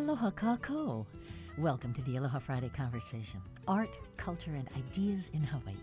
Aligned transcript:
Aloha 0.00 0.30
kakou. 0.30 1.04
Welcome 1.58 1.92
to 1.92 2.00
the 2.02 2.16
Aloha 2.16 2.38
Friday 2.38 2.70
conversation 2.70 3.42
art, 3.68 3.90
culture, 4.16 4.54
and 4.54 4.66
ideas 4.74 5.30
in 5.34 5.44
Hawaii. 5.44 5.76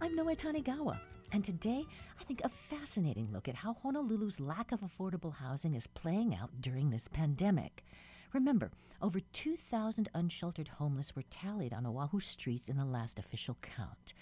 I'm 0.00 0.14
Noe 0.14 0.26
Tanigawa, 0.26 0.96
and 1.32 1.44
today 1.44 1.84
I 2.20 2.22
think 2.22 2.40
a 2.44 2.50
fascinating 2.70 3.28
look 3.32 3.48
at 3.48 3.56
how 3.56 3.76
Honolulu's 3.84 4.38
lack 4.38 4.70
of 4.70 4.82
affordable 4.82 5.34
housing 5.34 5.74
is 5.74 5.88
playing 5.88 6.36
out 6.36 6.50
during 6.60 6.90
this 6.90 7.08
pandemic. 7.08 7.84
Remember, 8.32 8.70
over 9.02 9.18
2,000 9.32 10.08
unsheltered 10.14 10.68
homeless 10.68 11.16
were 11.16 11.24
tallied 11.28 11.74
on 11.74 11.84
Oahu 11.84 12.20
streets 12.20 12.68
in 12.68 12.76
the 12.76 12.84
last 12.84 13.18
official 13.18 13.56
count. 13.60 14.14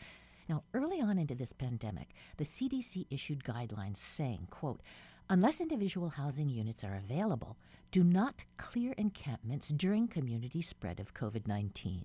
Now, 0.49 0.63
early 0.73 1.03
on 1.03 1.19
into 1.19 1.35
this 1.35 1.53
pandemic, 1.53 2.15
the 2.39 2.45
CDC 2.45 3.07
issued 3.11 3.45
guidelines 3.45 3.99
saying, 3.99 4.47
quote, 4.51 4.81
Unless 5.29 5.61
individual 5.61 6.11
housing 6.11 6.49
units 6.49 6.85
are 6.85 6.95
available, 6.95 7.57
do 7.91 8.05
not 8.05 8.45
clear 8.59 8.93
encampments 8.97 9.71
during 9.71 10.07
community 10.07 10.63
spread 10.63 11.01
of 11.01 11.15
COVID 11.15 11.49
19. 11.49 12.05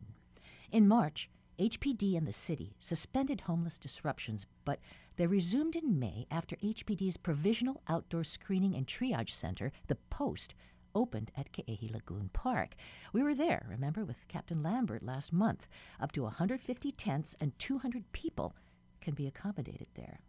In 0.72 0.88
March, 0.88 1.30
HPD 1.60 2.18
and 2.18 2.28
the 2.28 2.34
city 2.34 2.74
suspended 2.80 3.42
homeless 3.42 3.78
disruptions, 3.78 4.48
but 4.66 4.80
they 5.18 5.28
resumed 5.28 5.76
in 5.76 6.00
May 6.00 6.26
after 6.32 6.56
HPD's 6.58 7.18
Provisional 7.18 7.84
Outdoor 7.88 8.24
Screening 8.24 8.74
and 8.76 8.88
Triage 8.88 9.30
Center, 9.30 9.72
the 9.86 9.98
POST, 10.10 10.56
opened 10.96 11.32
at 11.38 11.54
Ke'ehi 11.54 11.92
Lagoon 11.92 12.32
Park. 12.34 12.74
We 13.14 13.22
were 13.22 13.36
there, 13.36 13.68
remember, 13.70 14.04
with 14.04 14.28
Captain 14.30 14.64
Lambert 14.64 15.04
last 15.04 15.32
month. 15.32 15.68
Up 16.00 16.12
to 16.14 16.24
150 16.24 16.92
tents 16.94 17.36
and 17.40 17.58
200 17.60 18.12
people 18.14 18.56
can 19.00 19.14
be 19.14 19.28
accommodated 19.28 19.88
there. 19.94 20.22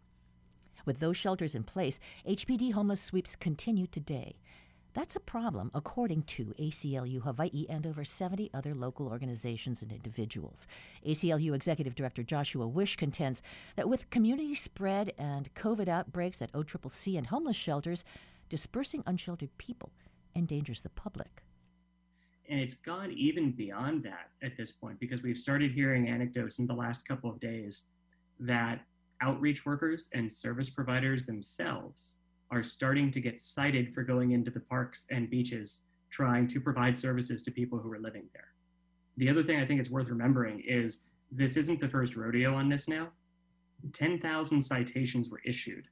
With 0.84 1.00
those 1.00 1.16
shelters 1.16 1.54
in 1.54 1.64
place, 1.64 1.98
HPD 2.28 2.72
homeless 2.72 3.00
sweeps 3.00 3.36
continue 3.36 3.86
today. 3.86 4.36
That's 4.94 5.16
a 5.16 5.20
problem, 5.20 5.70
according 5.74 6.24
to 6.24 6.54
ACLU 6.58 7.22
Hawaii 7.22 7.64
and 7.68 7.86
over 7.86 8.04
70 8.04 8.50
other 8.52 8.74
local 8.74 9.08
organizations 9.08 9.80
and 9.80 9.90
individuals. 9.90 10.66
ACLU 11.06 11.54
Executive 11.54 11.94
Director 11.94 12.22
Joshua 12.22 12.68
Wisch 12.68 12.98
contends 12.98 13.40
that 13.76 13.88
with 13.88 14.10
community 14.10 14.54
spread 14.54 15.14
and 15.16 15.52
COVID 15.54 15.88
outbreaks 15.88 16.42
at 16.42 16.52
OCCC 16.52 17.16
and 17.16 17.28
homeless 17.28 17.56
shelters, 17.56 18.04
dispersing 18.50 19.02
unsheltered 19.06 19.56
people 19.56 19.92
endangers 20.36 20.82
the 20.82 20.90
public. 20.90 21.42
And 22.50 22.60
it's 22.60 22.74
gone 22.74 23.12
even 23.12 23.52
beyond 23.52 24.02
that 24.02 24.30
at 24.42 24.58
this 24.58 24.72
point 24.72 25.00
because 25.00 25.22
we've 25.22 25.38
started 25.38 25.72
hearing 25.72 26.08
anecdotes 26.08 26.58
in 26.58 26.66
the 26.66 26.74
last 26.74 27.08
couple 27.08 27.30
of 27.30 27.40
days 27.40 27.84
that 28.40 28.80
outreach 29.22 29.64
workers 29.64 30.08
and 30.12 30.30
service 30.30 30.68
providers 30.68 31.24
themselves 31.24 32.16
are 32.50 32.62
starting 32.62 33.10
to 33.10 33.20
get 33.20 33.40
cited 33.40 33.94
for 33.94 34.02
going 34.02 34.32
into 34.32 34.50
the 34.50 34.60
parks 34.60 35.06
and 35.10 35.30
beaches 35.30 35.82
trying 36.10 36.46
to 36.46 36.60
provide 36.60 36.96
services 36.96 37.42
to 37.42 37.50
people 37.50 37.78
who 37.78 37.90
are 37.90 37.98
living 37.98 38.28
there. 38.34 38.48
The 39.16 39.30
other 39.30 39.42
thing 39.42 39.58
I 39.58 39.66
think 39.66 39.80
it's 39.80 39.90
worth 39.90 40.08
remembering 40.08 40.60
is 40.66 41.00
this 41.30 41.56
isn't 41.56 41.80
the 41.80 41.88
first 41.88 42.16
rodeo 42.16 42.54
on 42.54 42.68
this 42.68 42.88
now. 42.88 43.08
10,000 43.94 44.60
citations 44.60 45.30
were 45.30 45.40
issued 45.44 45.88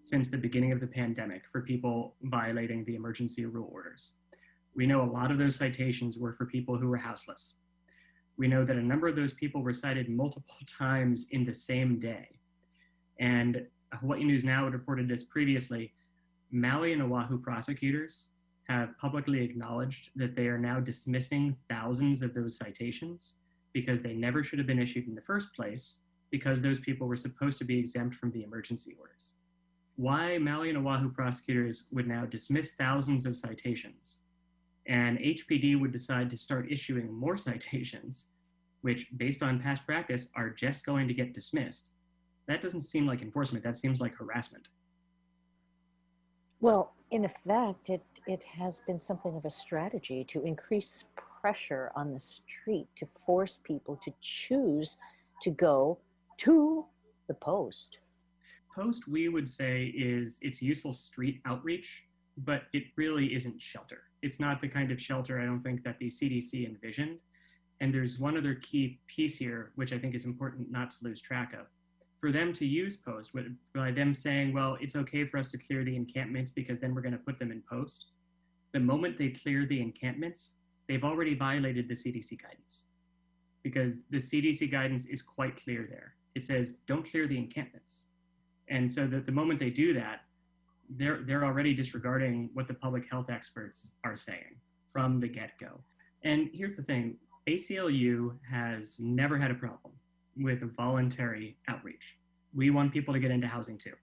since 0.00 0.28
the 0.28 0.36
beginning 0.36 0.70
of 0.70 0.80
the 0.80 0.86
pandemic 0.86 1.42
for 1.50 1.62
people 1.62 2.14
violating 2.22 2.84
the 2.84 2.94
emergency 2.94 3.44
rule 3.46 3.68
orders. 3.72 4.12
We 4.76 4.86
know 4.86 5.02
a 5.02 5.10
lot 5.10 5.30
of 5.30 5.38
those 5.38 5.56
citations 5.56 6.18
were 6.18 6.32
for 6.34 6.46
people 6.46 6.76
who 6.78 6.88
were 6.88 6.96
houseless. 6.96 7.54
We 8.36 8.48
know 8.48 8.64
that 8.64 8.76
a 8.76 8.82
number 8.82 9.08
of 9.08 9.16
those 9.16 9.32
people 9.32 9.62
were 9.62 9.72
cited 9.72 10.08
multiple 10.08 10.56
times 10.66 11.26
in 11.30 11.44
the 11.44 11.54
same 11.54 11.98
day. 11.98 12.28
And 13.18 13.66
Hawaii 13.92 14.24
News 14.24 14.44
Now 14.44 14.64
had 14.64 14.72
reported 14.72 15.08
this 15.08 15.22
previously. 15.22 15.92
Maui 16.50 16.92
and 16.92 17.02
Oahu 17.02 17.38
prosecutors 17.38 18.28
have 18.68 18.96
publicly 18.98 19.42
acknowledged 19.42 20.10
that 20.16 20.34
they 20.34 20.46
are 20.48 20.58
now 20.58 20.80
dismissing 20.80 21.56
thousands 21.68 22.22
of 22.22 22.34
those 22.34 22.56
citations 22.56 23.34
because 23.72 24.00
they 24.00 24.14
never 24.14 24.42
should 24.42 24.58
have 24.58 24.66
been 24.66 24.78
issued 24.78 25.06
in 25.06 25.14
the 25.14 25.20
first 25.20 25.52
place 25.54 25.98
because 26.30 26.62
those 26.62 26.80
people 26.80 27.06
were 27.06 27.16
supposed 27.16 27.58
to 27.58 27.64
be 27.64 27.78
exempt 27.78 28.14
from 28.14 28.30
the 28.30 28.42
emergency 28.42 28.96
orders. 28.98 29.32
Why 29.96 30.38
Maui 30.38 30.70
and 30.70 30.78
Oahu 30.78 31.10
prosecutors 31.10 31.86
would 31.92 32.08
now 32.08 32.24
dismiss 32.24 32.72
thousands 32.72 33.26
of 33.26 33.36
citations 33.36 34.20
and 34.86 35.18
HPD 35.18 35.80
would 35.80 35.92
decide 35.92 36.28
to 36.30 36.36
start 36.36 36.70
issuing 36.70 37.12
more 37.12 37.36
citations, 37.48 38.26
which, 38.82 39.06
based 39.16 39.42
on 39.42 39.60
past 39.60 39.84
practice, 39.86 40.28
are 40.34 40.50
just 40.50 40.84
going 40.84 41.08
to 41.08 41.14
get 41.14 41.32
dismissed 41.32 41.90
that 42.46 42.60
doesn't 42.60 42.82
seem 42.82 43.06
like 43.06 43.22
enforcement. 43.22 43.64
That 43.64 43.76
seems 43.76 44.00
like 44.00 44.14
harassment. 44.14 44.68
Well, 46.60 46.94
in 47.10 47.24
effect, 47.24 47.90
it, 47.90 48.02
it 48.26 48.42
has 48.42 48.80
been 48.80 48.98
something 48.98 49.36
of 49.36 49.44
a 49.44 49.50
strategy 49.50 50.24
to 50.24 50.44
increase 50.44 51.04
pressure 51.16 51.90
on 51.94 52.12
the 52.12 52.20
street 52.20 52.88
to 52.96 53.06
force 53.06 53.58
people 53.62 53.96
to 53.96 54.12
choose 54.20 54.96
to 55.42 55.50
go 55.50 55.98
to 56.38 56.84
the 57.28 57.34
post. 57.34 57.98
Post, 58.74 59.06
we 59.06 59.28
would 59.28 59.48
say, 59.48 59.92
is 59.96 60.38
it's 60.42 60.60
useful 60.60 60.92
street 60.92 61.40
outreach, 61.44 62.04
but 62.38 62.62
it 62.72 62.84
really 62.96 63.34
isn't 63.34 63.60
shelter. 63.60 64.02
It's 64.22 64.40
not 64.40 64.60
the 64.60 64.68
kind 64.68 64.90
of 64.90 65.00
shelter 65.00 65.40
I 65.40 65.44
don't 65.44 65.62
think 65.62 65.84
that 65.84 65.98
the 65.98 66.08
CDC 66.08 66.66
envisioned. 66.66 67.18
And 67.80 67.92
there's 67.92 68.18
one 68.18 68.36
other 68.36 68.54
key 68.54 69.00
piece 69.06 69.36
here, 69.36 69.72
which 69.74 69.92
I 69.92 69.98
think 69.98 70.14
is 70.14 70.24
important 70.24 70.70
not 70.70 70.90
to 70.92 70.96
lose 71.02 71.20
track 71.20 71.52
of 71.52 71.66
for 72.24 72.32
them 72.32 72.54
to 72.54 72.64
use 72.64 72.96
post 72.96 73.32
by 73.74 73.90
them 73.90 74.14
saying, 74.14 74.54
well, 74.54 74.78
it's 74.80 74.96
okay 74.96 75.26
for 75.26 75.36
us 75.36 75.46
to 75.48 75.58
clear 75.58 75.84
the 75.84 75.94
encampments 75.94 76.50
because 76.50 76.78
then 76.78 76.94
we're 76.94 77.02
going 77.02 77.12
to 77.12 77.18
put 77.18 77.38
them 77.38 77.52
in 77.52 77.62
post. 77.70 78.06
The 78.72 78.80
moment 78.80 79.18
they 79.18 79.28
clear 79.28 79.66
the 79.66 79.78
encampments, 79.78 80.52
they've 80.88 81.04
already 81.04 81.34
violated 81.34 81.86
the 81.86 81.92
CDC 81.92 82.40
guidance 82.42 82.84
because 83.62 83.96
the 84.08 84.16
CDC 84.16 84.72
guidance 84.72 85.04
is 85.04 85.20
quite 85.20 85.62
clear 85.62 85.86
there. 85.86 86.14
It 86.34 86.46
says, 86.46 86.78
don't 86.86 87.06
clear 87.06 87.28
the 87.28 87.36
encampments. 87.36 88.04
And 88.68 88.90
so 88.90 89.06
that 89.06 89.26
the 89.26 89.32
moment 89.32 89.58
they 89.58 89.68
do 89.68 89.92
that, 89.92 90.22
they're, 90.88 91.24
they're 91.26 91.44
already 91.44 91.74
disregarding 91.74 92.48
what 92.54 92.66
the 92.66 92.72
public 92.74 93.04
health 93.10 93.28
experts 93.28 93.96
are 94.02 94.16
saying 94.16 94.56
from 94.90 95.20
the 95.20 95.28
get 95.28 95.58
go. 95.60 95.78
And 96.22 96.48
here's 96.54 96.74
the 96.74 96.84
thing 96.84 97.18
ACLU 97.50 98.34
has 98.50 98.98
never 98.98 99.36
had 99.36 99.50
a 99.50 99.54
problem 99.54 99.92
with 100.36 100.74
voluntary 100.76 101.56
outreach. 101.68 102.16
We 102.54 102.70
want 102.70 102.92
people 102.92 103.14
to 103.14 103.20
get 103.20 103.30
into 103.30 103.46
housing 103.46 103.78
too. 103.78 103.94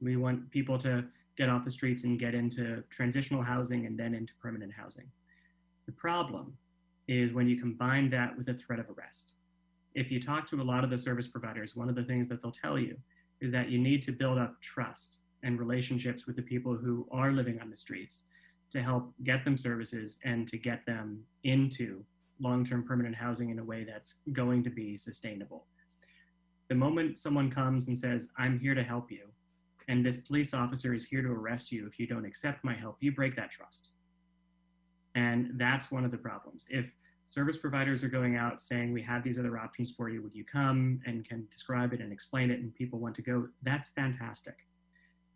We 0.00 0.16
want 0.16 0.50
people 0.50 0.78
to 0.78 1.04
get 1.36 1.48
off 1.48 1.64
the 1.64 1.70
streets 1.70 2.04
and 2.04 2.18
get 2.18 2.34
into 2.34 2.82
transitional 2.90 3.42
housing 3.42 3.86
and 3.86 3.98
then 3.98 4.14
into 4.14 4.34
permanent 4.40 4.72
housing. 4.72 5.06
The 5.86 5.92
problem 5.92 6.56
is 7.08 7.32
when 7.32 7.48
you 7.48 7.58
combine 7.58 8.08
that 8.10 8.36
with 8.36 8.48
a 8.48 8.54
threat 8.54 8.78
of 8.78 8.86
arrest. 8.96 9.32
If 9.94 10.10
you 10.10 10.20
talk 10.20 10.46
to 10.48 10.60
a 10.60 10.62
lot 10.62 10.84
of 10.84 10.90
the 10.90 10.98
service 10.98 11.28
providers, 11.28 11.76
one 11.76 11.88
of 11.88 11.94
the 11.94 12.04
things 12.04 12.28
that 12.28 12.42
they'll 12.42 12.52
tell 12.52 12.78
you 12.78 12.96
is 13.40 13.52
that 13.52 13.68
you 13.68 13.78
need 13.78 14.02
to 14.02 14.12
build 14.12 14.38
up 14.38 14.60
trust 14.60 15.18
and 15.42 15.58
relationships 15.58 16.26
with 16.26 16.36
the 16.36 16.42
people 16.42 16.74
who 16.74 17.06
are 17.12 17.32
living 17.32 17.60
on 17.60 17.70
the 17.70 17.76
streets 17.76 18.24
to 18.70 18.82
help 18.82 19.12
get 19.22 19.44
them 19.44 19.56
services 19.56 20.18
and 20.24 20.48
to 20.48 20.58
get 20.58 20.84
them 20.86 21.22
into 21.44 22.02
long-term 22.40 22.84
permanent 22.84 23.14
housing 23.14 23.50
in 23.50 23.58
a 23.58 23.64
way 23.64 23.84
that's 23.84 24.16
going 24.32 24.62
to 24.64 24.70
be 24.70 24.96
sustainable. 24.96 25.66
The 26.68 26.74
moment 26.74 27.18
someone 27.18 27.50
comes 27.50 27.88
and 27.88 27.98
says, 27.98 28.28
I'm 28.38 28.58
here 28.58 28.74
to 28.74 28.82
help 28.82 29.10
you, 29.10 29.26
and 29.88 30.04
this 30.04 30.16
police 30.16 30.54
officer 30.54 30.94
is 30.94 31.04
here 31.04 31.22
to 31.22 31.28
arrest 31.28 31.70
you 31.70 31.86
if 31.86 31.98
you 31.98 32.06
don't 32.06 32.24
accept 32.24 32.64
my 32.64 32.74
help, 32.74 32.96
you 33.00 33.12
break 33.12 33.36
that 33.36 33.50
trust. 33.50 33.90
And 35.14 35.52
that's 35.56 35.90
one 35.90 36.04
of 36.04 36.10
the 36.10 36.18
problems. 36.18 36.64
If 36.68 36.94
service 37.24 37.56
providers 37.56 38.02
are 38.02 38.08
going 38.08 38.36
out 38.36 38.62
saying, 38.62 38.92
We 38.92 39.02
have 39.02 39.22
these 39.22 39.38
other 39.38 39.58
options 39.58 39.90
for 39.90 40.08
you, 40.08 40.22
would 40.22 40.34
you 40.34 40.44
come 40.44 41.00
and 41.06 41.28
can 41.28 41.46
describe 41.50 41.92
it 41.92 42.00
and 42.00 42.12
explain 42.12 42.50
it, 42.50 42.60
and 42.60 42.74
people 42.74 42.98
want 42.98 43.14
to 43.16 43.22
go, 43.22 43.48
that's 43.62 43.90
fantastic. 43.90 44.56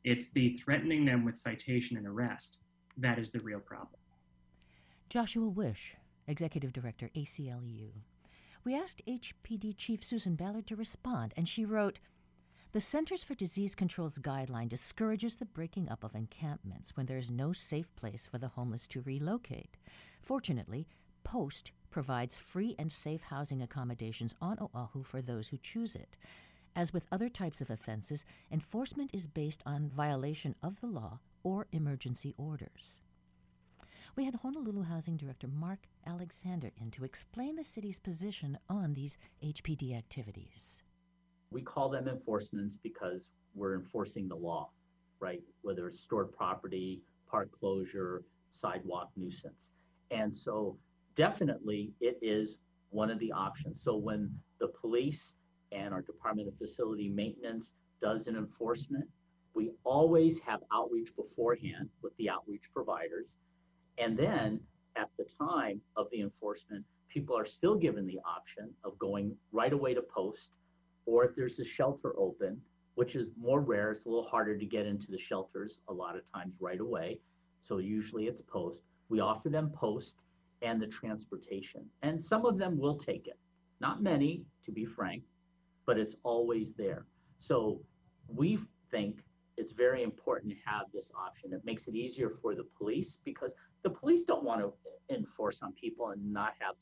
It's 0.05 0.31
the 0.31 0.55
threatening 0.55 1.05
them 1.05 1.25
with 1.25 1.37
citation 1.37 1.97
and 1.97 2.07
arrest 2.07 2.59
that 2.99 3.19
is 3.19 3.31
the 3.31 3.41
real 3.41 3.61
problem. 3.61 4.01
Joshua 5.09 5.51
Wisch, 5.51 5.95
Executive 6.29 6.73
Director, 6.73 7.11
ACLU. 7.17 7.91
We 8.65 8.75
asked 8.75 9.03
HPD 9.07 9.77
Chief 9.77 10.05
Susan 10.05 10.35
Ballard 10.35 10.67
to 10.67 10.77
respond, 10.77 11.33
and 11.37 11.49
she 11.49 11.65
wrote 11.65 12.01
The 12.73 12.81
Centers 12.81 13.25
for 13.25 13.35
Disease 13.35 13.75
Control's 13.75 14.19
guideline 14.19 14.69
discourages 14.69 15.37
the 15.37 15.47
breaking 15.47 15.89
up 15.89 16.05
of 16.05 16.15
encampments 16.15 16.97
when 16.97 17.07
there 17.07 17.17
is 17.17 17.31
no 17.31 17.53
safe 17.55 17.95
place 17.97 18.29
for 18.31 18.37
the 18.37 18.49
homeless 18.49 18.87
to 18.89 19.01
relocate. 19.01 19.79
Fortunately, 20.21 20.87
POST 21.25 21.73
provides 21.91 22.37
free 22.37 22.77
and 22.79 22.93
safe 22.93 23.23
housing 23.23 23.63
accommodations 23.63 24.35
on 24.41 24.59
Oahu 24.61 25.03
for 25.03 25.23
those 25.23 25.49
who 25.49 25.57
choose 25.57 25.95
it. 25.95 26.17
As 26.77 26.93
with 26.93 27.07
other 27.11 27.29
types 27.29 27.61
of 27.61 27.71
offenses, 27.71 28.25
enforcement 28.53 29.11
is 29.15 29.27
based 29.27 29.63
on 29.65 29.89
violation 29.89 30.55
of 30.63 30.81
the 30.81 30.87
law 30.87 31.21
or 31.43 31.67
emergency 31.73 32.35
orders 32.37 33.01
we 34.19 34.25
had 34.25 34.35
Honolulu 34.35 34.83
Housing 34.83 35.17
Director 35.17 35.47
Mark 35.47 35.87
Alexander 36.05 36.73
in 36.77 36.91
to 36.91 37.05
explain 37.05 37.55
the 37.55 37.63
city's 37.63 38.01
position 38.01 38.59
on 38.69 38.95
these 38.95 39.17
HPD 39.45 39.97
activities. 39.97 40.83
We 41.53 41.63
call 41.63 41.89
them 41.89 42.09
enforcements 42.09 42.77
because 42.83 43.29
we're 43.55 43.77
enforcing 43.77 44.27
the 44.27 44.35
law, 44.35 44.71
right? 45.21 45.41
Whether 45.63 45.87
it's 45.87 46.01
stored 46.01 46.33
property, 46.33 47.01
park 47.31 47.53
closure, 47.57 48.25
sidewalk 48.51 49.11
nuisance. 49.17 49.71
And 50.11 50.35
so 50.35 50.77
definitely 51.15 51.93
it 52.01 52.19
is 52.21 52.59
one 52.91 53.13
of 53.13 53.21
the 53.21 53.31
options. 53.31 53.81
So 53.81 53.95
when 53.97 54.37
the 54.59 54.73
police 54.81 55.35
and 55.71 55.95
our 55.95 56.03
Department 56.03 56.49
of 56.49 56.59
Facility 56.59 57.09
Maintenance 57.09 57.73
does 58.03 58.27
an 58.27 58.35
enforcement, 58.35 59.05
we 59.55 59.71
always 59.85 60.41
have 60.41 60.59
outreach 60.73 61.15
beforehand 61.15 61.89
with 62.03 62.17
the 62.17 62.29
outreach 62.29 62.65
providers. 62.75 63.37
And 64.01 64.17
then 64.17 64.61
at 64.97 65.11
the 65.19 65.25
time 65.25 65.81
of 65.97 66.09
the 66.11 66.21
enforcement, 66.21 66.85
people 67.09 67.37
are 67.37 67.47
still 67.47 67.75
given 67.77 68.07
the 68.07 68.21
option 68.25 68.71
of 68.85 68.99
going 68.99 69.35
right 69.53 69.73
away 69.73 69.95
to 69.95 70.03
post, 70.03 70.53
or 71.07 71.25
if 71.25 71.35
there's 71.35 71.59
a 71.59 71.65
shelter 71.65 72.13
open, 72.19 72.61
which 72.95 73.17
is 73.17 73.29
more 73.41 73.61
rare, 73.61 73.93
it's 73.93 74.07
a 74.07 74.09
little 74.09 74.25
harder 74.25 74.57
to 74.59 74.67
get 74.67 74.87
into 74.87 75.11
the 75.11 75.19
shelters 75.19 75.81
a 75.89 75.93
lot 75.93 76.17
of 76.17 76.31
times 76.31 76.55
right 76.61 76.81
away. 76.81 77.21
So 77.61 77.79
usually 77.79 78.27
it's 78.27 78.43
post. 78.43 78.83
We 79.09 79.21
offer 79.21 79.49
them 79.49 79.71
post 79.71 80.17
and 80.63 80.83
the 80.83 80.87
transportation. 80.87 81.85
And 82.03 82.23
some 82.23 82.45
of 82.45 82.59
them 82.59 82.79
will 82.79 82.97
take 82.97 83.27
it. 83.27 83.39
Not 83.81 84.03
many, 84.03 84.43
to 84.65 84.73
be 84.73 84.85
frank, 84.85 85.23
but 85.87 85.99
it's 85.99 86.17
always 86.25 86.73
there. 86.73 87.07
So 87.39 87.81
we 88.27 88.59
think 88.91 89.23
it's 89.59 89.73
very 89.73 90.03
important 90.03 90.53
to 90.53 90.59
have 90.65 90.87
this 90.95 91.11
option. 91.15 91.53
It 91.53 91.65
makes 91.65 91.89
it 91.89 91.95
easier 91.95 92.31
for 92.41 92.55
the 92.55 92.65
police 92.79 93.19
because 93.25 93.53
the 93.83 93.91
police 93.91 94.23
don't 94.23 94.45
want 94.45 94.61
to 94.61 94.73
enforce 95.15 95.61
on 95.63 95.73
people 95.73 96.11
and 96.11 96.33
not 96.33 96.53
have 96.61 96.77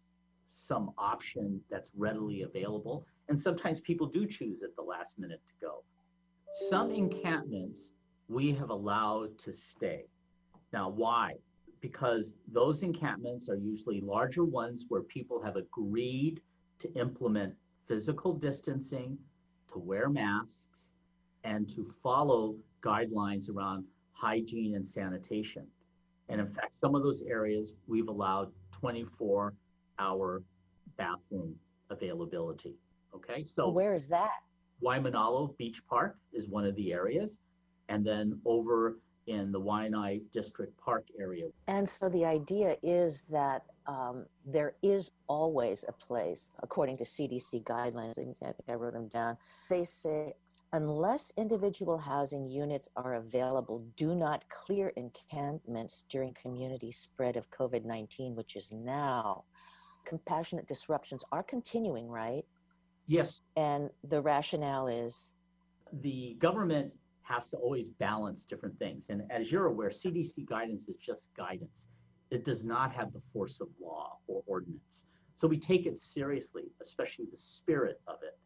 some 0.49 0.93
option 0.99 1.61
that's 1.71 1.91
readily 1.97 2.43
available. 2.43 3.07
And 3.29 3.41
sometimes 3.41 3.81
people 3.81 4.07
do 4.07 4.27
choose 4.27 4.63
at 4.63 4.77
the 4.77 4.83
last 4.83 5.19
minute 5.19 5.41
to 5.47 5.67
go. 5.67 5.85
Some 6.69 6.91
encampments 6.91 7.91
we 8.29 8.53
have 8.55 8.71
allowed 8.71 9.39
to 9.41 9.53
stay. 9.53 10.05
Now, 10.73 10.89
why? 10.89 11.35
Because 11.81 12.33
those 12.53 12.83
encampments 12.83 13.49
are 13.49 13.57
usually 13.57 14.01
larger 14.01 14.45
ones 14.45 14.85
where 14.89 15.03
people 15.03 15.43
have 15.43 15.57
agreed 15.57 16.41
to 16.81 16.93
implement 16.95 17.55
physical 17.87 18.35
distancing, 18.35 19.17
to 19.73 19.79
wear 19.79 20.09
masks, 20.09 20.91
and 21.47 21.69
to 21.69 21.87
follow 22.03 22.57
guidelines 22.83 23.49
around 23.49 23.85
hygiene 24.13 24.75
and 24.75 24.87
sanitation. 24.87 25.67
And 26.29 26.41
in 26.41 26.49
fact, 26.49 26.77
some 26.81 26.95
of 26.95 27.03
those 27.03 27.23
areas 27.23 27.73
we've 27.87 28.09
allowed 28.09 28.51
24 28.73 29.55
hour 29.99 30.43
bathroom 30.99 31.55
availability. 31.91 32.75
Okay, 33.15 33.45
so 33.45 33.71
where 33.71 33.95
is 33.95 34.09
that? 34.09 34.33
Waimanalo 34.83 35.57
Beach 35.57 35.81
Park 35.89 36.19
is 36.35 36.49
one 36.49 36.67
of 36.67 36.75
the 36.75 36.93
areas, 36.93 37.39
and 37.89 38.05
then 38.05 38.39
over 38.45 38.99
in 39.27 39.51
the 39.51 39.61
Waianae 39.61 40.21
District 40.33 40.77
Park 40.79 41.07
area. 41.19 41.47
And 41.67 41.89
so 41.89 42.09
the 42.09 42.25
idea 42.25 42.77
is 42.83 43.25
that 43.31 43.63
um, 43.87 44.27
there 44.45 44.75
is 44.83 45.13
always 45.29 45.85
a 45.89 45.93
place, 45.93 46.51
according 46.63 46.99
to 46.99 47.05
CDC 47.05 47.65
guidelines. 47.65 48.19
I 48.19 48.25
think 48.53 48.69
I 48.69 48.75
wrote 48.75 48.93
them 48.93 49.09
down. 49.09 49.37
They 49.71 49.85
say 49.85 50.35
unless 50.73 51.33
individual 51.37 51.99
housing 51.99 52.49
units 52.49 52.89
are 52.97 53.15
available, 53.15 53.85
do 53.97 54.15
not 54.15 54.45
clear 54.49 54.93
encampments 54.97 56.05
during 56.09 56.35
community 56.35 56.93
spread 56.93 57.37
of 57.37 57.51
COVID 57.51 57.85
19, 57.85 58.35
which 58.35 58.57
is 58.57 58.73
now. 58.73 59.45
Compassionate 60.05 60.69
disruptions 60.69 61.25
are 61.33 61.43
continuing, 61.43 62.09
right? 62.09 62.45
Yes. 63.07 63.43
And 63.57 63.91
the 64.05 64.21
rationale 64.21 64.89
is? 64.89 65.33
The 66.03 66.37
government 66.39 66.93
has 67.23 67.49
to 67.51 67.57
always 67.57 67.89
balance 67.89 68.45
different 68.45 68.79
things. 68.79 69.07
And 69.09 69.23
as 69.31 69.51
you're 69.51 69.67
aware, 69.67 69.91
CDC 69.91 70.47
guidance 70.49 70.89
is 70.89 70.97
just 70.97 71.29
guidance. 71.37 71.89
It 72.31 72.45
does 72.45 72.63
not 72.63 72.93
have 72.93 73.13
the 73.13 73.23
force 73.33 73.61
of 73.61 73.69
law 73.81 74.19
or 74.27 74.43
ordinance. 74.47 75.07
So 75.37 75.47
we 75.47 75.59
take 75.59 75.87
it 75.87 76.01
seriously, 76.01 76.65
especially 76.81 77.27
the 77.31 77.39
spirit 77.39 78.01
of 78.07 78.17
it. 78.23 78.39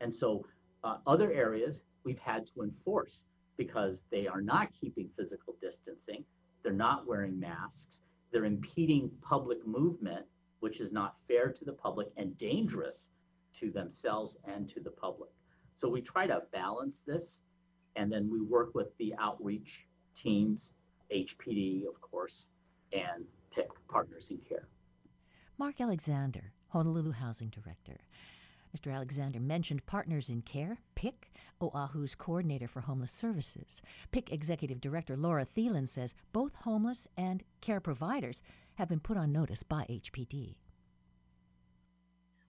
And 0.00 0.12
so 0.12 0.44
uh, 0.84 0.98
other 1.06 1.32
areas 1.32 1.82
we've 2.04 2.18
had 2.18 2.46
to 2.46 2.62
enforce 2.62 3.24
because 3.56 4.02
they 4.10 4.26
are 4.26 4.40
not 4.40 4.68
keeping 4.78 5.08
physical 5.16 5.54
distancing, 5.60 6.24
they're 6.62 6.72
not 6.72 7.06
wearing 7.06 7.38
masks, 7.38 8.00
they're 8.32 8.44
impeding 8.44 9.10
public 9.20 9.66
movement, 9.66 10.24
which 10.60 10.80
is 10.80 10.92
not 10.92 11.16
fair 11.28 11.50
to 11.50 11.64
the 11.64 11.72
public 11.72 12.08
and 12.16 12.36
dangerous 12.38 13.08
to 13.54 13.70
themselves 13.70 14.36
and 14.44 14.68
to 14.68 14.80
the 14.80 14.90
public. 14.90 15.30
So 15.76 15.88
we 15.88 16.00
try 16.00 16.26
to 16.26 16.42
balance 16.52 17.02
this, 17.06 17.40
and 17.96 18.10
then 18.10 18.30
we 18.30 18.40
work 18.40 18.74
with 18.74 18.96
the 18.98 19.14
outreach 19.18 19.86
teams, 20.16 20.74
HPD, 21.14 21.86
of 21.86 22.00
course, 22.00 22.46
and 22.92 23.24
PIC 23.54 23.68
Partners 23.88 24.28
in 24.30 24.38
Care. 24.38 24.68
Mark 25.58 25.80
Alexander, 25.80 26.52
Honolulu 26.68 27.12
Housing 27.12 27.48
Director. 27.48 28.00
Mr. 28.76 28.94
Alexander 28.94 29.38
mentioned 29.38 29.84
Partners 29.84 30.28
in 30.28 30.40
Care, 30.42 30.78
PIC, 30.94 31.30
Oahu's 31.60 32.14
coordinator 32.14 32.66
for 32.66 32.80
homeless 32.80 33.12
services. 33.12 33.82
PIC 34.12 34.32
Executive 34.32 34.80
Director 34.80 35.16
Laura 35.16 35.46
Thielen 35.46 35.88
says 35.88 36.14
both 36.32 36.54
homeless 36.54 37.06
and 37.16 37.42
care 37.60 37.80
providers 37.80 38.42
have 38.76 38.88
been 38.88 39.00
put 39.00 39.16
on 39.18 39.30
notice 39.30 39.62
by 39.62 39.84
HPD. 39.90 40.54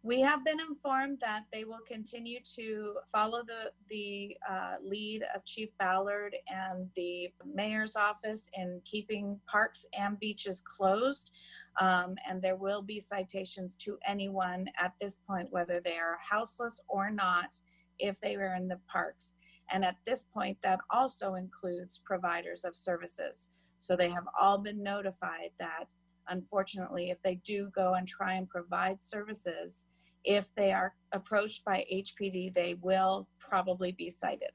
We 0.06 0.20
have 0.20 0.44
been 0.44 0.60
informed 0.60 1.20
that 1.22 1.46
they 1.54 1.64
will 1.64 1.80
continue 1.88 2.40
to 2.58 2.96
follow 3.10 3.42
the, 3.48 3.72
the 3.90 4.36
uh, 4.50 4.76
lead 4.84 5.24
of 5.34 5.46
Chief 5.46 5.70
Ballard 5.80 6.36
and 6.50 6.90
the 6.98 7.30
mayor's 7.46 7.96
office 7.96 8.50
in 8.54 8.82
keeping 8.84 9.40
parks 9.50 9.86
and 9.98 10.20
beaches 10.20 10.62
closed. 10.62 11.32
Um, 11.80 12.16
and 12.30 12.42
there 12.42 12.58
will 12.58 12.82
be 12.82 13.00
citations 13.00 13.78
to 13.78 13.98
anyone 14.06 14.68
at 14.78 14.92
this 15.00 15.20
point, 15.26 15.48
whether 15.52 15.80
they 15.80 15.96
are 15.96 16.18
houseless 16.30 16.82
or 16.90 17.10
not, 17.10 17.58
if 17.98 18.20
they 18.20 18.36
are 18.36 18.56
in 18.56 18.68
the 18.68 18.82
parks. 18.92 19.36
And 19.72 19.86
at 19.86 19.96
this 20.06 20.26
point, 20.34 20.58
that 20.64 20.80
also 20.90 21.36
includes 21.36 22.02
providers 22.04 22.66
of 22.66 22.76
services. 22.76 23.48
So 23.78 23.96
they 23.96 24.10
have 24.10 24.28
all 24.38 24.58
been 24.58 24.84
notified 24.84 25.52
that 25.60 25.86
unfortunately, 26.28 27.10
if 27.10 27.22
they 27.22 27.36
do 27.46 27.70
go 27.76 27.94
and 27.94 28.08
try 28.08 28.34
and 28.34 28.50
provide 28.50 29.02
services, 29.02 29.86
if 30.24 30.54
they 30.56 30.72
are 30.72 30.94
approached 31.12 31.64
by 31.66 31.86
HPD, 31.92 32.54
they 32.54 32.76
will 32.82 33.28
probably 33.40 33.92
be 33.92 34.10
cited. 34.10 34.52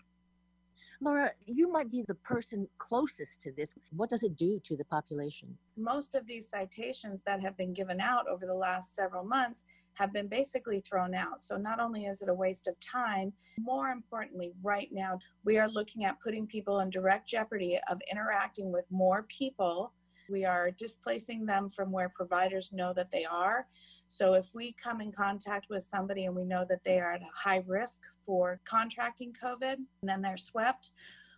Laura, 1.01 1.31
you 1.47 1.71
might 1.71 1.91
be 1.91 2.03
the 2.03 2.15
person 2.17 2.67
closest 2.79 3.41
to 3.43 3.53
this. 3.53 3.73
What 3.93 4.11
does 4.11 4.25
it 4.25 4.37
do 4.37 4.59
to 4.65 4.77
the 4.77 4.85
population? 4.85 5.57
Most 5.77 6.17
of 6.17 6.27
these 6.27 6.49
citations 6.49 7.23
that 7.25 7.41
have 7.41 7.57
been 7.57 7.73
given 7.73 8.01
out 8.01 8.27
over 8.27 8.47
the 8.47 8.55
last 8.55 8.97
several 8.97 9.25
months 9.25 9.65
have 9.95 10.13
been 10.13 10.27
basically 10.29 10.81
thrown 10.81 11.15
out. 11.15 11.41
So 11.41 11.57
not 11.57 11.79
only 11.81 12.07
is 12.07 12.21
it 12.23 12.29
a 12.29 12.35
waste 12.35 12.67
of 12.67 12.75
time, 12.81 13.33
more 13.59 13.89
importantly, 13.91 14.53
right 14.63 14.89
now, 14.93 15.19
we 15.45 15.59
are 15.59 15.69
looking 15.69 16.05
at 16.05 16.21
putting 16.21 16.47
people 16.47 16.81
in 16.81 16.91
direct 16.91 17.29
jeopardy 17.29 17.79
of 17.89 18.01
interacting 18.11 18.73
with 18.73 18.85
more 18.91 19.25
people. 19.29 19.93
We 20.31 20.45
are 20.45 20.71
displacing 20.73 21.47
them 21.47 21.71
from 21.71 21.91
where 21.91 22.11
providers 22.11 22.71
know 22.73 22.93
that 22.95 23.11
they 23.11 23.25
are. 23.25 23.67
So 24.09 24.35
if 24.35 24.49
we 24.55 24.75
come 24.83 25.01
in 25.01 25.13
contact 25.13 25.67
with 25.69 25.83
somebody 25.83 26.25
and 26.25 26.35
we 26.35 26.45
know 26.45 26.65
that 26.69 26.83
they 26.85 26.99
are 26.99 27.13
at 27.13 27.23
a 27.23 27.27
high 27.35 27.63
risk 27.67 28.01
for 28.25 28.61
contracting 28.65 29.35
COVID 29.43 29.75
and 29.75 29.87
then 30.03 30.23
they're 30.23 30.37
swept, 30.37 30.91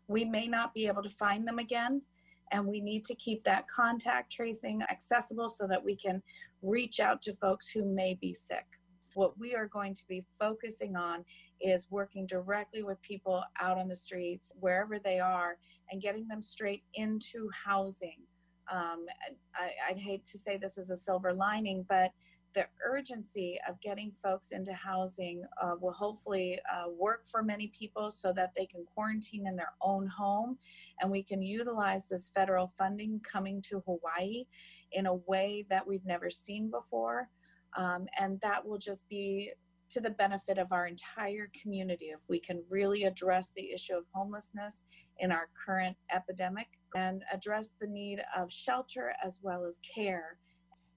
we 0.06 0.24
may 0.24 0.46
not 0.46 0.72
be 0.72 0.86
able 0.86 1.02
to 1.02 1.10
find 1.10 1.46
them 1.46 1.58
again. 1.58 2.02
And 2.52 2.66
we 2.66 2.80
need 2.80 3.04
to 3.04 3.14
keep 3.14 3.44
that 3.44 3.68
contact 3.68 4.32
tracing 4.32 4.82
accessible 4.90 5.48
so 5.48 5.66
that 5.68 5.84
we 5.84 5.94
can 5.94 6.20
reach 6.62 6.98
out 6.98 7.22
to 7.22 7.36
folks 7.36 7.68
who 7.68 7.84
may 7.84 8.14
be 8.20 8.34
sick. 8.34 8.66
What 9.14 9.38
we 9.38 9.54
are 9.54 9.66
going 9.66 9.94
to 9.94 10.02
be 10.08 10.24
focusing 10.38 10.96
on 10.96 11.24
is 11.60 11.86
working 11.90 12.26
directly 12.26 12.82
with 12.82 13.00
people 13.02 13.42
out 13.60 13.78
on 13.78 13.88
the 13.88 13.96
streets, 13.96 14.52
wherever 14.58 14.98
they 14.98 15.20
are, 15.20 15.58
and 15.90 16.02
getting 16.02 16.26
them 16.26 16.42
straight 16.42 16.82
into 16.94 17.48
housing. 17.64 18.18
Um, 18.72 19.06
I, 19.54 19.90
I'd 19.90 19.98
hate 19.98 20.24
to 20.26 20.38
say 20.38 20.56
this 20.56 20.78
is 20.78 20.90
a 20.90 20.96
silver 20.96 21.32
lining, 21.32 21.84
but 21.88 22.10
the 22.54 22.66
urgency 22.84 23.58
of 23.68 23.80
getting 23.80 24.12
folks 24.22 24.48
into 24.50 24.72
housing 24.72 25.44
uh, 25.62 25.74
will 25.80 25.92
hopefully 25.92 26.58
uh, 26.72 26.90
work 26.90 27.22
for 27.30 27.42
many 27.42 27.72
people 27.78 28.10
so 28.10 28.32
that 28.32 28.50
they 28.56 28.66
can 28.66 28.84
quarantine 28.92 29.46
in 29.46 29.56
their 29.56 29.72
own 29.82 30.06
home 30.06 30.58
and 31.00 31.10
we 31.10 31.22
can 31.22 31.42
utilize 31.42 32.06
this 32.06 32.30
federal 32.34 32.72
funding 32.76 33.20
coming 33.20 33.62
to 33.62 33.82
Hawaii 33.86 34.44
in 34.92 35.06
a 35.06 35.14
way 35.14 35.64
that 35.70 35.86
we've 35.86 36.04
never 36.04 36.30
seen 36.30 36.70
before. 36.70 37.28
Um, 37.76 38.06
and 38.18 38.40
that 38.40 38.66
will 38.66 38.78
just 38.78 39.08
be 39.08 39.52
to 39.92 40.00
the 40.00 40.10
benefit 40.10 40.58
of 40.58 40.72
our 40.72 40.86
entire 40.86 41.50
community 41.60 42.06
if 42.06 42.20
we 42.28 42.40
can 42.40 42.62
really 42.68 43.04
address 43.04 43.52
the 43.56 43.72
issue 43.72 43.94
of 43.94 44.04
homelessness 44.12 44.84
in 45.18 45.32
our 45.32 45.48
current 45.66 45.96
epidemic 46.14 46.66
and 46.94 47.22
address 47.32 47.72
the 47.80 47.86
need 47.86 48.22
of 48.36 48.52
shelter 48.52 49.12
as 49.24 49.40
well 49.42 49.64
as 49.64 49.78
care 49.94 50.38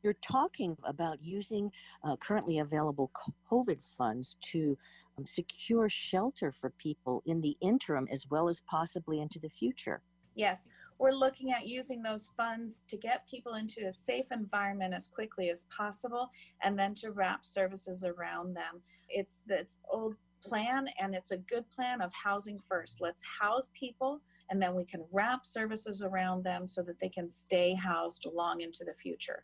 you're 0.03 0.13
talking 0.21 0.77
about 0.85 1.17
using 1.21 1.71
uh, 2.03 2.15
currently 2.17 2.59
available 2.59 3.11
COVID 3.49 3.83
funds 3.97 4.35
to 4.51 4.77
um, 5.17 5.25
secure 5.25 5.87
shelter 5.89 6.51
for 6.51 6.71
people 6.71 7.23
in 7.25 7.41
the 7.41 7.55
interim 7.61 8.07
as 8.11 8.25
well 8.29 8.49
as 8.49 8.61
possibly 8.69 9.21
into 9.21 9.39
the 9.39 9.49
future. 9.49 10.01
Yes, 10.35 10.67
we're 10.99 11.11
looking 11.11 11.51
at 11.51 11.67
using 11.67 12.01
those 12.01 12.29
funds 12.35 12.81
to 12.87 12.97
get 12.97 13.27
people 13.29 13.55
into 13.55 13.85
a 13.87 13.91
safe 13.91 14.31
environment 14.31 14.93
as 14.93 15.07
quickly 15.07 15.49
as 15.49 15.65
possible 15.75 16.29
and 16.63 16.77
then 16.77 16.93
to 16.95 17.11
wrap 17.11 17.45
services 17.45 18.03
around 18.03 18.55
them. 18.55 18.81
It's 19.09 19.41
this 19.45 19.77
old 19.91 20.15
plan 20.43 20.87
and 20.99 21.15
it's 21.15 21.31
a 21.31 21.37
good 21.37 21.65
plan 21.69 22.01
of 22.01 22.11
housing 22.13 22.59
first. 22.69 22.99
Let's 22.99 23.21
house 23.39 23.69
people 23.77 24.21
and 24.49 24.61
then 24.61 24.75
we 24.75 24.85
can 24.85 25.03
wrap 25.11 25.45
services 25.45 26.03
around 26.03 26.43
them 26.43 26.67
so 26.67 26.81
that 26.83 26.99
they 26.99 27.09
can 27.09 27.29
stay 27.29 27.73
housed 27.73 28.25
long 28.33 28.61
into 28.61 28.83
the 28.83 28.93
future. 28.93 29.43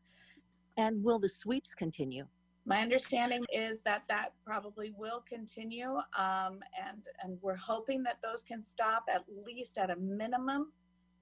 And 0.80 1.04
will 1.04 1.20
the 1.20 1.28
sweeps 1.28 1.74
continue? 1.74 2.26
My 2.66 2.80
understanding 2.80 3.44
is 3.52 3.82
that 3.82 4.04
that 4.08 4.30
probably 4.46 4.94
will 4.98 5.22
continue, 5.28 5.90
um, 6.18 6.62
and 6.88 7.02
and 7.22 7.38
we're 7.42 7.58
hoping 7.58 8.02
that 8.04 8.20
those 8.24 8.44
can 8.44 8.64
stop 8.64 9.04
at 9.14 9.26
least 9.46 9.78
at 9.78 9.90
a 9.90 9.98
minimum 9.98 10.72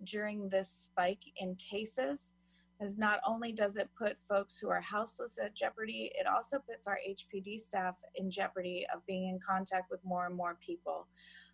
during 0.04 0.48
this 0.48 0.70
spike 0.86 1.24
in 1.38 1.56
cases. 1.56 2.34
As 2.80 3.00
not 3.00 3.20
only 3.26 3.52
does 3.52 3.78
it 3.78 3.90
put 3.98 4.18
folks 4.30 4.60
who 4.60 4.70
are 4.70 4.80
houseless 4.80 5.40
at 5.44 5.56
jeopardy, 5.56 6.12
it 6.14 6.28
also 6.28 6.60
puts 6.60 6.86
our 6.86 7.00
HPD 7.10 7.60
staff 7.60 7.96
in 8.14 8.30
jeopardy 8.30 8.86
of 8.94 9.04
being 9.08 9.28
in 9.28 9.40
contact 9.40 9.90
with 9.90 10.06
more 10.06 10.28
and 10.28 10.36
more 10.36 10.60
people. 10.64 11.08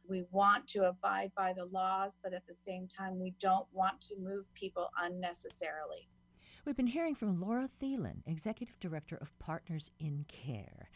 We 0.06 0.26
want 0.30 0.68
to 0.70 0.90
abide 0.90 1.32
by 1.38 1.54
the 1.54 1.70
laws, 1.72 2.18
but 2.22 2.34
at 2.34 2.46
the 2.48 2.56
same 2.66 2.90
time, 2.90 3.18
we 3.18 3.34
don't 3.40 3.68
want 3.72 4.02
to 4.10 4.18
move 4.20 4.54
people 4.56 4.90
unnecessarily. 5.02 6.10
We've 6.65 6.77
been 6.77 6.88
hearing 6.88 7.13
from 7.13 7.41
Laura 7.41 7.70
Thielen, 7.82 8.22
Executive 8.25 8.79
Director 8.79 9.17
of 9.17 9.38
Partners 9.38 9.91
in 10.00 10.24
Care. 10.29 10.89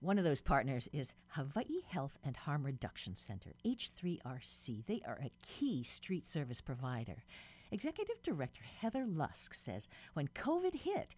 One 0.00 0.18
of 0.18 0.24
those 0.24 0.40
partners 0.40 0.88
is 0.92 1.14
Hawaii 1.28 1.82
Health 1.86 2.18
and 2.24 2.36
Harm 2.36 2.66
Reduction 2.66 3.14
Center, 3.14 3.52
H3RC. 3.64 4.86
They 4.86 5.00
are 5.06 5.20
a 5.22 5.30
key 5.40 5.84
street 5.84 6.26
service 6.26 6.60
provider. 6.60 7.22
Executive 7.70 8.20
Director 8.24 8.64
Heather 8.64 9.06
Lusk 9.06 9.54
says 9.54 9.86
when 10.14 10.26
COVID 10.34 10.74
hit, 10.74 11.14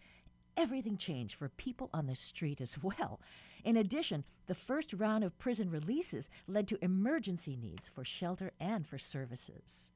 everything 0.55 0.95
changed 0.95 1.33
for 1.33 1.49
people 1.49 1.89
on 1.91 2.05
the 2.05 2.15
street 2.15 2.61
as 2.61 2.77
well. 2.83 3.19
In 3.63 3.77
addition, 3.77 4.25
the 4.45 4.53
first 4.53 4.93
round 4.93 5.23
of 5.23 5.39
prison 5.39 5.71
releases 5.71 6.29
led 6.47 6.67
to 6.67 6.83
emergency 6.85 7.57
needs 7.59 7.89
for 7.89 8.05
shelter 8.05 8.51
and 8.59 8.85
for 8.85 8.99
services 8.99 9.90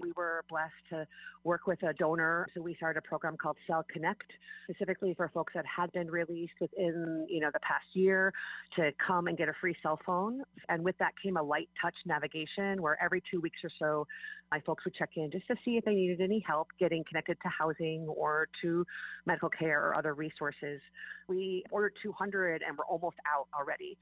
we 0.00 0.12
were 0.16 0.44
blessed 0.48 0.72
to 0.90 1.06
work 1.44 1.66
with 1.66 1.82
a 1.82 1.92
donor. 1.94 2.46
So 2.54 2.62
we 2.62 2.74
started 2.74 3.02
a 3.04 3.08
program 3.08 3.36
called 3.36 3.56
Cell 3.66 3.84
Connect, 3.92 4.24
specifically 4.70 5.14
for 5.14 5.28
folks 5.32 5.52
that 5.54 5.64
had 5.64 5.92
been 5.92 6.10
released 6.10 6.54
within, 6.60 7.26
you 7.28 7.40
know, 7.40 7.50
the 7.52 7.60
past 7.60 7.86
year 7.94 8.32
to 8.76 8.90
come 9.06 9.26
and 9.26 9.36
get 9.36 9.48
a 9.48 9.52
free 9.60 9.76
cell 9.82 9.98
phone. 10.04 10.42
And 10.68 10.84
with 10.84 10.96
that 10.98 11.12
came 11.22 11.36
a 11.36 11.42
light 11.42 11.68
touch 11.80 11.94
navigation 12.06 12.80
where 12.82 13.02
every 13.02 13.22
two 13.30 13.40
weeks 13.40 13.58
or 13.62 13.70
so, 13.78 14.06
my 14.50 14.60
folks 14.60 14.84
would 14.84 14.94
check 14.94 15.10
in 15.16 15.30
just 15.30 15.46
to 15.46 15.54
see 15.64 15.76
if 15.76 15.84
they 15.84 15.94
needed 15.94 16.20
any 16.20 16.42
help 16.46 16.68
getting 16.78 17.04
connected 17.08 17.36
to 17.42 17.48
housing 17.48 18.06
or 18.08 18.48
to 18.62 18.84
medical 19.26 19.48
care 19.48 19.86
or 19.86 19.96
other 19.96 20.14
resources. 20.14 20.80
We 21.28 21.64
ordered 21.70 21.92
200 22.02 22.62
and 22.66 22.76
we're 22.76 22.84
almost 22.86 23.16
out 23.32 23.46
already. 23.58 23.96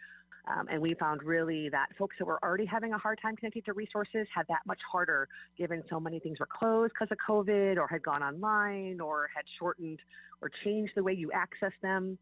Um, 0.48 0.66
and 0.70 0.80
we 0.80 0.94
found 0.94 1.22
really 1.22 1.68
that 1.70 1.88
folks 1.98 2.16
that 2.18 2.24
were 2.24 2.38
already 2.42 2.64
having 2.64 2.92
a 2.94 2.98
hard 2.98 3.18
time 3.20 3.36
connecting 3.36 3.62
to 3.62 3.72
resources 3.74 4.26
had 4.34 4.46
that 4.48 4.60
much 4.66 4.80
harder 4.90 5.28
given 5.58 5.82
so 5.90 6.00
many 6.00 6.20
things 6.20 6.40
were 6.40 6.46
closed 6.46 6.92
because 6.94 7.08
of 7.10 7.18
COVID 7.28 7.76
or 7.76 7.86
had 7.86 8.02
gone 8.02 8.22
online 8.22 9.00
or 9.00 9.28
had 9.34 9.44
shortened 9.58 9.98
or 10.40 10.50
changed 10.64 10.92
the 10.96 11.02
way 11.02 11.12
you 11.12 11.30
access 11.32 11.72
them. 11.82 12.18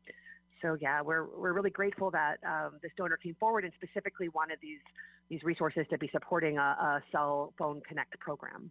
So 0.62 0.76
yeah, 0.80 1.02
we're, 1.02 1.26
we're 1.37 1.52
really 1.52 1.71
grateful 1.71 2.11
that 2.12 2.38
um, 2.47 2.73
this 2.83 2.90
donor 2.97 3.16
came 3.16 3.37
forward 3.38 3.64
and 3.64 3.73
specifically 3.80 4.28
wanted 4.30 4.59
these, 4.61 4.80
these 5.28 5.42
resources 5.45 5.87
to 5.90 5.99
be 5.99 6.09
supporting 6.11 6.59
a, 6.59 6.61
a 6.61 7.02
cell 7.12 7.52
phone 7.59 7.80
connect 7.87 8.18
program. 8.18 8.71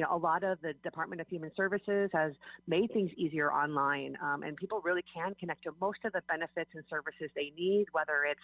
You 0.00 0.06
know, 0.06 0.16
a 0.16 0.16
lot 0.16 0.44
of 0.44 0.58
the 0.62 0.72
Department 0.82 1.20
of 1.20 1.28
Human 1.28 1.50
Services 1.54 2.08
has 2.14 2.32
made 2.66 2.90
things 2.90 3.10
easier 3.18 3.52
online, 3.52 4.16
um, 4.22 4.42
and 4.42 4.56
people 4.56 4.80
really 4.82 5.04
can 5.14 5.34
connect 5.38 5.64
to 5.64 5.74
most 5.78 5.98
of 6.06 6.14
the 6.14 6.22
benefits 6.26 6.70
and 6.74 6.82
services 6.88 7.28
they 7.36 7.52
need, 7.54 7.84
whether 7.92 8.24
it's 8.24 8.40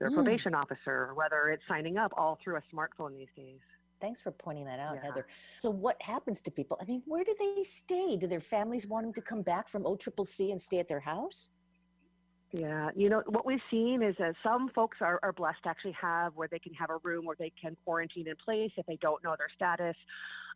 their 0.00 0.10
mm. 0.10 0.14
probation 0.14 0.52
officer, 0.52 1.12
whether 1.14 1.50
it's 1.50 1.62
signing 1.68 1.96
up, 1.96 2.12
all 2.16 2.40
through 2.42 2.56
a 2.56 2.62
smartphone 2.74 3.16
these 3.16 3.28
days. 3.36 3.60
Thanks 4.00 4.20
for 4.20 4.32
pointing 4.32 4.64
that 4.64 4.80
out, 4.80 4.96
yeah. 4.96 5.02
Heather. 5.02 5.26
So, 5.58 5.70
what 5.70 5.96
happens 6.02 6.40
to 6.40 6.50
people? 6.50 6.76
I 6.82 6.84
mean, 6.86 7.02
where 7.06 7.22
do 7.22 7.36
they 7.38 7.62
stay? 7.62 8.16
Do 8.16 8.26
their 8.26 8.40
families 8.40 8.88
want 8.88 9.06
them 9.06 9.12
to 9.12 9.22
come 9.22 9.42
back 9.42 9.68
from 9.68 9.84
OCCC 9.84 10.50
and 10.50 10.60
stay 10.60 10.80
at 10.80 10.88
their 10.88 10.98
house? 10.98 11.50
Yeah, 12.52 12.90
you 12.94 13.08
know 13.08 13.22
what 13.26 13.44
we've 13.44 13.58
seen 13.70 14.02
is 14.02 14.14
that 14.18 14.34
some 14.42 14.70
folks 14.74 14.98
are, 15.00 15.18
are 15.22 15.32
blessed 15.32 15.62
to 15.64 15.68
actually 15.68 15.96
have 16.00 16.34
where 16.36 16.48
they 16.48 16.58
can 16.58 16.72
have 16.74 16.90
a 16.90 16.98
room 17.02 17.24
where 17.24 17.36
they 17.38 17.52
can 17.60 17.76
quarantine 17.84 18.28
in 18.28 18.36
place 18.36 18.70
if 18.76 18.86
they 18.86 18.96
don't 19.02 19.22
know 19.24 19.34
their 19.36 19.50
status. 19.54 19.96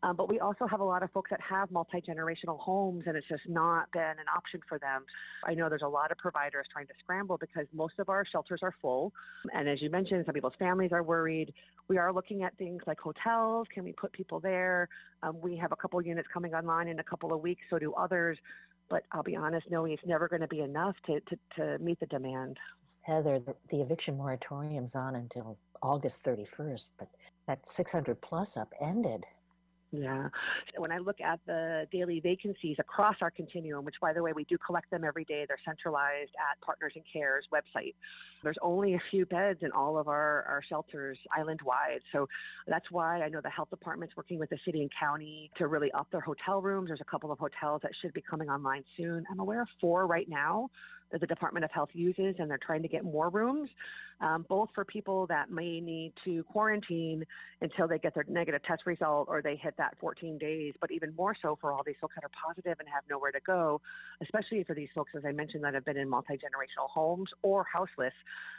Um, 0.03 0.17
but 0.17 0.31
we 0.31 0.41
also 0.41 0.67
have 0.67 0.81
a 0.81 0.85
lot 0.85 1.03
of 1.03 1.11
folks 1.11 1.31
that 1.31 1.41
have 1.43 1.71
multi 1.71 2.01
generational 2.01 2.59
homes, 2.59 3.05
and 3.07 3.17
it's 3.17 3.29
just 3.29 3.43
not 3.47 3.91
been 3.93 4.03
an 4.03 4.29
option 4.35 4.61
for 4.67 4.79
them. 4.79 5.05
I 5.45 5.53
know 5.55 5.69
there's 5.69 5.83
a 5.83 5.89
lot 5.89 6.11
of 6.11 6.17
providers 6.17 6.67
trying 6.73 6.87
to 6.87 6.95
scramble 7.01 7.37
because 7.37 7.67
most 7.75 7.99
of 7.99 8.09
our 8.09 8.25
shelters 8.25 8.61
are 8.63 8.75
full. 8.81 9.13
And 9.53 9.69
as 9.69 9.83
you 9.83 9.91
mentioned, 9.91 10.25
some 10.25 10.35
people's 10.35 10.55
families 10.59 10.93
are 10.93 11.03
worried. 11.03 11.53
We 11.89 11.99
are 11.99 12.13
looking 12.13 12.45
at 12.45 12.57
things 12.57 12.83
like 12.87 12.99
hotels. 12.99 13.67
Can 13.75 13.85
we 13.85 13.93
put 13.93 14.13
people 14.13 14.41
there? 14.41 14.89
Um, 15.23 15.39
we 15.43 15.57
have 15.57 15.73
a 15.73 15.77
couple 15.77 16.01
units 16.01 16.29
coming 16.33 16.55
online 16.55 16.89
in 16.89 16.99
a 16.99 17.05
couple 17.05 17.33
of 17.35 17.43
weeks, 17.43 17.63
so 17.69 17.79
do 17.79 17.93
others. 17.93 18.39
But 18.91 19.05
I'll 19.13 19.23
be 19.23 19.37
honest, 19.37 19.71
knowing 19.71 19.93
it's 19.93 20.05
never 20.05 20.29
going 20.29 20.43
to 20.43 20.49
be 20.49 20.61
enough 20.61 20.97
to, 21.07 21.21
to, 21.21 21.39
to 21.57 21.79
meet 21.79 22.01
the 22.01 22.07
demand. 22.07 22.59
Heather, 23.03 23.39
the, 23.39 23.55
the 23.71 23.81
eviction 23.81 24.17
moratorium's 24.17 24.95
on 24.95 25.15
until 25.15 25.57
August 25.83 26.25
31st, 26.25 26.89
but 26.99 27.09
that 27.47 27.67
600 27.67 28.21
plus 28.21 28.57
up 28.57 28.73
ended. 28.81 29.25
Yeah. 29.93 30.29
When 30.77 30.93
I 30.93 30.99
look 30.99 31.21
at 31.21 31.41
the 31.47 31.87
daily 31.91 32.21
vacancies 32.21 32.77
across 32.79 33.17
our 33.21 33.31
continuum, 33.31 33.85
which 33.85 33.97
by 34.01 34.13
the 34.13 34.23
way, 34.23 34.33
we 34.33 34.45
do 34.45 34.57
collect 34.65 34.91
them 34.91 35.03
every 35.05 35.25
day, 35.25 35.45
they're 35.49 35.59
centralized 35.65 36.31
at 36.39 36.61
Partners 36.65 36.93
in 36.95 37.03
Care's 37.13 37.47
website. 37.53 37.95
There's 38.45 38.57
only 38.63 38.95
a 38.95 39.01
few 39.11 39.27
beds 39.27 39.61
in 39.63 39.73
all 39.73 39.99
of 39.99 40.07
our, 40.07 40.45
our 40.45 40.63
shelters 40.69 41.19
island 41.37 41.61
wide. 41.65 42.01
So 42.13 42.29
that's 42.69 42.87
why 42.91 43.21
I 43.21 43.29
know 43.29 43.41
the 43.41 43.51
health 43.51 43.71
department's 43.71 44.17
working 44.17 44.39
with 44.39 44.51
the 44.51 44.59
city 44.65 44.81
and 44.81 44.91
county 44.99 45.51
to 45.59 45.67
really 45.67 45.91
up 45.93 46.07
their 46.13 46.21
hotel 46.21 46.63
rooms. 46.63 46.89
There's 46.89 47.01
a 47.01 47.11
couple 47.11 47.33
of 47.33 47.39
hotels 47.41 47.81
that 47.83 47.91
should 48.01 48.13
be 48.13 48.23
coming 48.23 48.49
online 48.49 48.85
soon. 48.97 49.25
I'm 49.31 49.41
aware 49.41 49.63
of 49.63 49.69
four 49.81 50.07
right 50.07 50.29
now 50.29 50.71
that 51.13 51.21
the 51.21 51.27
Department 51.27 51.65
of 51.65 51.71
Health 51.71 51.91
uses, 51.93 52.37
and 52.39 52.51
they're 52.51 52.59
trying 52.59 52.83
to 52.83 52.89
get 52.89 53.05
more 53.05 53.31
rooms, 53.31 53.69
um, 54.21 54.45
both 54.49 54.69
for 54.75 54.85
people 54.85 55.27
that 55.27 55.51
may 55.51 55.81
need 55.81 56.13
to 56.25 56.43
quarantine 56.45 57.25
until 57.61 57.89
they 57.89 57.99
get 57.99 58.15
their 58.15 58.25
negative 58.29 58.63
test 58.63 58.83
result 58.87 59.29
or 59.29 59.43
they 59.43 59.57
hit 59.57 59.75
that 59.79 59.97
14 60.01 60.39
days, 60.39 60.75
but 60.81 60.91
even 60.91 61.15
more 61.17 61.35
so 61.41 61.57
for 61.61 61.73
all 61.73 61.83
these 61.85 61.97
folks 62.01 62.15
that 62.15 62.25
are 62.25 62.31
positive 62.47 62.77
and 62.79 62.89
have 62.89 63.03
nowhere 63.09 63.33
to 63.33 63.41
go, 63.47 63.81
especially 64.23 64.63
for 64.65 64.75
these 64.75 64.89
folks, 64.95 65.13
as 65.17 65.25
I 65.25 65.33
mentioned, 65.33 65.65
that 65.65 65.75
have 65.75 65.85
been 65.85 65.97
in 65.97 66.09
multi 66.09 66.35
generational 66.35 66.89
homes 66.89 67.31
or 67.43 67.65
houseless 67.65 68.15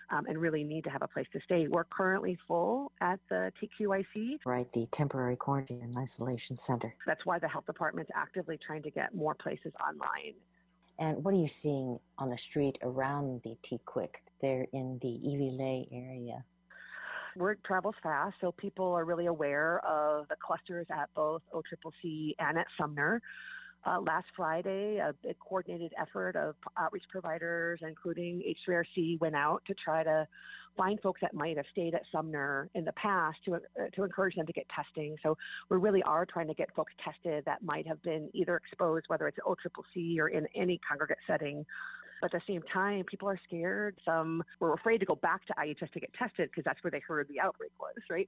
um, 0.10 0.26
and 0.28 0.38
really 0.38 0.64
need 0.64 0.84
to 0.84 0.90
have 0.90 1.02
a 1.02 1.08
place 1.08 1.28
to 1.34 1.40
stay. 1.46 1.68
We're 1.68 1.86
currently 1.86 2.38
full 2.48 2.92
at 3.02 3.20
the 3.30 3.52
TQIC. 3.62 4.40
Right, 4.46 4.72
the 4.72 4.86
Temporary 4.88 5.36
Quarantine 5.36 5.82
and 5.84 5.96
Isolation 5.98 6.56
Center. 6.58 6.94
That's 7.08 7.26
why 7.26 7.40
the 7.40 7.48
health 7.48 7.66
department's 7.66 8.12
actively 8.16 8.58
trying 8.66 8.84
to 8.84 8.92
get 8.92 9.16
more 9.16 9.36
places 9.36 9.74
online. 9.88 10.34
And 11.02 11.24
what 11.24 11.34
are 11.34 11.38
you 11.38 11.48
seeing 11.48 12.00
on 12.20 12.30
the 12.30 12.38
street 12.38 12.78
around 12.84 13.42
the 13.44 13.58
TQIC 13.64 14.10
there 14.40 14.68
in 14.72 15.00
the 15.02 15.08
Iwilei 15.08 15.88
area? 15.92 16.46
Word 17.36 17.58
travels 17.66 17.96
fast, 18.04 18.36
so 18.40 18.52
people 18.52 18.94
are 18.94 19.04
really 19.04 19.26
aware 19.26 19.84
of 19.84 20.28
the 20.28 20.36
clusters 20.46 20.86
at 20.92 21.10
both 21.16 21.42
OCCC 21.56 22.36
and 22.38 22.60
at 22.60 22.68
Sumner. 22.80 23.20
Uh, 23.84 24.00
last 24.00 24.28
Friday, 24.36 24.98
a 24.98 25.14
big 25.24 25.36
coordinated 25.40 25.92
effort 26.00 26.36
of 26.36 26.56
outreach 26.78 27.04
providers, 27.10 27.80
including 27.82 28.44
H3RC, 28.68 29.20
went 29.20 29.36
out 29.36 29.64
to 29.66 29.74
try 29.74 30.04
to 30.04 30.28
find 30.78 31.00
folks 31.02 31.20
that 31.22 31.34
might 31.34 31.58
have 31.58 31.66
stayed 31.72 31.96
at 31.96 32.04
Sumner 32.12 32.70
in 32.76 32.86
the 32.86 32.92
past 32.94 33.38
to, 33.46 33.56
uh, 33.56 33.60
to 33.96 34.04
encourage 34.04 34.36
them 34.36 34.46
to 34.46 34.54
get 34.54 34.68
testing. 34.70 35.16
So 35.24 35.36
we 35.70 35.78
really 35.78 36.04
are 36.04 36.26
trying 36.26 36.48
to 36.48 36.54
get 36.54 36.74
folks 36.76 36.94
tested 37.04 37.44
that 37.46 37.64
might 37.64 37.88
have 37.88 38.02
been 38.04 38.30
either 38.34 38.56
exposed, 38.56 39.06
whether 39.08 39.28
it's 39.28 39.38
OCCC 39.40 40.20
or 40.20 40.30
in 40.30 40.48
any 40.56 40.80
congregate 40.88 41.18
setting. 41.26 41.66
But 42.22 42.34
at 42.36 42.42
the 42.46 42.54
same 42.54 42.62
time, 42.72 43.04
people 43.06 43.28
are 43.28 43.40
scared. 43.48 43.98
Some 44.06 44.44
were 44.60 44.74
afraid 44.74 45.00
to 45.00 45.06
go 45.06 45.16
back 45.16 45.46
to 45.48 45.54
IHS 45.54 45.92
to 45.92 46.00
get 46.00 46.14
tested 46.14 46.50
because 46.52 46.64
that's 46.64 46.82
where 46.84 46.92
they 46.92 47.00
heard 47.00 47.28
the 47.28 47.40
outbreak 47.40 47.72
was, 47.80 47.96
right? 48.10 48.28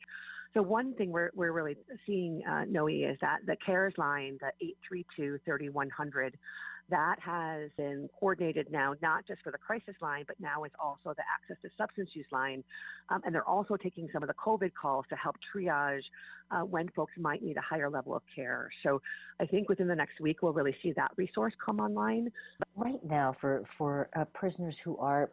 So 0.53 0.62
one 0.62 0.93
thing 0.93 1.12
we're, 1.12 1.31
we're 1.33 1.51
really 1.51 1.75
seeing, 2.05 2.43
uh, 2.48 2.65
Noe, 2.69 2.88
is 2.88 3.17
that 3.22 3.39
the 3.45 3.55
CARES 3.65 3.93
line, 3.98 4.38
the 4.39 4.51
832 4.62 5.39
3100, 5.45 6.38
that 6.89 7.15
has 7.19 7.72
been 7.77 8.07
coordinated 8.19 8.67
now, 8.69 8.93
not 9.01 9.25
just 9.25 9.41
for 9.41 9.51
the 9.51 9.57
crisis 9.57 9.95
line, 10.01 10.25
but 10.27 10.36
now 10.39 10.63
is 10.63 10.72
also 10.79 11.15
the 11.15 11.24
access 11.33 11.57
to 11.63 11.69
substance 11.77 12.10
use 12.13 12.25
line. 12.31 12.63
Um, 13.10 13.22
and 13.25 13.33
they're 13.33 13.48
also 13.48 13.77
taking 13.77 14.10
some 14.13 14.22
of 14.22 14.27
the 14.27 14.36
COVID 14.36 14.72
calls 14.79 15.05
to 15.10 15.15
help 15.15 15.36
triage 15.55 16.03
uh, 16.51 16.60
when 16.60 16.89
folks 16.89 17.13
might 17.17 17.41
need 17.41 17.57
a 17.57 17.62
higher 17.62 17.89
level 17.89 18.15
of 18.15 18.22
care. 18.36 18.69
So 18.83 19.01
I 19.39 19.45
think 19.45 19.69
within 19.69 19.88
the 19.88 19.95
next 19.95 20.19
week, 20.19 20.43
we'll 20.43 20.53
really 20.53 20.75
see 20.83 20.91
that 20.93 21.12
resource 21.15 21.53
come 21.63 21.79
online. 21.79 22.31
Right 22.75 23.03
now, 23.03 23.31
for, 23.31 23.63
for 23.65 24.10
uh, 24.15 24.25
prisoners 24.25 24.77
who 24.77 24.98
are 24.98 25.31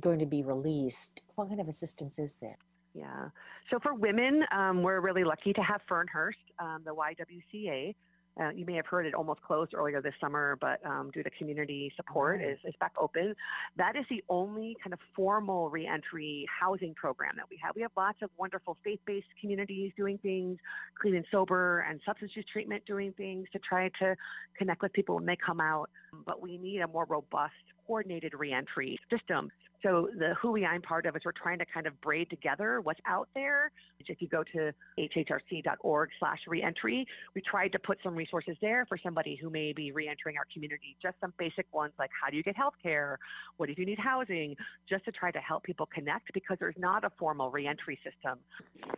going 0.00 0.18
to 0.18 0.26
be 0.26 0.42
released, 0.42 1.22
what 1.36 1.48
kind 1.48 1.60
of 1.60 1.68
assistance 1.68 2.18
is 2.18 2.38
there? 2.38 2.58
Yeah. 2.94 3.28
So 3.70 3.78
for 3.82 3.94
women, 3.94 4.42
um, 4.50 4.82
we're 4.82 5.00
really 5.00 5.24
lucky 5.24 5.52
to 5.52 5.62
have 5.62 5.80
Fernhurst, 5.88 6.38
um, 6.58 6.82
the 6.84 6.94
YWCA. 6.94 7.94
Uh, 8.40 8.50
you 8.50 8.64
may 8.64 8.74
have 8.74 8.86
heard 8.86 9.04
it 9.04 9.14
almost 9.14 9.40
closed 9.42 9.74
earlier 9.74 10.00
this 10.00 10.14
summer, 10.20 10.56
but 10.60 10.84
um, 10.86 11.10
due 11.12 11.24
to 11.24 11.30
community 11.30 11.92
support, 11.96 12.40
is, 12.40 12.56
is 12.64 12.74
back 12.78 12.92
open. 12.98 13.34
That 13.76 13.96
is 13.96 14.04
the 14.08 14.22
only 14.28 14.76
kind 14.82 14.92
of 14.92 15.00
formal 15.16 15.70
reentry 15.70 16.46
housing 16.60 16.94
program 16.94 17.32
that 17.36 17.46
we 17.50 17.58
have. 17.62 17.74
We 17.74 17.82
have 17.82 17.90
lots 17.96 18.18
of 18.22 18.30
wonderful 18.38 18.76
faith-based 18.84 19.26
communities 19.40 19.92
doing 19.96 20.18
things, 20.18 20.58
clean 21.00 21.16
and 21.16 21.26
sober, 21.32 21.84
and 21.88 22.00
substance 22.06 22.32
use 22.36 22.44
treatment 22.52 22.84
doing 22.86 23.12
things 23.16 23.48
to 23.52 23.58
try 23.58 23.90
to 23.98 24.14
connect 24.56 24.82
with 24.82 24.92
people 24.92 25.16
when 25.16 25.26
they 25.26 25.36
come 25.36 25.60
out. 25.60 25.90
But 26.24 26.40
we 26.40 26.58
need 26.58 26.80
a 26.80 26.86
more 26.86 27.06
robust, 27.06 27.54
coordinated 27.86 28.34
reentry 28.34 29.00
system 29.10 29.50
so 29.82 30.08
the 30.18 30.34
Hui 30.40 30.64
I'm 30.64 30.82
part 30.82 31.06
of 31.06 31.14
is 31.16 31.22
we're 31.24 31.32
trying 31.32 31.58
to 31.58 31.66
kind 31.66 31.86
of 31.86 32.00
braid 32.00 32.30
together 32.30 32.80
what's 32.80 33.00
out 33.06 33.28
there. 33.34 33.70
If 34.00 34.20
you 34.20 34.28
go 34.28 34.42
to 34.54 34.72
hhrc.org 34.98 36.08
slash 36.18 36.38
reentry, 36.46 37.06
we 37.34 37.42
tried 37.42 37.72
to 37.72 37.78
put 37.78 37.98
some 38.02 38.14
resources 38.14 38.56
there 38.60 38.86
for 38.88 38.98
somebody 38.98 39.38
who 39.40 39.50
may 39.50 39.72
be 39.72 39.92
reentering 39.92 40.36
our 40.36 40.46
community, 40.52 40.96
just 41.02 41.16
some 41.20 41.32
basic 41.38 41.66
ones 41.72 41.92
like 41.98 42.10
how 42.20 42.30
do 42.30 42.36
you 42.36 42.42
get 42.42 42.56
health 42.56 42.74
care? 42.82 43.18
What 43.56 43.70
if 43.70 43.78
you 43.78 43.86
need 43.86 43.98
housing? 43.98 44.56
Just 44.88 45.04
to 45.04 45.12
try 45.12 45.30
to 45.30 45.40
help 45.40 45.62
people 45.62 45.88
connect 45.92 46.32
because 46.32 46.56
there's 46.58 46.78
not 46.78 47.04
a 47.04 47.10
formal 47.18 47.50
reentry 47.50 47.98
system. 48.04 48.38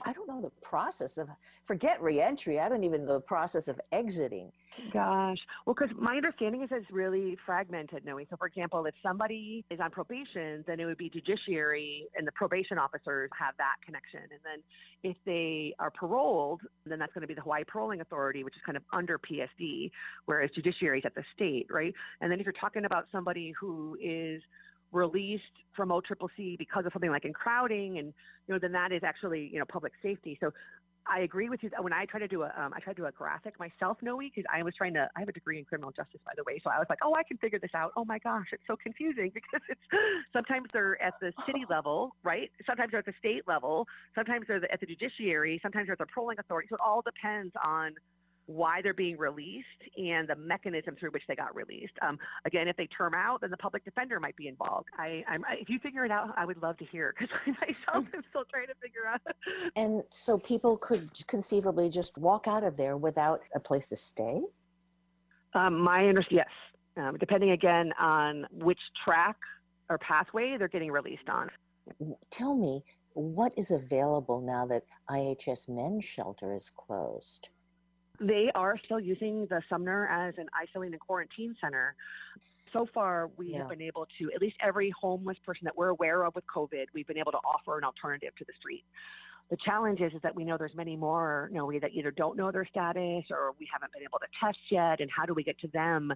I 0.03 0.13
don't 0.13 0.29
know 0.29 0.41
the 0.41 0.53
process 0.63 1.19
of, 1.19 1.29
forget 1.65 2.01
reentry, 2.01 2.61
I 2.61 2.69
don't 2.69 2.85
even 2.85 3.05
know 3.05 3.15
the 3.15 3.21
process 3.21 3.69
of 3.69 3.81
exiting. 3.93 4.53
Gosh. 4.93 5.39
Well, 5.67 5.75
because 5.79 5.95
my 5.99 6.17
understanding 6.17 6.63
is 6.63 6.69
it's 6.71 6.91
really 6.91 7.37
fragmented, 7.45 8.05
Noe. 8.05 8.21
So, 8.31 8.37
for 8.37 8.47
example, 8.47 8.85
if 8.87 8.95
somebody 9.03 9.65
is 9.71 9.81
on 9.81 9.91
probation, 9.91 10.65
then 10.71 10.79
it 10.79 10.85
would 10.85 10.97
be 10.97 11.11
judiciary 11.11 12.07
and 12.17 12.27
the 12.27 12.33
probation 12.33 12.79
officers 12.79 13.29
have 13.39 13.55
that 13.59 13.75
connection. 13.85 14.21
And 14.21 14.41
then 14.45 14.63
if 15.03 15.17
they 15.27 15.75
are 15.81 15.91
paroled, 15.91 16.61
then 16.87 16.99
that's 17.01 17.13
going 17.13 17.23
to 17.23 17.29
be 17.29 17.35
the 17.35 17.41
Hawaii 17.41 17.65
Paroling 17.65 18.01
Authority, 18.01 18.45
which 18.45 18.55
is 18.55 18.63
kind 18.65 18.77
of 18.77 18.85
under 18.93 19.19
PSD, 19.19 19.91
whereas 20.27 20.51
judiciary 20.55 21.01
is 21.01 21.05
at 21.05 21.15
the 21.17 21.25
state, 21.35 21.67
right? 21.71 21.93
And 22.21 22.31
then 22.31 22.39
if 22.39 22.47
you're 22.47 22.53
talking 22.53 22.85
about 22.85 23.07
somebody 23.11 23.53
who 23.59 23.99
is 24.01 24.41
released 24.93 25.43
from 25.75 25.91
OCCC 25.91 26.59
because 26.59 26.87
of 26.87 26.93
something 26.93 27.11
like 27.11 27.25
in 27.25 27.33
crowding 27.33 27.99
and 27.99 28.13
you 28.47 28.55
know 28.55 28.59
then 28.59 28.73
that 28.73 28.91
is 28.91 29.03
actually 29.05 29.49
you 29.53 29.59
know 29.61 29.65
public 29.65 29.93
safety 30.03 30.37
so 30.41 30.53
I 31.11 31.21
agree 31.21 31.49
with 31.49 31.61
you. 31.65 31.71
When 31.81 31.93
I 31.93 32.05
try 32.05 32.21
to 32.21 32.29
do 32.29 32.43
a, 32.43 32.53
um, 32.57 32.73
I 32.73 32.79
try 32.79 32.93
to 32.93 33.01
do 33.01 33.07
a 33.07 33.11
graphic 33.13 33.59
myself, 33.59 33.99
Noe, 34.01 34.19
because 34.19 34.45
I 34.53 34.63
was 34.63 34.75
trying 34.77 34.95
to. 34.95 35.09
I 35.17 35.21
have 35.21 35.29
a 35.29 35.33
degree 35.33 35.59
in 35.59 35.65
criminal 35.65 35.91
justice, 35.91 36.21
by 36.25 36.33
the 36.37 36.45
way, 36.45 36.61
so 36.63 36.71
I 36.71 36.79
was 36.79 36.87
like, 36.89 37.01
oh, 37.03 37.15
I 37.15 37.25
can 37.25 37.37
figure 37.39 37.59
this 37.59 37.73
out. 37.75 37.93
Oh 37.97 38.05
my 38.05 38.19
gosh, 38.21 38.47
it's 38.53 38.63
so 38.69 38.77
confusing 38.81 39.31
because 39.35 39.61
it's 39.69 39.81
sometimes 40.33 40.69
they're 40.73 41.03
at 41.03 41.15
the 41.21 41.33
city 41.45 41.65
level, 41.71 42.15
right? 42.23 42.51
Sometimes 42.65 42.93
they're 42.93 43.01
at 43.01 43.07
the 43.07 43.15
state 43.19 43.43
level. 43.49 43.89
Sometimes 44.15 44.47
they're 44.47 44.73
at 44.73 44.79
the 44.79 44.87
judiciary. 44.87 45.59
Sometimes 45.63 45.87
they're 45.89 45.95
at 45.95 45.99
the 45.99 46.07
paroling 46.07 46.39
authority. 46.39 46.69
So 46.71 46.77
it 46.77 46.81
all 46.85 47.03
depends 47.03 47.53
on 47.65 47.95
why 48.51 48.83
they're 48.83 48.93
being 48.93 49.17
released 49.17 49.67
and 49.97 50.29
the 50.29 50.35
mechanism 50.35 50.97
through 50.99 51.11
which 51.11 51.23
they 51.29 51.37
got 51.37 51.55
released. 51.55 51.93
Um, 52.03 52.19
again, 52.45 52.67
if 52.67 52.77
they 52.77 52.87
term 52.87 53.15
out, 53.15 53.41
then 53.43 53.51
the 53.51 53.57
public 53.57 53.85
defender 53.85 54.19
might 54.19 54.35
be 54.37 54.49
involved. 54.49 54.89
I, 54.99 55.23
I'm, 55.29 55.45
if 55.53 55.69
you 55.69 55.79
figure 55.79 56.05
it 56.05 56.11
out, 56.11 56.35
I 56.37 56.45
would 56.45 56.61
love 56.61 56.77
to 56.79 56.85
hear 56.85 57.15
because 57.17 57.35
I 57.47 57.51
myself 57.51 58.07
am 58.13 58.23
still 58.31 58.45
trying 58.51 58.67
to 58.67 58.75
figure 58.83 59.07
out. 59.07 59.21
and 59.77 60.03
so 60.11 60.37
people 60.39 60.77
could 60.77 61.09
conceivably 61.29 61.91
just 61.91 62.19
walk 62.19 62.49
out 62.49 62.65
of 62.65 62.77
there 62.77 62.97
without 62.97 63.41
a 63.55 63.61
place 63.61 63.89
to 63.91 63.97
stay. 63.97 64.41
Um, 65.55 65.81
my 65.81 66.07
understanding, 66.09 66.45
yes, 66.97 67.05
um, 67.05 67.17
depending 67.19 67.51
again 67.51 67.93
on 68.01 68.47
which 68.51 68.81
track 69.05 69.37
or 69.89 69.99
pathway 69.99 70.57
they're 70.59 70.69
getting 70.69 70.91
released 70.91 71.29
on. 71.29 71.51
Tell 72.31 72.55
me, 72.55 72.83
what 73.15 73.53
is 73.57 73.71
available 73.71 74.41
now 74.41 74.67
that 74.67 74.83
IHS 75.09 75.69
Men's 75.69 76.05
Shelter 76.05 76.55
is 76.55 76.71
closed? 76.71 77.49
They 78.21 78.51
are 78.55 78.79
still 78.85 79.01
using 79.01 79.47
the 79.47 79.63
Sumner 79.69 80.07
as 80.09 80.35
an 80.37 80.47
isolating 80.55 80.93
and 80.95 81.01
quarantine 81.01 81.57
center. 81.61 81.95
So 82.73 82.87
far, 82.93 83.31
we 83.37 83.49
yeah. 83.49 83.59
have 83.59 83.69
been 83.69 83.83
able 83.83 84.07
to, 84.19 84.31
at 84.35 84.41
least 84.41 84.57
every 84.63 84.91
homeless 84.91 85.39
person 85.45 85.65
that 85.65 85.77
we're 85.77 85.89
aware 85.89 86.25
of 86.25 86.35
with 86.35 86.45
COVID, 86.55 86.85
we've 86.95 87.07
been 87.07 87.19
able 87.19 87.33
to 87.33 87.39
offer 87.39 87.79
an 87.79 87.85
alternative 87.85 88.33
to 88.39 88.45
the 88.45 88.53
street. 88.61 88.85
The 89.51 89.57
challenge 89.65 90.01
is, 90.01 90.13
is 90.13 90.23
that 90.23 90.35
we 90.35 90.45
know 90.45 90.57
there's 90.57 90.75
many 90.77 90.97
more, 90.97 91.49
you 91.51 91.59
know, 91.59 91.67
we 91.67 91.79
that 91.81 91.91
either 91.93 92.13
don't 92.13 92.37
know 92.37 92.53
their 92.53 92.65
status 92.65 93.25
or 93.31 93.53
we 93.59 93.69
haven't 93.73 93.93
been 93.93 94.03
able 94.03 94.21
to 94.21 94.27
test 94.41 94.59
yet. 94.71 95.01
And 95.01 95.11
how 95.11 95.27
do 95.27 95.35
we 95.35 95.43
get 95.43 95.59
to 95.61 95.69
them 95.69 96.13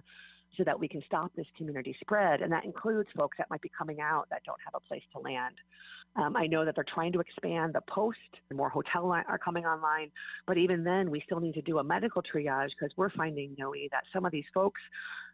so 0.57 0.63
that 0.63 0.79
we 0.79 0.87
can 0.87 1.01
stop 1.05 1.31
this 1.35 1.45
community 1.57 1.95
spread? 1.99 2.41
And 2.41 2.51
that 2.53 2.63
includes 2.63 3.09
folks 3.15 3.37
that 3.37 3.49
might 3.49 3.61
be 3.61 3.69
coming 3.77 3.99
out 3.99 4.27
that 4.29 4.41
don't 4.45 4.59
have 4.63 4.73
a 4.73 4.87
place 4.87 5.03
to 5.13 5.19
land. 5.19 5.55
Um, 6.15 6.37
I 6.37 6.47
know 6.47 6.63
that 6.63 6.75
they're 6.75 6.85
trying 6.93 7.11
to 7.11 7.19
expand 7.19 7.73
the 7.73 7.81
post, 7.89 8.17
more 8.53 8.69
hotels 8.69 9.23
are 9.27 9.37
coming 9.37 9.65
online, 9.65 10.11
but 10.47 10.57
even 10.57 10.85
then, 10.85 11.11
we 11.11 11.21
still 11.25 11.41
need 11.41 11.55
to 11.55 11.61
do 11.61 11.79
a 11.79 11.83
medical 11.83 12.21
triage 12.21 12.69
because 12.69 12.95
we're 12.95 13.09
finding, 13.09 13.53
Noe, 13.57 13.73
that 13.91 14.03
some 14.13 14.23
of 14.25 14.31
these 14.31 14.45
folks 14.53 14.79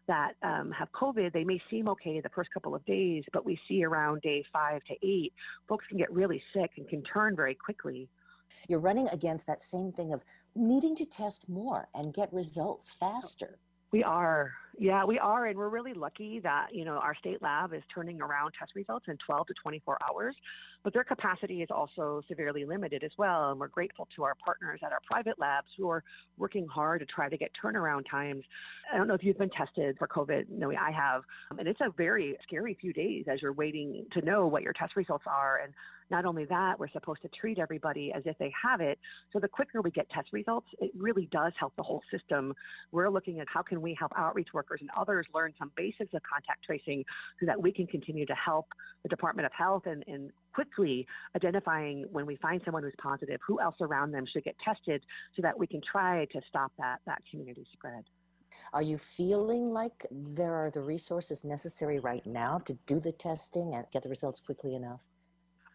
that 0.08 0.34
um, 0.42 0.70
have 0.72 0.90
COVID, 0.92 1.32
they 1.32 1.44
may 1.44 1.60
seem 1.70 1.88
okay 1.88 2.20
the 2.20 2.28
first 2.30 2.50
couple 2.52 2.74
of 2.74 2.84
days, 2.84 3.24
but 3.32 3.44
we 3.44 3.58
see 3.68 3.84
around 3.84 4.22
day 4.22 4.44
five 4.52 4.82
to 4.84 4.94
eight, 5.06 5.32
folks 5.68 5.86
can 5.88 5.98
get 5.98 6.12
really 6.12 6.42
sick 6.54 6.70
and 6.76 6.88
can 6.88 7.02
turn 7.02 7.36
very 7.36 7.54
quickly. 7.54 8.08
You're 8.68 8.80
running 8.80 9.08
against 9.08 9.46
that 9.46 9.62
same 9.62 9.92
thing 9.92 10.12
of 10.12 10.22
needing 10.54 10.94
to 10.96 11.06
test 11.06 11.48
more 11.48 11.88
and 11.94 12.14
get 12.14 12.32
results 12.32 12.94
faster. 12.94 13.58
We 13.92 14.02
are. 14.02 14.52
Yeah, 14.78 15.04
we 15.04 15.18
are. 15.18 15.46
And 15.46 15.58
we're 15.58 15.68
really 15.68 15.92
lucky 15.92 16.40
that, 16.40 16.68
you 16.72 16.86
know, 16.86 16.92
our 16.94 17.14
state 17.14 17.42
lab 17.42 17.74
is 17.74 17.82
turning 17.94 18.22
around 18.22 18.52
test 18.58 18.72
results 18.74 19.04
in 19.06 19.18
12 19.24 19.48
to 19.48 19.54
24 19.62 19.98
hours. 20.08 20.34
But 20.82 20.94
their 20.94 21.04
capacity 21.04 21.62
is 21.62 21.68
also 21.70 22.22
severely 22.26 22.64
limited 22.64 23.04
as 23.04 23.10
well. 23.18 23.50
And 23.50 23.60
we're 23.60 23.68
grateful 23.68 24.08
to 24.16 24.24
our 24.24 24.34
partners 24.42 24.80
at 24.82 24.90
our 24.90 25.00
private 25.06 25.38
labs 25.38 25.68
who 25.76 25.90
are 25.90 26.02
working 26.38 26.66
hard 26.66 27.00
to 27.00 27.06
try 27.06 27.28
to 27.28 27.36
get 27.36 27.50
turnaround 27.62 28.10
times. 28.10 28.44
I 28.92 28.96
don't 28.96 29.06
know 29.06 29.14
if 29.14 29.22
you've 29.22 29.38
been 29.38 29.50
tested 29.50 29.96
for 29.98 30.08
COVID. 30.08 30.48
No, 30.48 30.72
I 30.72 30.90
have. 30.90 31.22
And 31.58 31.68
it's 31.68 31.80
a 31.82 31.90
very 31.94 32.36
scary 32.42 32.76
few 32.80 32.94
days 32.94 33.26
as 33.30 33.42
you're 33.42 33.52
waiting 33.52 34.06
to 34.12 34.22
know 34.22 34.46
what 34.46 34.62
your 34.62 34.72
test 34.72 34.96
results 34.96 35.24
are. 35.26 35.60
And 35.62 35.74
not 36.12 36.26
only 36.26 36.44
that, 36.44 36.78
we're 36.78 36.90
supposed 36.90 37.22
to 37.22 37.28
treat 37.28 37.58
everybody 37.58 38.12
as 38.14 38.22
if 38.26 38.36
they 38.38 38.52
have 38.62 38.80
it. 38.80 38.98
So 39.32 39.40
the 39.40 39.48
quicker 39.48 39.80
we 39.80 39.90
get 39.90 40.08
test 40.10 40.28
results, 40.32 40.68
it 40.78 40.92
really 40.96 41.26
does 41.32 41.52
help 41.58 41.74
the 41.76 41.82
whole 41.82 42.02
system. 42.12 42.54
We're 42.92 43.08
looking 43.08 43.40
at 43.40 43.46
how 43.52 43.62
can 43.62 43.80
we 43.80 43.96
help 43.98 44.12
outreach 44.16 44.48
workers 44.52 44.80
and 44.82 44.90
others 44.96 45.26
learn 45.34 45.54
some 45.58 45.72
basics 45.74 46.12
of 46.14 46.20
contact 46.22 46.64
tracing 46.64 47.04
so 47.40 47.46
that 47.46 47.60
we 47.60 47.72
can 47.72 47.86
continue 47.86 48.26
to 48.26 48.34
help 48.34 48.66
the 49.02 49.08
Department 49.08 49.46
of 49.46 49.52
Health 49.52 49.86
and, 49.86 50.04
and 50.06 50.30
quickly 50.54 51.06
identifying 51.34 52.04
when 52.12 52.26
we 52.26 52.36
find 52.36 52.60
someone 52.64 52.82
who's 52.82 52.92
positive, 53.02 53.40
who 53.46 53.58
else 53.60 53.76
around 53.80 54.12
them 54.12 54.26
should 54.30 54.44
get 54.44 54.54
tested 54.62 55.02
so 55.34 55.42
that 55.42 55.58
we 55.58 55.66
can 55.66 55.80
try 55.80 56.26
to 56.26 56.40
stop 56.46 56.72
that, 56.78 56.98
that 57.06 57.22
community 57.30 57.66
spread. 57.72 58.04
Are 58.74 58.82
you 58.82 58.98
feeling 58.98 59.72
like 59.72 60.06
there 60.10 60.52
are 60.52 60.70
the 60.70 60.82
resources 60.82 61.42
necessary 61.42 61.98
right 61.98 62.26
now 62.26 62.58
to 62.66 62.74
do 62.86 63.00
the 63.00 63.12
testing 63.12 63.74
and 63.74 63.86
get 63.90 64.02
the 64.02 64.10
results 64.10 64.40
quickly 64.40 64.74
enough? 64.74 65.00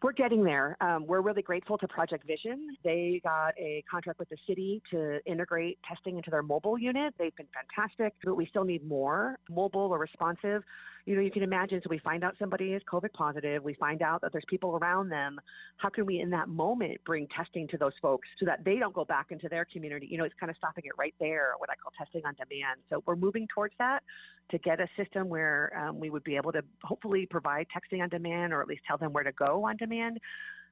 We're 0.04 0.12
getting 0.12 0.44
there. 0.44 0.78
Um, 0.80 1.08
we're 1.08 1.22
really 1.22 1.42
grateful 1.42 1.76
to 1.80 1.88
Project 1.88 2.28
Vision. 2.28 2.78
They 2.84 3.20
got 3.24 3.56
a 3.58 3.84
contract 3.90 4.20
with 4.20 4.30
the 4.30 4.38
city 4.48 4.80
to 4.92 5.20
integrate 5.26 5.80
testing 5.88 6.18
into 6.18 6.30
their 6.30 6.44
mobile 6.44 6.78
unit. 6.78 7.16
They've 7.18 7.36
been 7.36 7.48
fantastic, 7.52 8.14
but 8.24 8.36
we 8.36 8.46
still 8.46 8.64
need 8.64 8.88
more 8.88 9.40
mobile 9.50 9.82
or 9.82 9.98
responsive 9.98 10.62
you 11.08 11.16
know, 11.16 11.22
you 11.22 11.32
can 11.32 11.42
imagine. 11.42 11.80
So 11.82 11.88
we 11.90 12.00
find 12.00 12.22
out 12.26 12.36
somebody 12.38 12.74
is 12.74 12.82
COVID 12.92 13.14
positive. 13.14 13.64
We 13.64 13.76
find 13.76 14.02
out 14.02 14.20
that 14.22 14.34
there's 14.34 14.44
people 14.50 14.76
around 14.76 15.08
them. 15.08 15.40
How 15.78 15.88
can 15.88 16.06
we, 16.06 16.20
in 16.20 16.30
that 16.32 16.50
moment, 16.50 17.00
bring 17.06 17.28
testing 17.28 17.66
to 17.70 17.78
those 17.78 17.94
folks 18.02 18.28
so 18.38 18.46
that 18.46 18.66
they 18.66 18.76
don't 18.76 18.94
go 18.94 19.06
back 19.06 19.28
into 19.30 19.48
their 19.48 19.64
community? 19.64 20.08
You 20.12 20.18
know, 20.18 20.26
it's 20.26 20.36
kind 20.38 20.50
of 20.50 20.58
stopping 20.58 20.84
it 20.86 20.92
right 21.00 21.16
there, 21.22 21.54
what 21.60 21.70
I 21.70 21.76
call 21.82 21.94
testing 21.98 22.24
on 22.26 22.34
demand. 22.34 22.82
So 22.90 23.02
we're 23.06 23.16
moving 23.16 23.48
towards 23.56 23.74
that 23.80 24.04
to 24.52 24.58
get 24.58 24.82
a 24.82 24.88
system 24.98 25.30
where 25.30 25.72
um, 25.80 25.98
we 25.98 26.10
would 26.10 26.26
be 26.26 26.36
able 26.36 26.52
to 26.52 26.62
hopefully 26.84 27.26
provide 27.26 27.68
texting 27.74 28.04
on 28.04 28.10
demand 28.10 28.52
or 28.52 28.62
at 28.62 28.68
least 28.68 28.82
tell 28.86 28.98
them 28.98 29.14
where 29.14 29.24
to 29.24 29.32
go 29.32 29.66
on 29.66 29.78
demand. 29.78 30.20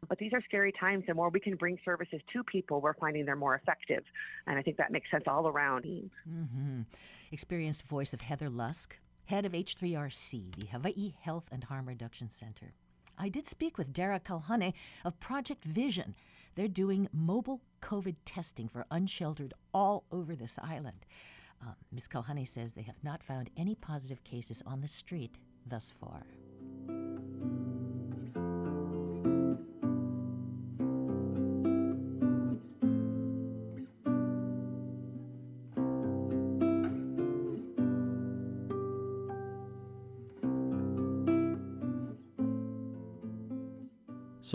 But 0.10 0.18
these 0.18 0.34
are 0.34 0.42
scary 0.44 0.74
times. 0.78 1.06
The 1.08 1.14
more 1.14 1.30
we 1.30 1.40
can 1.40 1.56
bring 1.56 1.78
services 1.86 2.20
to 2.34 2.44
people, 2.44 2.82
we're 2.82 2.94
finding 2.96 3.24
they're 3.24 3.38
more 3.38 3.56
effective. 3.56 4.04
And 4.48 4.60
I 4.60 4.62
think 4.62 4.76
that 4.78 4.92
makes 4.92 5.10
sense 5.10 5.24
all 5.28 5.48
around. 5.48 5.86
Mm-hmm. 5.86 6.82
Experienced 7.32 7.84
voice 7.84 8.12
of 8.12 8.20
Heather 8.20 8.50
Lusk, 8.50 8.98
head 9.26 9.46
of 9.46 9.54
H3RC, 9.54 10.56
the 10.56 10.66
Hawaii 10.68 11.14
Health 11.20 11.46
and 11.52 11.64
Harm 11.66 11.88
Reduction 11.88 12.30
Center. 12.30 12.74
I 13.18 13.30
did 13.30 13.48
speak 13.48 13.78
with 13.78 13.94
Dara 13.94 14.20
Kalhane 14.20 14.74
of 15.04 15.20
Project 15.20 15.64
Vision. 15.64 16.16
They're 16.56 16.68
doing 16.68 17.08
mobile 17.12 17.62
COVID 17.82 18.16
testing 18.26 18.68
for 18.68 18.86
unsheltered 18.92 19.54
all 19.74 20.06
over 20.12 20.36
this 20.36 20.58
island. 20.62 21.06
Uh, 21.62 21.74
Ms. 21.92 22.08
Kalhane 22.08 22.48
says 22.48 22.74
they 22.74 22.82
have 22.84 23.04
not 23.04 23.24
found 23.24 23.50
any 23.58 23.76
positive 23.76 24.24
cases 24.24 24.62
on 24.66 24.82
the 24.82 24.88
street 24.88 25.38
thus 25.66 25.92
far. 26.00 26.24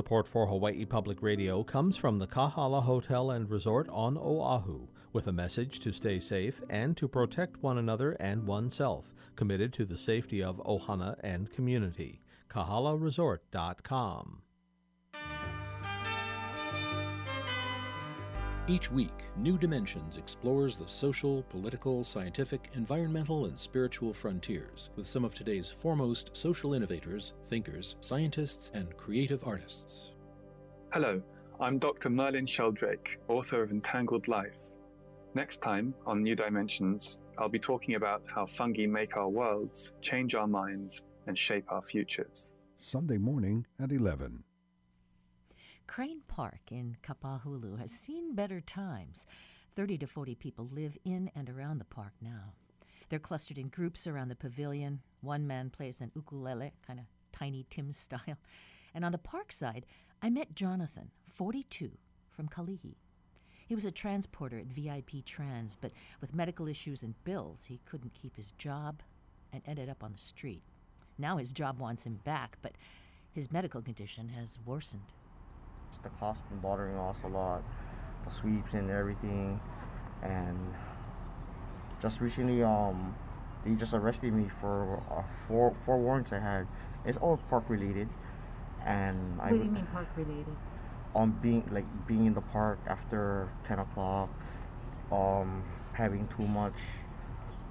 Support 0.01 0.27
for 0.27 0.47
Hawaii 0.47 0.87
Public 0.87 1.21
Radio 1.21 1.63
comes 1.63 1.95
from 1.95 2.19
the 2.19 2.27
Kahala 2.27 2.83
Hotel 2.83 3.33
and 3.33 3.51
Resort 3.51 3.87
on 3.91 4.17
Oahu, 4.17 4.87
with 5.13 5.27
a 5.27 5.33
message 5.33 5.79
to 5.81 5.93
stay 5.93 6.19
safe 6.19 6.63
and 6.71 6.97
to 6.97 7.07
protect 7.07 7.63
one 7.63 7.77
another 7.77 8.13
and 8.13 8.47
oneself, 8.47 9.13
committed 9.37 9.75
to 9.75 9.85
the 9.85 9.99
safety 9.99 10.43
of 10.43 10.57
Ohana 10.65 11.17
and 11.23 11.53
community. 11.53 12.23
KahalaResort.com. 12.49 14.41
Each 18.71 18.89
week, 18.93 19.25
New 19.37 19.59
Dimensions 19.59 20.17
explores 20.17 20.77
the 20.77 20.87
social, 20.87 21.43
political, 21.51 22.05
scientific, 22.05 22.71
environmental, 22.75 23.47
and 23.47 23.59
spiritual 23.59 24.15
frontiers 24.15 24.91
with 24.95 25.09
some 25.09 25.25
of 25.25 25.35
today's 25.35 25.69
foremost 25.69 26.37
social 26.37 26.73
innovators, 26.73 27.33
thinkers, 27.47 27.97
scientists, 28.01 28.71
and 28.73 28.97
creative 28.97 29.45
artists. 29.45 30.13
Hello, 30.93 31.21
I'm 31.59 31.79
Dr. 31.79 32.11
Merlin 32.11 32.47
Sheldrake, 32.47 33.19
author 33.27 33.61
of 33.61 33.73
Entangled 33.73 34.29
Life. 34.29 34.61
Next 35.35 35.63
time 35.63 35.93
on 36.07 36.23
New 36.23 36.37
Dimensions, 36.37 37.19
I'll 37.39 37.49
be 37.49 37.59
talking 37.59 37.97
about 37.97 38.25
how 38.33 38.47
fungi 38.47 38.87
make 38.87 39.17
our 39.17 39.29
worlds, 39.29 39.91
change 40.01 40.37
our 40.37 40.47
minds, 40.47 41.03
and 41.27 41.37
shape 41.37 41.65
our 41.71 41.83
futures. 41.83 42.53
Sunday 42.79 43.19
morning 43.19 43.67
at 43.81 43.91
11. 43.91 44.45
Crane 45.91 46.23
Park 46.29 46.71
in 46.71 46.97
Kapahulu 47.03 47.77
has 47.81 47.91
seen 47.91 48.37
better 48.37 48.61
times. 48.61 49.27
30 49.75 49.99
to 49.99 50.07
40 50.07 50.37
people 50.37 50.71
live 50.73 50.97
in 51.05 51.33
and 51.35 51.51
around 51.51 51.79
the 51.79 51.85
park 51.85 52.13
now. 52.23 52.53
They're 53.09 53.19
clustered 53.19 53.59
in 53.59 53.71
groups 53.71 54.07
around 54.07 54.29
the 54.29 54.37
pavilion. 54.37 55.01
One 55.21 55.49
man 55.49 55.69
plays 55.69 56.01
an 56.01 56.13
ukulele, 56.15 56.75
kind 56.87 57.01
of 57.01 57.07
tiny 57.33 57.67
Tim 57.71 57.93
style. 57.93 58.21
And 58.95 59.05
on 59.05 59.11
the 59.11 59.19
park 59.19 59.51
side, 59.51 59.85
I 60.23 60.31
met 60.31 60.55
Jonathan, 60.55 61.11
42, 61.35 61.91
from 62.31 62.49
Kalihi. 62.49 62.95
He 63.67 63.75
was 63.75 63.85
a 63.85 63.91
transporter 63.91 64.59
at 64.59 64.67
VIP 64.67 65.25
Trans, 65.25 65.77
but 65.81 65.91
with 66.21 66.35
medical 66.35 66.69
issues 66.69 67.03
and 67.03 67.15
bills, 67.25 67.65
he 67.65 67.81
couldn't 67.85 68.15
keep 68.15 68.37
his 68.37 68.53
job 68.53 69.03
and 69.53 69.63
ended 69.67 69.89
up 69.89 70.05
on 70.05 70.13
the 70.13 70.19
street. 70.19 70.63
Now 71.19 71.37
his 71.37 71.53
job 71.53 71.81
wants 71.81 72.05
him 72.05 72.21
back, 72.25 72.59
but 72.63 72.73
his 73.33 73.51
medical 73.51 73.83
condition 73.83 74.29
has 74.29 74.59
worsened. 74.65 75.03
The 76.03 76.09
cops 76.19 76.41
been 76.49 76.61
bothering 76.61 76.97
us 76.97 77.19
a 77.25 77.29
lot, 77.29 77.63
the 78.25 78.31
sweeps 78.31 78.73
and 78.73 78.91
everything, 78.91 79.61
and 80.23 80.75
just 82.01 82.21
recently, 82.21 82.63
um, 82.63 83.15
they 83.65 83.75
just 83.75 83.93
arrested 83.93 84.33
me 84.33 84.49
for 84.61 85.03
uh, 85.11 85.23
four 85.47 85.75
four 85.85 85.99
warrants 85.99 86.33
I 86.33 86.39
had. 86.39 86.67
It's 87.05 87.19
all 87.19 87.39
park 87.51 87.65
related, 87.69 88.09
and 88.87 89.37
what 89.37 89.47
I. 89.47 89.51
do 89.51 89.57
you 89.57 89.65
mean 89.65 89.87
park 89.93 90.09
related? 90.17 90.57
On 91.15 91.33
being 91.43 91.69
like 91.71 91.85
being 92.07 92.25
in 92.25 92.33
the 92.33 92.41
park 92.41 92.79
after 92.87 93.51
ten 93.67 93.79
o'clock, 93.79 94.31
um, 95.13 95.63
having 95.93 96.29
too 96.29 96.47
much, 96.47 96.81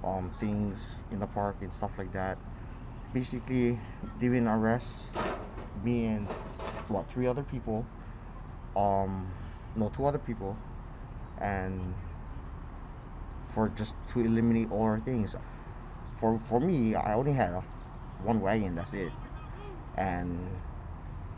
um, 0.04 0.30
things 0.38 0.78
in 1.10 1.18
the 1.18 1.26
park 1.26 1.56
and 1.62 1.74
stuff 1.74 1.90
like 1.98 2.12
that. 2.12 2.38
Basically, 3.12 3.72
they 4.20 4.28
didn't 4.28 4.46
arrest 4.46 5.06
me 5.82 6.04
and 6.06 6.28
what 6.86 7.10
three 7.10 7.26
other 7.26 7.42
people 7.42 7.84
um 8.76 9.30
no 9.76 9.88
two 9.88 10.04
other 10.04 10.18
people 10.18 10.56
and 11.40 11.94
for 13.48 13.68
just 13.70 13.94
to 14.12 14.20
eliminate 14.20 14.70
all 14.70 14.82
our 14.82 15.00
things. 15.00 15.34
For 16.18 16.40
for 16.44 16.60
me 16.60 16.94
i 16.94 17.14
only 17.14 17.32
had 17.32 17.52
one 18.22 18.40
wagon 18.40 18.74
that's 18.74 18.92
it. 18.92 19.12
And 19.96 20.38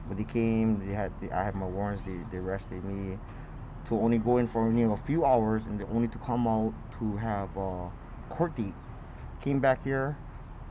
when 0.07 0.19
they 0.19 0.25
came 0.25 0.87
they 0.87 0.93
had 0.93 1.13
i 1.33 1.43
had 1.45 1.55
my 1.55 1.67
warrants 1.67 2.03
they, 2.05 2.19
they 2.31 2.39
arrested 2.39 2.85
me. 2.85 3.19
To 3.87 3.99
only 3.99 4.19
go 4.19 4.39
in 4.39 4.47
for 4.47 4.63
only 4.63 4.83
a 4.83 4.97
few 4.97 5.25
hours 5.25 5.67
and 5.67 5.81
they 5.81 5.85
only 5.85 6.09
to 6.09 6.19
come 6.19 6.47
out 6.47 6.73
to 6.99 7.17
have 7.17 7.57
a 7.57 7.91
court 8.29 8.55
date. 8.57 8.75
Came 9.41 9.59
back 9.61 9.83
here 9.85 10.17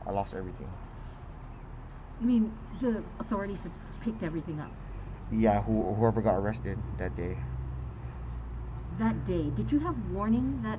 i 0.06 0.10
lost 0.10 0.34
everything. 0.34 0.68
I 2.20 2.24
mean 2.24 2.52
the 2.80 3.02
authorities 3.18 3.62
have 3.62 3.72
picked 4.00 4.22
everything 4.22 4.60
up? 4.60 4.70
Yeah 5.32 5.62
who, 5.62 5.94
whoever 5.94 6.20
got 6.20 6.34
arrested 6.34 6.78
that 6.98 7.14
day 7.16 7.36
That 8.98 9.24
day, 9.26 9.50
did 9.56 9.72
you 9.72 9.78
have 9.80 9.96
warning 10.12 10.60
that 10.62 10.78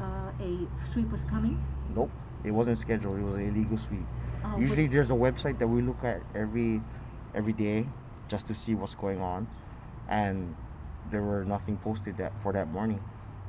uh, 0.00 0.32
a 0.40 0.66
sweep 0.92 1.10
was 1.12 1.24
coming? 1.24 1.62
Nope, 1.94 2.10
it 2.42 2.50
wasn't 2.50 2.78
scheduled. 2.78 3.18
It 3.18 3.22
was 3.22 3.34
an 3.34 3.48
illegal 3.50 3.76
sweep. 3.76 4.06
Oh, 4.42 4.56
Usually, 4.58 4.86
there's 4.86 5.10
a 5.10 5.14
website 5.14 5.58
that 5.58 5.68
we 5.68 5.82
look 5.82 6.02
at 6.02 6.22
every 6.34 6.80
every 7.34 7.52
day 7.52 7.86
just 8.28 8.46
to 8.46 8.54
see 8.54 8.74
what's 8.74 8.94
going 8.94 9.20
on, 9.20 9.46
and 10.08 10.56
there 11.10 11.22
were 11.22 11.44
nothing 11.44 11.76
posted 11.76 12.16
that 12.16 12.32
for 12.42 12.50
that 12.54 12.68
morning. 12.72 13.00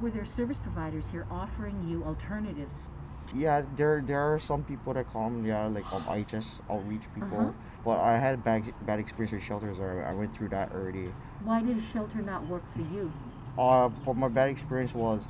Were 0.02 0.12
there 0.12 0.26
service 0.26 0.58
providers 0.62 1.06
here 1.12 1.26
offering 1.32 1.88
you 1.88 2.04
alternatives? 2.04 2.88
Yeah, 3.34 3.64
there 3.76 4.04
there 4.06 4.20
are 4.20 4.40
some 4.40 4.64
people 4.64 4.94
that 4.94 5.12
come. 5.12 5.46
Yeah, 5.46 5.68
like 5.68 5.86
um, 5.94 6.04
IHS 6.04 6.46
outreach 6.70 7.04
people. 7.16 7.40
Uh-huh. 7.40 7.52
But 7.86 8.00
I 8.00 8.18
had 8.18 8.44
bad 8.44 8.74
bad 8.86 9.00
experience 9.00 9.32
with 9.32 9.44
shelters. 9.44 9.80
I, 9.80 10.12
I 10.12 10.14
went 10.14 10.36
through 10.36 10.50
that 10.50 10.72
already. 10.74 11.14
Why 11.44 11.62
did 11.62 11.78
a 11.78 11.86
shelter 11.94 12.22
not 12.22 12.46
work 12.48 12.64
for 12.76 12.82
you? 12.94 13.12
Uh, 13.58 13.90
for 14.04 14.14
my 14.16 14.28
bad 14.28 14.50
experience 14.50 14.94
was 14.94 15.28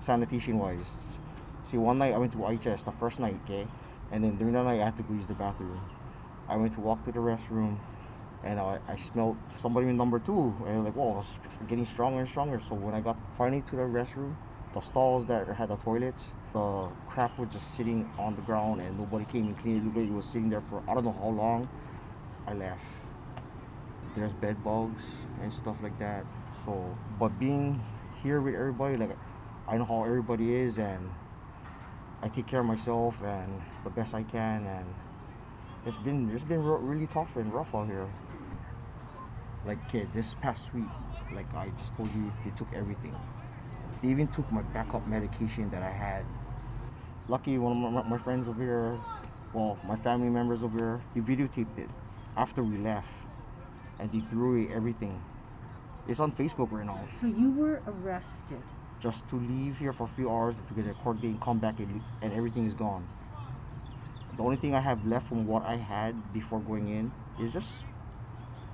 sanitation 0.00 0.58
wise. 0.58 0.96
See, 1.64 1.76
one 1.76 1.98
night 1.98 2.14
I 2.14 2.18
went 2.18 2.32
to 2.32 2.38
IHS 2.38 2.84
the 2.84 2.92
first 2.92 3.20
night, 3.20 3.36
okay, 3.44 3.66
and 4.10 4.24
then 4.24 4.36
during 4.36 4.54
the 4.54 4.62
night 4.62 4.80
I 4.80 4.84
had 4.84 4.96
to 4.96 5.02
go 5.02 5.14
use 5.14 5.26
the 5.26 5.34
bathroom. 5.34 5.80
I 6.48 6.56
went 6.56 6.72
to 6.74 6.80
walk 6.80 7.04
to 7.04 7.12
the 7.12 7.20
restroom, 7.20 7.78
and 8.42 8.58
I, 8.58 8.78
I 8.88 8.96
smelled 8.96 9.36
somebody 9.56 9.88
in 9.88 9.96
number 9.96 10.18
two, 10.18 10.54
and 10.66 10.74
I 10.74 10.76
was 10.76 10.86
like, 10.86 10.96
whoa, 10.96 11.20
it's 11.20 11.38
getting 11.68 11.86
stronger 11.86 12.20
and 12.20 12.28
stronger. 12.28 12.58
So 12.60 12.74
when 12.74 12.94
I 12.94 13.00
got 13.00 13.16
finally 13.38 13.62
to 13.62 13.76
the 13.76 13.82
restroom, 13.82 14.34
the 14.72 14.80
stalls 14.80 15.26
that 15.26 15.46
had 15.48 15.68
the 15.68 15.76
toilets, 15.76 16.28
the 16.52 16.88
crap 17.08 17.38
was 17.38 17.48
just 17.50 17.74
sitting 17.76 18.10
on 18.18 18.34
the 18.36 18.42
ground, 18.42 18.80
and 18.80 18.98
nobody 18.98 19.24
came 19.24 19.46
and 19.46 19.58
cleaned 19.58 19.78
it. 19.78 19.84
Looked 19.84 19.96
like 19.96 20.08
it 20.08 20.12
was 20.12 20.26
sitting 20.26 20.50
there 20.50 20.60
for 20.60 20.82
I 20.88 20.94
don't 20.94 21.04
know 21.04 21.12
how 21.12 21.28
long. 21.28 21.68
I 22.46 22.54
left. 22.54 22.80
There's 24.16 24.32
bed 24.32 24.62
bugs 24.64 25.02
and 25.40 25.52
stuff 25.52 25.76
like 25.82 25.98
that. 26.00 26.24
So, 26.64 26.96
but 27.18 27.38
being 27.38 27.80
here 28.22 28.40
with 28.40 28.54
everybody, 28.54 28.96
like 28.96 29.16
I 29.68 29.76
know 29.78 29.84
how 29.84 30.04
everybody 30.04 30.54
is, 30.54 30.78
and 30.78 31.10
I 32.22 32.28
take 32.28 32.46
care 32.46 32.60
of 32.60 32.66
myself 32.66 33.22
and 33.22 33.60
the 33.84 33.90
best 33.90 34.14
I 34.14 34.22
can, 34.22 34.66
and 34.66 34.94
it's 35.86 35.96
been 35.96 36.30
it's 36.30 36.44
been 36.44 36.62
re- 36.62 36.78
really 36.80 37.06
tough 37.06 37.36
and 37.36 37.52
rough 37.52 37.74
out 37.74 37.86
here. 37.86 38.08
Like 39.64 39.88
kid, 39.90 40.08
this 40.12 40.34
past 40.42 40.74
week, 40.74 40.84
like 41.32 41.52
I 41.54 41.70
just 41.78 41.94
told 41.96 42.12
you, 42.14 42.32
they 42.44 42.50
took 42.50 42.68
everything. 42.74 43.14
They 44.02 44.08
even 44.08 44.26
took 44.28 44.50
my 44.50 44.62
backup 44.62 45.06
medication 45.06 45.70
that 45.70 45.82
I 45.82 45.90
had. 45.90 46.24
Lucky 47.28 47.56
one 47.58 47.84
of 47.84 47.92
my, 47.92 48.02
my 48.02 48.18
friends 48.18 48.48
over 48.48 48.60
here, 48.60 48.98
well, 49.52 49.78
my 49.86 49.94
family 49.94 50.28
members 50.28 50.64
over 50.64 50.76
here, 50.76 51.00
they 51.14 51.20
videotaped 51.20 51.78
it 51.78 51.88
after 52.36 52.64
we 52.64 52.78
left, 52.78 53.06
and 54.00 54.10
they 54.12 54.20
threw 54.28 54.64
away 54.64 54.74
everything. 54.74 55.22
It's 56.08 56.18
on 56.18 56.32
Facebook 56.32 56.72
right 56.72 56.84
now. 56.84 57.00
So 57.20 57.28
you 57.28 57.52
were 57.52 57.80
arrested. 57.86 58.60
Just 58.98 59.28
to 59.28 59.36
leave 59.36 59.78
here 59.78 59.92
for 59.92 60.04
a 60.04 60.08
few 60.08 60.30
hours 60.30 60.56
to 60.66 60.74
get 60.74 60.86
a 60.86 60.94
court 60.94 61.20
date 61.20 61.28
and 61.28 61.40
come 61.40 61.58
back 61.58 61.78
and, 61.78 62.02
and 62.22 62.32
everything 62.32 62.66
is 62.66 62.74
gone. 62.74 63.06
The 64.36 64.42
only 64.42 64.56
thing 64.56 64.74
I 64.74 64.80
have 64.80 65.06
left 65.06 65.28
from 65.28 65.46
what 65.46 65.64
I 65.64 65.76
had 65.76 66.32
before 66.32 66.60
going 66.60 66.88
in 66.88 67.12
is 67.40 67.52
just 67.52 67.74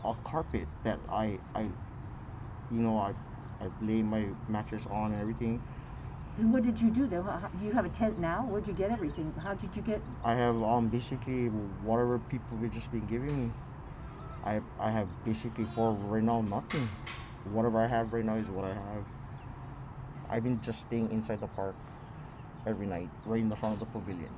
a 0.05 0.15
carpet 0.25 0.69
that 0.85 0.99
I, 1.11 1.39
I, 1.55 1.63
you 1.63 2.81
know, 2.81 2.97
I, 2.99 3.13
I 3.61 3.67
lay 3.81 4.03
my 4.03 4.29
mattress 4.49 4.85
on 4.91 5.13
and 5.13 5.21
everything. 5.21 5.61
And 6.39 6.53
what 6.53 6.63
did 6.63 6.81
you 6.81 6.91
do 6.91 7.07
then? 7.09 7.25
Do 7.59 7.65
you 7.65 7.73
have 7.73 7.85
a 7.85 7.89
tent 7.89 8.19
now? 8.19 8.47
Where'd 8.47 8.67
you 8.67 8.73
get 8.73 8.91
everything? 8.91 9.33
How 9.43 9.55
did 9.55 9.75
you 9.75 9.83
get? 9.83 10.01
I 10.25 10.35
have 10.35 10.63
um 10.63 10.89
basically 10.89 11.47
whatever 11.83 12.19
people 12.19 12.59
have 12.59 12.71
just 12.71 12.93
been 12.93 13.07
giving 13.07 13.37
me. 13.37 13.51
I 14.45 14.61
I 14.79 14.91
have 14.91 15.09
basically 15.25 15.65
for 15.65 15.93
right 15.93 16.23
now 16.23 16.41
nothing. 16.43 16.89
Whatever 17.45 17.81
I 17.81 17.89
have 17.89 18.13
right 18.13 18.25
now 18.25 18.37
is 18.37 18.49
what 18.49 18.65
I 18.65 18.75
have. 18.75 19.05
I've 20.31 20.45
been 20.45 20.61
just 20.61 20.83
staying 20.83 21.11
inside 21.11 21.41
the 21.41 21.49
park 21.49 21.75
every 22.67 22.87
night, 22.87 23.09
right 23.25 23.41
in 23.41 23.49
the 23.49 23.57
front 23.57 23.75
of 23.75 23.81
the 23.81 23.87
pavilion. 23.99 24.31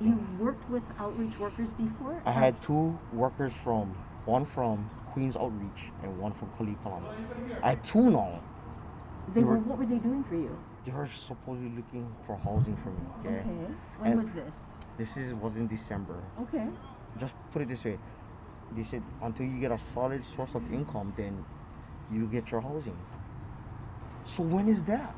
You 0.00 0.18
worked 0.38 0.68
with 0.70 0.82
outreach 0.98 1.38
workers 1.38 1.70
before? 1.72 2.22
I 2.24 2.32
had 2.32 2.60
two 2.62 2.98
workers 3.12 3.52
from 3.52 3.94
one 4.24 4.44
from 4.44 4.90
Queens 5.18 5.36
Outreach 5.36 5.90
and 6.02 6.16
one 6.18 6.32
from 6.32 6.48
Kalipalama. 6.50 7.12
I 7.62 7.70
had 7.70 7.84
two 7.84 8.08
now. 8.10 8.40
They 9.34 9.40
they 9.40 9.44
were. 9.44 9.58
What 9.58 9.78
were 9.78 9.86
they 9.86 9.98
doing 9.98 10.22
for 10.24 10.36
you? 10.36 10.56
They 10.84 10.92
were 10.92 11.08
supposedly 11.08 11.70
looking 11.70 12.06
for 12.24 12.36
housing 12.36 12.76
for 12.76 12.90
me. 12.90 13.02
Okay. 13.20 13.40
Okay. 13.40 13.74
When 13.98 14.12
And 14.12 14.22
was 14.22 14.32
this? 14.32 14.54
This 14.96 15.16
is 15.16 15.34
was 15.34 15.56
in 15.56 15.66
December. 15.66 16.22
Okay. 16.42 16.66
just 17.18 17.34
put 17.52 17.62
it 17.62 17.68
this 17.68 17.84
way 17.84 17.98
they 18.76 18.82
said 18.84 19.02
until 19.22 19.46
you 19.46 19.58
get 19.60 19.72
a 19.72 19.78
solid 19.78 20.24
source 20.24 20.54
of 20.54 20.72
income 20.72 21.12
then 21.16 21.44
you 22.12 22.26
get 22.26 22.50
your 22.50 22.60
housing 22.60 22.96
so 24.24 24.42
when 24.42 24.68
is 24.68 24.82
that 24.84 25.14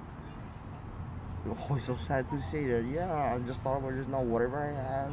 oh 1.49 1.75
it's 1.77 1.87
so 1.87 1.97
sad 1.97 2.29
to 2.31 2.41
say 2.41 2.65
that 2.67 2.85
yeah 2.85 3.35
I'm 3.35 3.47
just 3.47 3.61
thought 3.63 3.79
about 3.79 3.95
just 3.97 4.09
now 4.09 4.23
whatever 4.23 4.59
i 4.63 4.73
have 4.73 5.13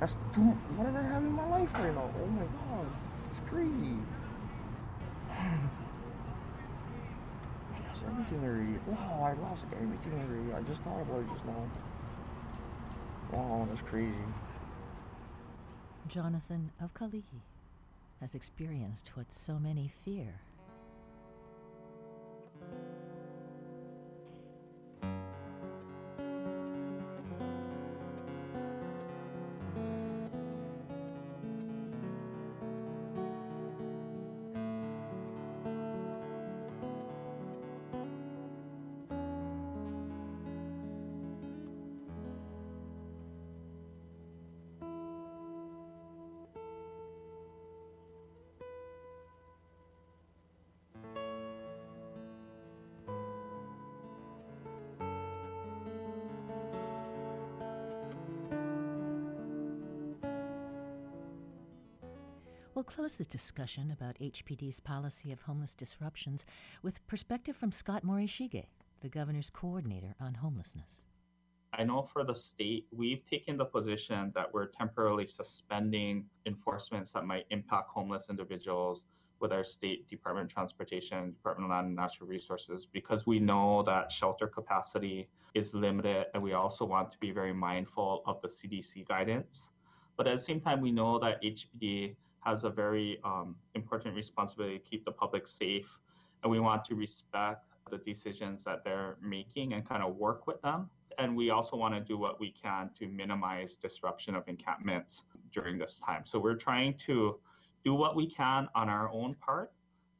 that's 0.00 0.14
too 0.34 0.48
whatever 0.80 0.98
i 0.98 1.02
have 1.02 1.22
in 1.22 1.32
my 1.32 1.48
life 1.48 1.68
right 1.74 1.94
now 1.94 2.10
oh 2.22 2.26
my 2.26 2.48
god 2.58 2.86
it's 3.50 3.56
crazy. 3.56 3.96
I 5.30 5.42
lost 7.88 8.02
everything 8.06 8.44
already. 8.44 8.78
Wow, 8.86 9.22
I 9.24 9.32
lost 9.42 9.64
everything 9.72 10.12
already. 10.12 10.52
I 10.54 10.62
just 10.68 10.82
thought 10.82 11.00
about 11.00 11.20
it 11.20 11.28
just 11.32 11.44
now. 11.44 11.70
Wow, 13.32 13.68
that's 13.70 13.82
crazy. 13.88 14.14
Jonathan 16.08 16.70
of 16.82 16.92
Kalihi 16.94 17.42
has 18.20 18.34
experienced 18.34 19.10
what 19.14 19.32
so 19.32 19.58
many 19.58 19.92
fear. 20.04 20.40
Close 62.90 63.16
the 63.16 63.24
discussion 63.24 63.92
about 63.92 64.18
HPD's 64.18 64.80
policy 64.80 65.30
of 65.30 65.42
homeless 65.42 65.76
disruptions 65.76 66.44
with 66.82 67.06
perspective 67.06 67.56
from 67.56 67.70
Scott 67.70 68.04
Morishige, 68.04 68.64
the 69.00 69.08
governor's 69.08 69.48
coordinator 69.48 70.16
on 70.20 70.34
homelessness. 70.34 71.00
I 71.72 71.84
know 71.84 72.02
for 72.02 72.24
the 72.24 72.34
state, 72.34 72.86
we've 72.90 73.24
taken 73.24 73.56
the 73.56 73.64
position 73.64 74.32
that 74.34 74.52
we're 74.52 74.66
temporarily 74.66 75.28
suspending 75.28 76.24
enforcements 76.46 77.12
that 77.12 77.24
might 77.24 77.46
impact 77.50 77.90
homeless 77.90 78.26
individuals 78.28 79.04
with 79.38 79.52
our 79.52 79.62
state 79.62 80.08
Department 80.08 80.50
of 80.50 80.52
Transportation, 80.52 81.30
Department 81.30 81.70
of 81.70 81.76
Land 81.76 81.86
and 81.86 81.96
Natural 81.96 82.28
Resources, 82.28 82.88
because 82.92 83.24
we 83.24 83.38
know 83.38 83.84
that 83.84 84.10
shelter 84.10 84.48
capacity 84.48 85.28
is 85.54 85.72
limited, 85.74 86.26
and 86.34 86.42
we 86.42 86.54
also 86.54 86.84
want 86.84 87.12
to 87.12 87.18
be 87.18 87.30
very 87.30 87.54
mindful 87.54 88.24
of 88.26 88.42
the 88.42 88.48
CDC 88.48 89.06
guidance. 89.06 89.70
But 90.16 90.26
at 90.26 90.38
the 90.38 90.42
same 90.42 90.60
time, 90.60 90.80
we 90.80 90.90
know 90.90 91.20
that 91.20 91.40
HPD 91.40 92.16
has 92.40 92.64
a 92.64 92.70
very 92.70 93.20
um, 93.24 93.54
important 93.74 94.14
responsibility 94.14 94.78
to 94.78 94.84
keep 94.84 95.04
the 95.04 95.12
public 95.12 95.46
safe, 95.46 95.98
and 96.42 96.50
we 96.50 96.60
want 96.60 96.84
to 96.86 96.94
respect 96.94 97.64
the 97.90 97.98
decisions 97.98 98.64
that 98.64 98.84
they're 98.84 99.16
making 99.20 99.74
and 99.74 99.86
kind 99.86 100.02
of 100.02 100.16
work 100.16 100.46
with 100.46 100.60
them. 100.62 100.88
And 101.18 101.36
we 101.36 101.50
also 101.50 101.76
want 101.76 101.94
to 101.94 102.00
do 102.00 102.16
what 102.16 102.40
we 102.40 102.50
can 102.50 102.90
to 102.98 103.06
minimize 103.06 103.74
disruption 103.74 104.34
of 104.34 104.48
encampments 104.48 105.24
during 105.52 105.76
this 105.76 106.00
time. 106.04 106.22
So 106.24 106.38
we're 106.38 106.54
trying 106.54 106.94
to 107.06 107.38
do 107.84 107.94
what 107.94 108.16
we 108.16 108.26
can 108.26 108.68
on 108.74 108.88
our 108.88 109.10
own 109.10 109.34
part, 109.34 109.72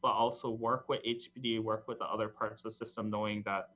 but 0.02 0.08
also 0.08 0.50
work 0.50 0.88
with 0.88 1.02
HPD, 1.04 1.62
work 1.62 1.86
with 1.88 1.98
the 1.98 2.06
other 2.06 2.28
parts 2.28 2.64
of 2.64 2.72
the 2.72 2.76
system, 2.76 3.08
knowing 3.08 3.42
that 3.46 3.70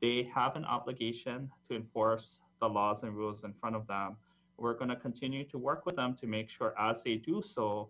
they 0.00 0.30
have 0.32 0.56
an 0.56 0.64
obligation 0.64 1.50
to 1.68 1.76
enforce 1.76 2.40
the 2.60 2.68
laws 2.68 3.02
and 3.02 3.16
rules 3.16 3.44
in 3.44 3.52
front 3.54 3.74
of 3.74 3.86
them. 3.86 4.16
We're 4.58 4.74
going 4.74 4.90
to 4.90 4.96
continue 4.96 5.44
to 5.44 5.58
work 5.58 5.86
with 5.86 5.96
them 5.96 6.16
to 6.20 6.26
make 6.26 6.50
sure, 6.50 6.74
as 6.78 7.02
they 7.02 7.14
do 7.14 7.42
so, 7.42 7.88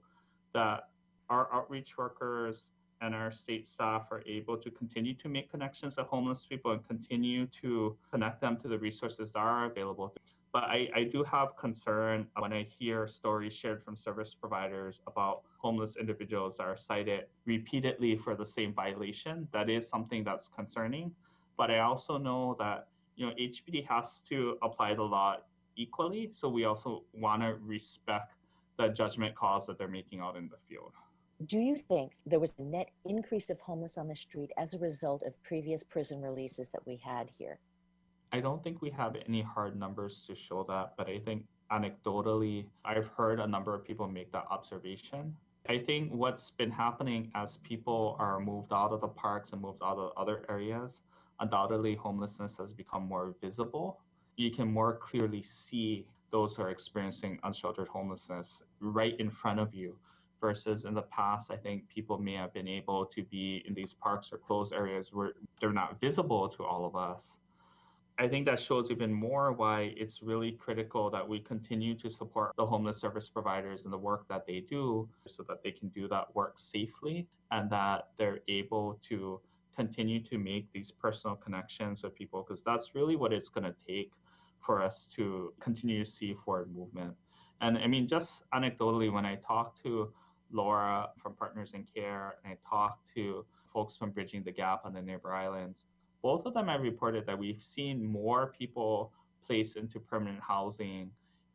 that 0.52 0.88
our 1.30 1.52
outreach 1.52 1.96
workers 1.96 2.70
and 3.00 3.14
our 3.14 3.30
state 3.30 3.66
staff 3.66 4.08
are 4.10 4.22
able 4.26 4.56
to 4.56 4.70
continue 4.70 5.14
to 5.14 5.28
make 5.28 5.50
connections 5.50 5.96
with 5.96 6.06
homeless 6.06 6.44
people 6.44 6.72
and 6.72 6.86
continue 6.86 7.46
to 7.62 7.96
connect 8.10 8.40
them 8.40 8.56
to 8.58 8.68
the 8.68 8.78
resources 8.78 9.32
that 9.32 9.38
are 9.38 9.66
available. 9.66 10.14
But 10.52 10.64
I, 10.64 10.88
I 10.94 11.04
do 11.04 11.22
have 11.24 11.56
concern 11.56 12.26
when 12.38 12.52
I 12.52 12.66
hear 12.78 13.06
stories 13.06 13.54
shared 13.54 13.82
from 13.82 13.96
service 13.96 14.34
providers 14.34 15.00
about 15.06 15.42
homeless 15.58 15.96
individuals 15.96 16.56
that 16.56 16.64
are 16.64 16.76
cited 16.76 17.26
repeatedly 17.44 18.16
for 18.16 18.34
the 18.34 18.46
same 18.46 18.72
violation. 18.72 19.46
That 19.52 19.68
is 19.68 19.88
something 19.88 20.24
that's 20.24 20.48
concerning. 20.48 21.12
But 21.56 21.70
I 21.70 21.80
also 21.80 22.16
know 22.16 22.56
that 22.58 22.88
you 23.16 23.26
know 23.26 23.32
HPD 23.38 23.86
has 23.88 24.20
to 24.28 24.56
apply 24.62 24.94
the 24.94 25.02
law 25.02 25.36
equally. 25.78 26.30
So 26.32 26.48
we 26.48 26.64
also 26.64 27.04
want 27.14 27.42
to 27.42 27.56
respect 27.62 28.34
the 28.76 28.88
judgment 28.88 29.34
calls 29.34 29.66
that 29.66 29.78
they're 29.78 29.88
making 29.88 30.20
out 30.20 30.36
in 30.36 30.48
the 30.48 30.58
field. 30.68 30.92
Do 31.46 31.60
you 31.60 31.76
think 31.76 32.12
there 32.26 32.40
was 32.40 32.52
a 32.58 32.62
net 32.62 32.90
increase 33.04 33.48
of 33.48 33.60
homeless 33.60 33.96
on 33.96 34.08
the 34.08 34.16
street 34.16 34.50
as 34.58 34.74
a 34.74 34.78
result 34.78 35.22
of 35.24 35.40
previous 35.42 35.84
prison 35.84 36.20
releases 36.20 36.68
that 36.70 36.84
we 36.84 36.96
had 36.96 37.30
here? 37.30 37.60
I 38.32 38.40
don't 38.40 38.62
think 38.62 38.82
we 38.82 38.90
have 38.90 39.16
any 39.26 39.40
hard 39.40 39.78
numbers 39.78 40.24
to 40.26 40.34
show 40.34 40.64
that, 40.68 40.94
but 40.98 41.08
I 41.08 41.18
think 41.20 41.44
anecdotally, 41.72 42.66
I've 42.84 43.08
heard 43.08 43.40
a 43.40 43.46
number 43.46 43.74
of 43.74 43.84
people 43.84 44.08
make 44.08 44.32
that 44.32 44.46
observation. 44.50 45.34
I 45.68 45.78
think 45.78 46.12
what's 46.12 46.50
been 46.50 46.70
happening 46.70 47.30
as 47.34 47.58
people 47.58 48.16
are 48.18 48.40
moved 48.40 48.72
out 48.72 48.92
of 48.92 49.00
the 49.00 49.08
parks 49.08 49.52
and 49.52 49.62
moved 49.62 49.82
out 49.82 49.98
of 49.98 50.12
other 50.16 50.44
areas, 50.48 51.02
undoubtedly 51.40 51.94
homelessness 51.94 52.56
has 52.56 52.72
become 52.72 53.06
more 53.06 53.34
visible. 53.40 54.00
You 54.38 54.52
can 54.52 54.72
more 54.72 54.94
clearly 54.94 55.42
see 55.42 56.06
those 56.30 56.54
who 56.54 56.62
are 56.62 56.70
experiencing 56.70 57.40
unsheltered 57.42 57.88
homelessness 57.88 58.62
right 58.78 59.18
in 59.18 59.30
front 59.30 59.58
of 59.58 59.74
you 59.74 59.96
versus 60.40 60.84
in 60.84 60.94
the 60.94 61.02
past 61.02 61.50
i 61.50 61.56
think 61.56 61.88
people 61.88 62.18
may 62.18 62.34
have 62.34 62.52
been 62.52 62.68
able 62.68 63.04
to 63.04 63.24
be 63.24 63.64
in 63.66 63.74
these 63.74 63.94
parks 63.94 64.32
or 64.32 64.38
closed 64.38 64.72
areas 64.72 65.12
where 65.12 65.32
they're 65.60 65.72
not 65.72 65.98
visible 66.00 66.48
to 66.48 66.62
all 66.62 66.86
of 66.86 66.94
us. 66.94 67.40
I 68.20 68.28
think 68.28 68.46
that 68.46 68.60
shows 68.60 68.92
even 68.92 69.12
more 69.12 69.52
why 69.52 69.92
it's 69.96 70.22
really 70.22 70.52
critical 70.52 71.10
that 71.10 71.28
we 71.28 71.40
continue 71.40 71.96
to 71.96 72.08
support 72.10 72.52
the 72.56 72.66
homeless 72.66 72.98
service 72.98 73.28
providers 73.28 73.84
and 73.84 73.92
the 73.92 73.98
work 73.98 74.26
that 74.28 74.46
they 74.46 74.60
do 74.60 75.08
so 75.26 75.44
that 75.48 75.62
they 75.64 75.70
can 75.72 75.88
do 75.88 76.06
that 76.08 76.34
work 76.34 76.54
safely 76.58 77.26
and 77.50 77.70
that 77.70 78.08
they're 78.18 78.40
able 78.48 79.00
to 79.08 79.40
continue 79.74 80.20
to 80.20 80.36
make 80.36 80.66
these 80.72 80.90
personal 80.90 81.36
connections 81.36 82.02
with 82.02 82.14
people 82.14 82.42
because 82.42 82.62
that's 82.62 82.94
really 82.96 83.14
what 83.14 83.32
it's 83.32 83.48
going 83.48 83.64
to 83.64 83.74
take 83.86 84.10
for 84.60 84.82
us 84.82 85.06
to 85.14 85.52
continue 85.60 86.04
to 86.04 86.10
see 86.10 86.34
forward 86.44 86.74
movement 86.74 87.14
and 87.60 87.78
i 87.78 87.86
mean 87.86 88.06
just 88.06 88.44
anecdotally 88.54 89.12
when 89.12 89.24
i 89.24 89.34
talk 89.36 89.80
to 89.82 90.12
Laura 90.50 91.10
from 91.22 91.34
Partners 91.34 91.72
in 91.74 91.84
Care 91.94 92.36
and 92.44 92.52
I 92.52 92.56
talked 92.68 93.12
to 93.14 93.44
folks 93.72 93.96
from 93.96 94.10
Bridging 94.10 94.42
the 94.42 94.52
Gap 94.52 94.82
on 94.84 94.94
the 94.94 95.02
neighbor 95.02 95.34
islands. 95.34 95.84
Both 96.22 96.46
of 96.46 96.54
them 96.54 96.68
have 96.68 96.80
reported 96.80 97.26
that 97.26 97.38
we've 97.38 97.62
seen 97.62 98.04
more 98.04 98.52
people 98.58 99.12
placed 99.46 99.76
into 99.76 100.00
permanent 100.00 100.40
housing 100.40 101.10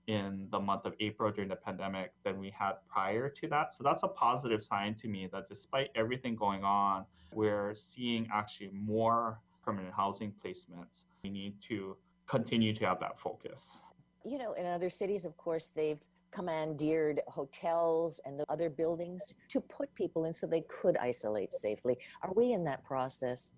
in 0.08 0.48
the 0.52 0.60
month 0.60 0.86
of 0.86 0.94
April 1.00 1.32
during 1.32 1.50
the 1.50 1.56
pandemic 1.56 2.12
than 2.24 2.40
we 2.40 2.50
had 2.50 2.74
prior 2.90 3.30
to 3.30 3.48
that. 3.48 3.74
So 3.74 3.84
that's 3.84 4.04
a 4.04 4.08
positive 4.08 4.62
sign 4.62 4.96
to 4.96 5.08
me 5.08 5.28
that 5.32 5.48
despite 5.48 5.90
everything 5.96 6.36
going 6.36 6.64
on, 6.64 7.06
we're 7.34 7.74
seeing 7.74 8.28
actually 8.34 8.70
more 8.74 9.40
permanent 9.64 9.94
housing 9.94 10.34
placements. 10.44 11.06
We 11.24 11.30
need 11.30 11.56
to 11.70 11.96
continue 12.28 12.74
to 12.74 12.86
have 12.86 13.00
that 13.00 13.20
focus. 13.20 13.80
You 14.26 14.38
know, 14.38 14.54
in 14.54 14.66
other 14.66 14.90
cities, 14.90 15.26
of 15.26 15.36
course, 15.38 15.70
they've 15.76 16.00
commandeered 16.32 17.22
hotels 17.28 18.20
and 18.26 18.40
the 18.40 18.46
other 18.50 18.70
buildings 18.70 19.22
to 19.50 19.62
put 19.62 19.94
people 19.94 20.26
in 20.26 20.34
so 20.34 20.48
they 20.48 20.64
could 20.68 20.98
isolate 20.98 21.54
safely. 21.54 21.98
Are 22.22 22.32
we 22.36 22.54
in 22.54 22.64
that 22.66 22.84
process? 22.84 23.52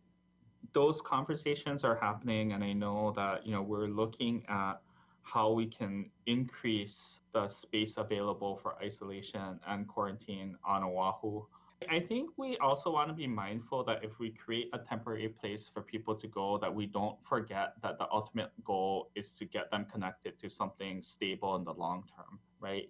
Those 0.74 1.02
conversations 1.02 1.84
are 1.84 1.96
happening, 1.96 2.54
and 2.54 2.64
I 2.64 2.74
know 2.74 3.14
that 3.16 3.46
you 3.46 3.54
know 3.54 3.62
we're 3.62 3.88
looking 3.88 4.44
at 4.50 4.82
how 5.22 5.52
we 5.52 5.66
can 5.66 6.10
increase 6.26 7.20
the 7.34 7.48
space 7.48 7.96
available 7.98 8.60
for 8.62 8.76
isolation 8.84 9.60
and 9.68 9.88
quarantine 9.88 10.58
on 10.64 10.84
Oahu. 10.84 11.44
I 11.90 12.00
think 12.00 12.32
we 12.38 12.58
also 12.58 12.92
want 12.92 13.10
to 13.10 13.14
be 13.14 13.28
mindful 13.28 13.84
that 13.84 14.04
if 14.04 14.18
we 14.18 14.30
create 14.32 14.70
a 14.74 14.80
temporary 14.80 15.30
place 15.30 15.70
for 15.72 15.82
people 15.82 16.16
to 16.16 16.28
go, 16.28 16.58
that 16.58 16.74
we 16.74 16.86
don't 16.86 17.18
forget 17.28 17.74
that 17.84 17.98
the 17.98 18.08
ultimate 18.12 18.52
goal 18.64 19.12
is 19.16 19.36
to 19.36 19.46
get 19.46 19.70
them 19.72 19.86
connected 19.92 20.40
to 20.40 20.50
something 20.50 21.02
stable 21.02 21.56
in 21.58 21.64
the 21.64 21.74
long 21.74 22.04
term, 22.16 22.40
right? 22.60 22.90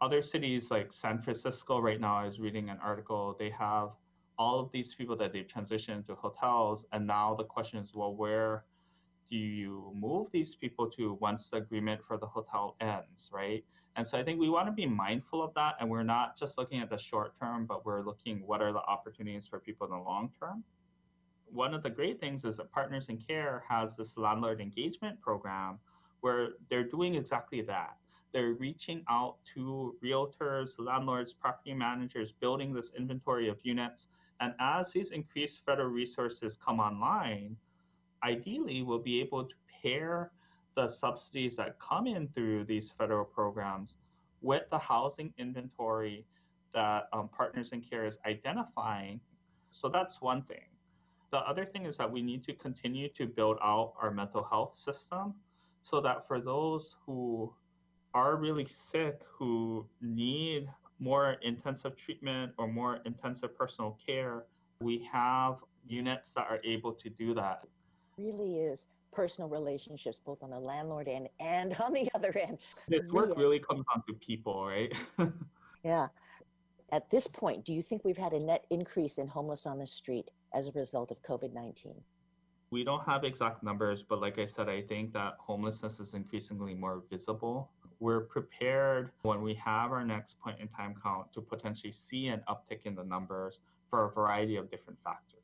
Other 0.00 0.22
cities 0.22 0.70
like 0.70 0.92
San 0.92 1.20
Francisco, 1.20 1.78
right 1.78 2.00
now, 2.00 2.16
I 2.16 2.26
was 2.26 2.40
reading 2.40 2.70
an 2.70 2.78
article, 2.82 3.36
they 3.38 3.50
have 3.50 3.90
all 4.38 4.58
of 4.60 4.72
these 4.72 4.94
people 4.94 5.16
that 5.16 5.32
they've 5.32 5.46
transitioned 5.46 6.06
to 6.06 6.14
hotels. 6.14 6.84
And 6.92 7.06
now 7.06 7.34
the 7.34 7.44
question 7.44 7.78
is, 7.78 7.94
well, 7.94 8.14
where 8.14 8.64
do 9.32 9.38
you 9.38 9.90
move 9.94 10.30
these 10.30 10.54
people 10.54 10.90
to 10.90 11.14
once 11.14 11.48
the 11.48 11.56
agreement 11.56 12.02
for 12.06 12.18
the 12.18 12.26
hotel 12.26 12.76
ends, 12.82 13.30
right? 13.32 13.64
And 13.96 14.06
so 14.06 14.18
I 14.18 14.22
think 14.22 14.38
we 14.38 14.50
want 14.50 14.66
to 14.66 14.72
be 14.72 14.84
mindful 14.84 15.42
of 15.42 15.54
that. 15.54 15.76
And 15.80 15.88
we're 15.88 16.02
not 16.02 16.38
just 16.38 16.58
looking 16.58 16.80
at 16.80 16.90
the 16.90 16.98
short 16.98 17.32
term, 17.40 17.64
but 17.64 17.86
we're 17.86 18.02
looking 18.02 18.46
what 18.46 18.60
are 18.60 18.74
the 18.74 18.82
opportunities 18.82 19.46
for 19.46 19.58
people 19.58 19.86
in 19.86 19.92
the 19.94 19.98
long 19.98 20.30
term. 20.38 20.62
One 21.46 21.72
of 21.72 21.82
the 21.82 21.88
great 21.88 22.20
things 22.20 22.44
is 22.44 22.58
that 22.58 22.70
Partners 22.72 23.08
in 23.08 23.16
Care 23.16 23.64
has 23.66 23.96
this 23.96 24.18
landlord 24.18 24.60
engagement 24.60 25.18
program 25.22 25.78
where 26.20 26.50
they're 26.68 26.84
doing 26.84 27.14
exactly 27.14 27.62
that. 27.62 27.96
They're 28.34 28.52
reaching 28.52 29.02
out 29.08 29.36
to 29.54 29.96
realtors, 30.04 30.72
landlords, 30.78 31.32
property 31.32 31.72
managers, 31.72 32.32
building 32.32 32.74
this 32.74 32.92
inventory 32.98 33.48
of 33.48 33.56
units. 33.62 34.08
And 34.40 34.52
as 34.60 34.92
these 34.92 35.10
increased 35.10 35.60
federal 35.64 35.88
resources 35.88 36.58
come 36.62 36.80
online, 36.80 37.56
ideally 38.24 38.82
we'll 38.82 38.98
be 38.98 39.20
able 39.20 39.44
to 39.44 39.54
pair 39.82 40.30
the 40.76 40.88
subsidies 40.88 41.56
that 41.56 41.78
come 41.78 42.06
in 42.06 42.28
through 42.28 42.64
these 42.64 42.90
federal 42.90 43.24
programs 43.24 43.96
with 44.40 44.62
the 44.70 44.78
housing 44.78 45.32
inventory 45.38 46.24
that 46.72 47.08
um, 47.12 47.28
Partners 47.28 47.70
in 47.72 47.80
Care 47.80 48.06
is 48.06 48.18
identifying. 48.26 49.20
So 49.70 49.88
that's 49.88 50.20
one 50.20 50.42
thing. 50.42 50.64
The 51.30 51.38
other 51.38 51.64
thing 51.64 51.86
is 51.86 51.96
that 51.96 52.10
we 52.10 52.22
need 52.22 52.44
to 52.44 52.54
continue 52.54 53.08
to 53.10 53.26
build 53.26 53.58
out 53.62 53.94
our 54.00 54.10
mental 54.10 54.42
health 54.42 54.76
system 54.76 55.34
so 55.82 56.00
that 56.00 56.26
for 56.26 56.40
those 56.40 56.96
who 57.04 57.52
are 58.14 58.36
really 58.36 58.66
sick, 58.66 59.20
who 59.38 59.86
need 60.00 60.68
more 60.98 61.36
intensive 61.42 61.96
treatment 61.96 62.52
or 62.58 62.68
more 62.68 63.00
intensive 63.06 63.56
personal 63.56 63.98
care, 64.04 64.44
we 64.80 65.06
have 65.10 65.56
units 65.86 66.32
that 66.34 66.46
are 66.48 66.60
able 66.64 66.92
to 66.92 67.08
do 67.08 67.34
that. 67.34 67.62
Really 68.22 68.58
is 68.58 68.86
personal 69.12 69.48
relationships, 69.48 70.20
both 70.24 70.42
on 70.42 70.50
the 70.50 70.58
landlord 70.58 71.08
end 71.08 71.28
and 71.40 71.74
on 71.80 71.92
the 71.92 72.08
other 72.14 72.32
end. 72.38 72.58
This 72.88 73.10
work 73.10 73.36
really 73.36 73.58
comes 73.58 73.84
down 73.92 74.02
to 74.08 74.14
people, 74.14 74.66
right? 74.66 74.92
yeah. 75.84 76.08
At 76.92 77.10
this 77.10 77.26
point, 77.26 77.64
do 77.64 77.72
you 77.72 77.82
think 77.82 78.04
we've 78.04 78.18
had 78.18 78.32
a 78.32 78.38
net 78.38 78.66
increase 78.70 79.18
in 79.18 79.26
homeless 79.26 79.66
on 79.66 79.78
the 79.78 79.86
street 79.86 80.30
as 80.54 80.68
a 80.68 80.72
result 80.72 81.10
of 81.10 81.22
COVID 81.22 81.52
19? 81.52 81.94
We 82.70 82.84
don't 82.84 83.04
have 83.04 83.24
exact 83.24 83.62
numbers, 83.62 84.02
but 84.02 84.20
like 84.20 84.38
I 84.38 84.46
said, 84.46 84.68
I 84.68 84.82
think 84.82 85.12
that 85.12 85.34
homelessness 85.38 86.00
is 86.00 86.14
increasingly 86.14 86.74
more 86.74 87.02
visible. 87.10 87.70
We're 88.00 88.20
prepared 88.20 89.10
when 89.22 89.42
we 89.42 89.54
have 89.54 89.92
our 89.92 90.04
next 90.04 90.38
point 90.40 90.58
in 90.60 90.68
time 90.68 90.94
count 91.02 91.32
to 91.34 91.40
potentially 91.40 91.92
see 91.92 92.28
an 92.28 92.42
uptick 92.48 92.80
in 92.84 92.94
the 92.94 93.04
numbers 93.04 93.60
for 93.90 94.06
a 94.06 94.10
variety 94.10 94.56
of 94.56 94.70
different 94.70 94.98
factors. 95.04 95.41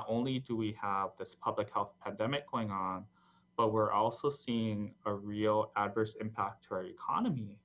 Not 0.00 0.06
only 0.08 0.38
do 0.38 0.56
we 0.56 0.74
have 0.80 1.10
this 1.18 1.36
public 1.42 1.68
health 1.74 1.92
pandemic 2.02 2.50
going 2.50 2.70
on, 2.70 3.04
but 3.58 3.70
we're 3.70 3.92
also 3.92 4.30
seeing 4.30 4.94
a 5.04 5.12
real 5.12 5.72
adverse 5.76 6.16
impact 6.22 6.64
to 6.68 6.76
our 6.76 6.84
economy 6.84 7.58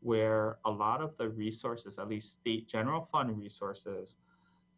where 0.00 0.58
a 0.66 0.70
lot 0.70 1.00
of 1.00 1.16
the 1.16 1.28
resources, 1.28 1.98
at 1.98 2.08
least 2.08 2.30
state 2.30 2.68
general 2.68 3.08
fund 3.10 3.36
resources 3.36 4.14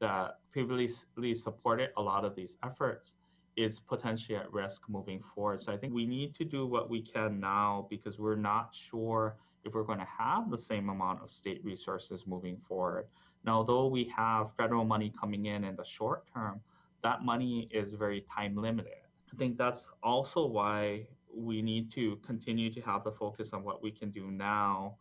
that 0.00 0.38
previously 0.52 1.34
supported 1.34 1.90
a 1.98 2.02
lot 2.02 2.24
of 2.24 2.34
these 2.34 2.56
efforts, 2.64 3.16
is 3.58 3.78
potentially 3.78 4.38
at 4.38 4.50
risk 4.50 4.88
moving 4.88 5.22
forward. 5.34 5.60
So 5.60 5.74
I 5.74 5.76
think 5.76 5.92
we 5.92 6.06
need 6.06 6.34
to 6.36 6.46
do 6.46 6.66
what 6.66 6.88
we 6.88 7.02
can 7.02 7.38
now 7.38 7.86
because 7.90 8.18
we're 8.18 8.36
not 8.36 8.74
sure 8.74 9.36
if 9.66 9.74
we're 9.74 9.82
going 9.82 9.98
to 9.98 10.08
have 10.18 10.50
the 10.50 10.58
same 10.58 10.88
amount 10.88 11.22
of 11.22 11.30
state 11.30 11.62
resources 11.62 12.26
moving 12.26 12.56
forward. 12.66 13.04
Now, 13.44 13.56
although 13.56 13.86
we 13.86 14.10
have 14.16 14.54
federal 14.56 14.86
money 14.86 15.12
coming 15.20 15.44
in 15.44 15.62
in 15.62 15.76
the 15.76 15.84
short 15.84 16.24
term, 16.32 16.62
that 17.02 17.24
money 17.24 17.68
is 17.70 17.92
very 17.92 18.24
time 18.34 18.56
limited. 18.56 18.92
I 19.32 19.36
think 19.36 19.58
that's 19.58 19.88
also 20.02 20.46
why 20.46 21.06
we 21.34 21.60
need 21.60 21.92
to 21.92 22.16
continue 22.26 22.72
to 22.72 22.80
have 22.80 23.04
the 23.04 23.12
focus 23.12 23.52
on 23.52 23.62
what 23.64 23.82
we 23.82 23.90
can 23.90 24.10
do 24.10 24.30
now 24.30 24.96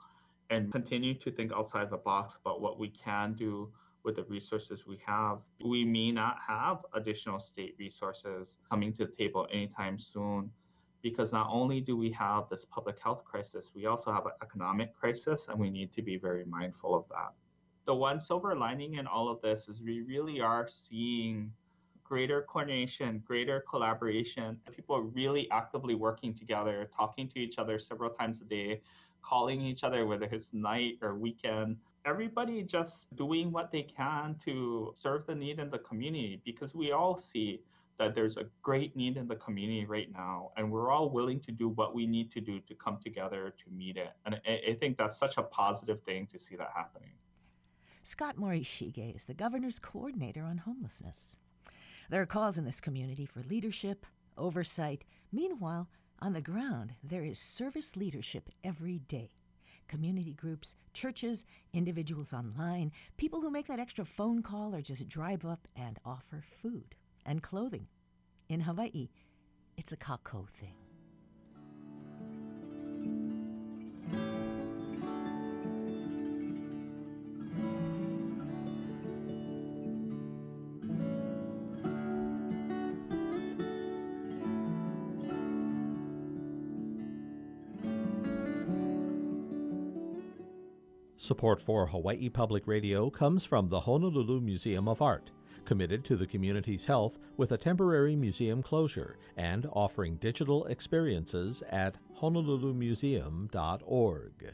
and 0.49 0.71
continue 0.71 1.13
to 1.13 1.31
think 1.31 1.51
outside 1.53 1.89
the 1.89 1.97
box 1.97 2.37
about 2.41 2.61
what 2.61 2.77
we 2.79 2.89
can 2.89 3.33
do 3.33 3.71
with 4.03 4.17
the 4.17 4.23
resources 4.25 4.85
we 4.85 4.99
have. 5.05 5.39
We 5.63 5.83
may 5.83 6.11
not 6.11 6.37
have 6.47 6.85
additional 6.93 7.39
state 7.39 7.75
resources 7.79 8.55
coming 8.69 8.93
to 8.93 9.05
the 9.05 9.11
table 9.11 9.47
anytime 9.51 9.97
soon 9.97 10.51
because 11.01 11.31
not 11.31 11.47
only 11.51 11.81
do 11.81 11.95
we 11.95 12.11
have 12.11 12.49
this 12.49 12.65
public 12.65 12.97
health 12.99 13.23
crisis, 13.25 13.71
we 13.75 13.85
also 13.85 14.11
have 14.11 14.25
an 14.25 14.31
economic 14.41 14.95
crisis, 14.95 15.47
and 15.49 15.59
we 15.59 15.69
need 15.69 15.91
to 15.93 16.01
be 16.01 16.17
very 16.17 16.45
mindful 16.45 16.95
of 16.95 17.05
that. 17.09 17.31
The 17.85 17.93
one 17.93 18.19
silver 18.19 18.55
lining 18.55 18.95
in 18.95 19.05
all 19.05 19.29
of 19.29 19.39
this 19.41 19.67
is 19.67 19.81
we 19.81 20.01
really 20.01 20.41
are 20.41 20.67
seeing 20.67 21.51
greater 22.05 22.43
coordination, 22.43 23.21
greater 23.25 23.65
collaboration, 23.69 24.57
people 24.73 24.95
are 24.95 25.01
really 25.01 25.49
actively 25.51 25.95
working 25.95 26.33
together, 26.33 26.89
talking 26.95 27.27
to 27.29 27.39
each 27.39 27.57
other 27.57 27.79
several 27.79 28.11
times 28.11 28.39
a 28.41 28.45
day, 28.45 28.79
calling 29.21 29.59
each 29.59 29.83
other, 29.83 30.05
whether 30.05 30.25
it's 30.25 30.53
night 30.53 30.97
or 31.01 31.15
weekend. 31.15 31.75
Everybody 32.05 32.61
just 32.61 33.13
doing 33.15 33.51
what 33.51 33.71
they 33.71 33.81
can 33.81 34.35
to 34.45 34.93
serve 34.95 35.25
the 35.25 35.33
need 35.33 35.59
in 35.59 35.71
the 35.71 35.79
community 35.79 36.39
because 36.45 36.75
we 36.75 36.91
all 36.91 37.17
see 37.17 37.61
that 37.97 38.13
there's 38.13 38.37
a 38.37 38.45
great 38.61 38.95
need 38.95 39.17
in 39.17 39.27
the 39.27 39.37
community 39.37 39.85
right 39.85 40.11
now, 40.11 40.51
and 40.57 40.69
we're 40.69 40.91
all 40.91 41.09
willing 41.09 41.39
to 41.39 41.51
do 41.51 41.69
what 41.69 41.95
we 41.95 42.05
need 42.05 42.31
to 42.33 42.41
do 42.41 42.59
to 42.59 42.75
come 42.75 42.99
together 43.03 43.53
to 43.63 43.71
meet 43.71 43.97
it. 43.97 44.11
And 44.25 44.35
I, 44.45 44.71
I 44.71 44.77
think 44.79 44.97
that's 44.97 45.17
such 45.17 45.37
a 45.37 45.43
positive 45.43 46.03
thing 46.03 46.27
to 46.27 46.37
see 46.37 46.55
that 46.57 46.69
happening. 46.75 47.11
Scott 48.03 48.35
Morishige 48.37 49.15
is 49.15 49.25
the 49.25 49.33
governor's 49.33 49.79
coordinator 49.79 50.43
on 50.43 50.59
homelessness. 50.59 51.37
There 52.09 52.21
are 52.21 52.25
calls 52.25 52.57
in 52.57 52.65
this 52.65 52.79
community 52.79 53.25
for 53.25 53.41
leadership, 53.41 54.05
oversight. 54.37 55.03
Meanwhile, 55.31 55.89
on 56.19 56.33
the 56.33 56.41
ground, 56.41 56.93
there 57.03 57.23
is 57.23 57.39
service 57.39 57.95
leadership 57.95 58.49
every 58.63 58.99
day. 58.99 59.31
Community 59.87 60.33
groups, 60.33 60.75
churches, 60.93 61.45
individuals 61.73 62.33
online, 62.33 62.91
people 63.17 63.41
who 63.41 63.51
make 63.51 63.67
that 63.67 63.79
extra 63.79 64.05
phone 64.05 64.41
call 64.41 64.73
or 64.73 64.81
just 64.81 65.07
drive 65.07 65.45
up 65.45 65.67
and 65.75 65.99
offer 66.05 66.43
food 66.61 66.95
and 67.25 67.43
clothing. 67.43 67.87
In 68.49 68.61
Hawaii, 68.61 69.09
it's 69.77 69.91
a 69.91 69.97
kakou 69.97 70.47
thing. 70.59 70.84
Support 91.25 91.59
for 91.59 91.87
Hawaii 91.87 92.29
Public 92.29 92.67
Radio 92.67 93.09
comes 93.09 93.43
from 93.43 93.67
the 93.67 93.79
Honolulu 93.79 94.41
Museum 94.41 94.87
of 94.87 95.01
Art, 95.01 95.31
committed 95.65 96.05
to 96.05 96.15
the 96.15 96.27
community's 96.27 96.85
health 96.85 97.17
with 97.35 97.51
a 97.51 97.57
temporary 97.57 98.15
museum 98.15 98.61
closure 98.61 99.17
and 99.35 99.67
offering 99.73 100.17
digital 100.17 100.65
experiences 100.65 101.63
at 101.71 101.95
honolulumuseum.org. 102.21 104.53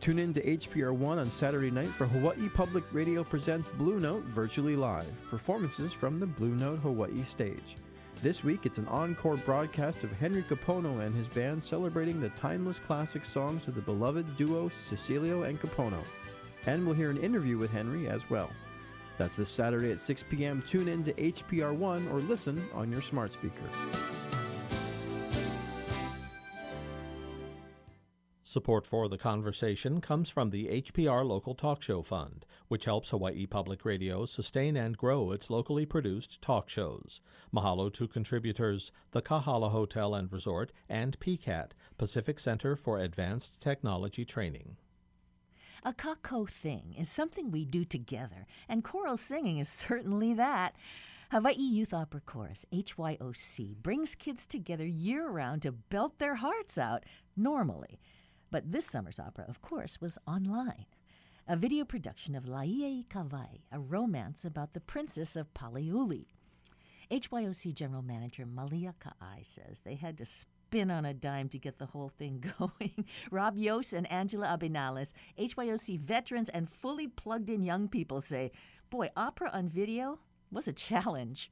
Tune 0.00 0.18
in 0.20 0.32
to 0.34 0.42
HPR 0.42 0.94
One 0.94 1.18
on 1.18 1.28
Saturday 1.28 1.72
night 1.72 1.88
for 1.88 2.06
Hawaii 2.06 2.48
Public 2.50 2.84
Radio 2.92 3.24
presents 3.24 3.68
Blue 3.70 3.98
Note 3.98 4.22
virtually 4.22 4.76
live, 4.76 5.28
performances 5.28 5.92
from 5.92 6.20
the 6.20 6.26
Blue 6.26 6.54
Note 6.54 6.78
Hawaii 6.78 7.24
stage. 7.24 7.78
This 8.22 8.42
week, 8.42 8.64
it's 8.64 8.78
an 8.78 8.88
encore 8.88 9.36
broadcast 9.36 10.02
of 10.02 10.12
Henry 10.12 10.42
Kapono 10.42 11.04
and 11.04 11.14
his 11.14 11.28
band 11.28 11.62
celebrating 11.62 12.20
the 12.20 12.30
timeless 12.30 12.78
classic 12.78 13.24
songs 13.24 13.68
of 13.68 13.74
the 13.74 13.82
beloved 13.82 14.36
duo 14.36 14.70
Cecilio 14.70 15.46
and 15.46 15.60
Kapono. 15.60 16.02
And 16.66 16.86
we'll 16.86 16.94
hear 16.94 17.10
an 17.10 17.18
interview 17.18 17.58
with 17.58 17.70
Henry 17.70 18.08
as 18.08 18.28
well. 18.30 18.50
That's 19.18 19.36
this 19.36 19.50
Saturday 19.50 19.92
at 19.92 20.00
6 20.00 20.24
p.m. 20.30 20.62
Tune 20.66 20.88
in 20.88 21.04
to 21.04 21.12
HPR1 21.12 22.10
or 22.10 22.20
listen 22.20 22.66
on 22.72 22.90
your 22.90 23.02
smart 23.02 23.32
speaker. 23.32 23.62
Support 28.42 28.86
for 28.86 29.08
the 29.08 29.18
conversation 29.18 30.00
comes 30.00 30.30
from 30.30 30.50
the 30.50 30.66
HPR 30.66 31.26
Local 31.26 31.54
Talk 31.54 31.82
Show 31.82 32.02
Fund, 32.02 32.46
which 32.68 32.84
helps 32.84 33.10
Hawaii 33.10 33.46
Public 33.46 33.84
Radio 33.84 34.24
sustain 34.24 34.76
and 34.76 34.96
grow 34.96 35.32
its 35.32 35.50
locally 35.50 35.86
produced 35.86 36.40
talk 36.40 36.68
shows. 36.68 37.20
Mahalo 37.54 37.92
to 37.92 38.08
contributors 38.08 38.90
the 39.12 39.22
Kahala 39.22 39.70
Hotel 39.70 40.14
and 40.14 40.32
Resort 40.32 40.72
and 40.88 41.18
PCAT, 41.20 41.70
Pacific 41.98 42.40
Center 42.40 42.76
for 42.76 42.98
Advanced 42.98 43.60
Technology 43.60 44.24
Training. 44.24 44.76
A 45.84 45.92
kakou 45.92 46.48
thing 46.48 46.94
is 46.98 47.10
something 47.10 47.50
we 47.50 47.66
do 47.66 47.84
together, 47.84 48.46
and 48.68 48.82
choral 48.82 49.18
singing 49.18 49.58
is 49.58 49.68
certainly 49.68 50.32
that. 50.32 50.74
Hawaii 51.30 51.56
Youth 51.56 51.92
Opera 51.92 52.20
Chorus, 52.24 52.64
HYOC, 52.72 53.76
brings 53.82 54.14
kids 54.14 54.46
together 54.46 54.86
year 54.86 55.28
round 55.28 55.62
to 55.62 55.72
belt 55.72 56.18
their 56.18 56.36
hearts 56.36 56.78
out, 56.78 57.04
normally. 57.36 58.00
But 58.50 58.72
this 58.72 58.86
summer's 58.86 59.18
opera, 59.18 59.44
of 59.48 59.60
course, 59.60 60.00
was 60.00 60.16
online. 60.26 60.86
A 61.46 61.56
video 61.56 61.84
production 61.84 62.34
of 62.34 62.48
Laie 62.48 63.04
Kawai, 63.10 63.60
a 63.70 63.78
romance 63.78 64.46
about 64.46 64.72
the 64.72 64.80
princess 64.80 65.36
of 65.36 65.52
Paliuli. 65.52 66.24
HYOC 67.10 67.74
General 67.74 68.00
Manager 68.00 68.46
Malia 68.46 68.94
Ka'ai 68.98 69.42
says 69.42 69.80
they 69.80 69.96
had 69.96 70.16
to 70.16 70.24
spin 70.24 70.90
on 70.90 71.04
a 71.04 71.12
dime 71.12 71.50
to 71.50 71.58
get 71.58 71.78
the 71.78 71.84
whole 71.84 72.08
thing 72.08 72.42
going. 72.58 73.04
Rob 73.30 73.58
Yost 73.58 73.92
and 73.92 74.10
Angela 74.10 74.56
Abinales, 74.58 75.12
HYOC 75.38 76.00
veterans 76.00 76.48
and 76.48 76.70
fully 76.70 77.08
plugged 77.08 77.50
in 77.50 77.62
young 77.62 77.88
people 77.88 78.22
say, 78.22 78.50
boy, 78.88 79.10
opera 79.14 79.50
on 79.52 79.68
video 79.68 80.20
was 80.50 80.66
a 80.66 80.72
challenge. 80.72 81.50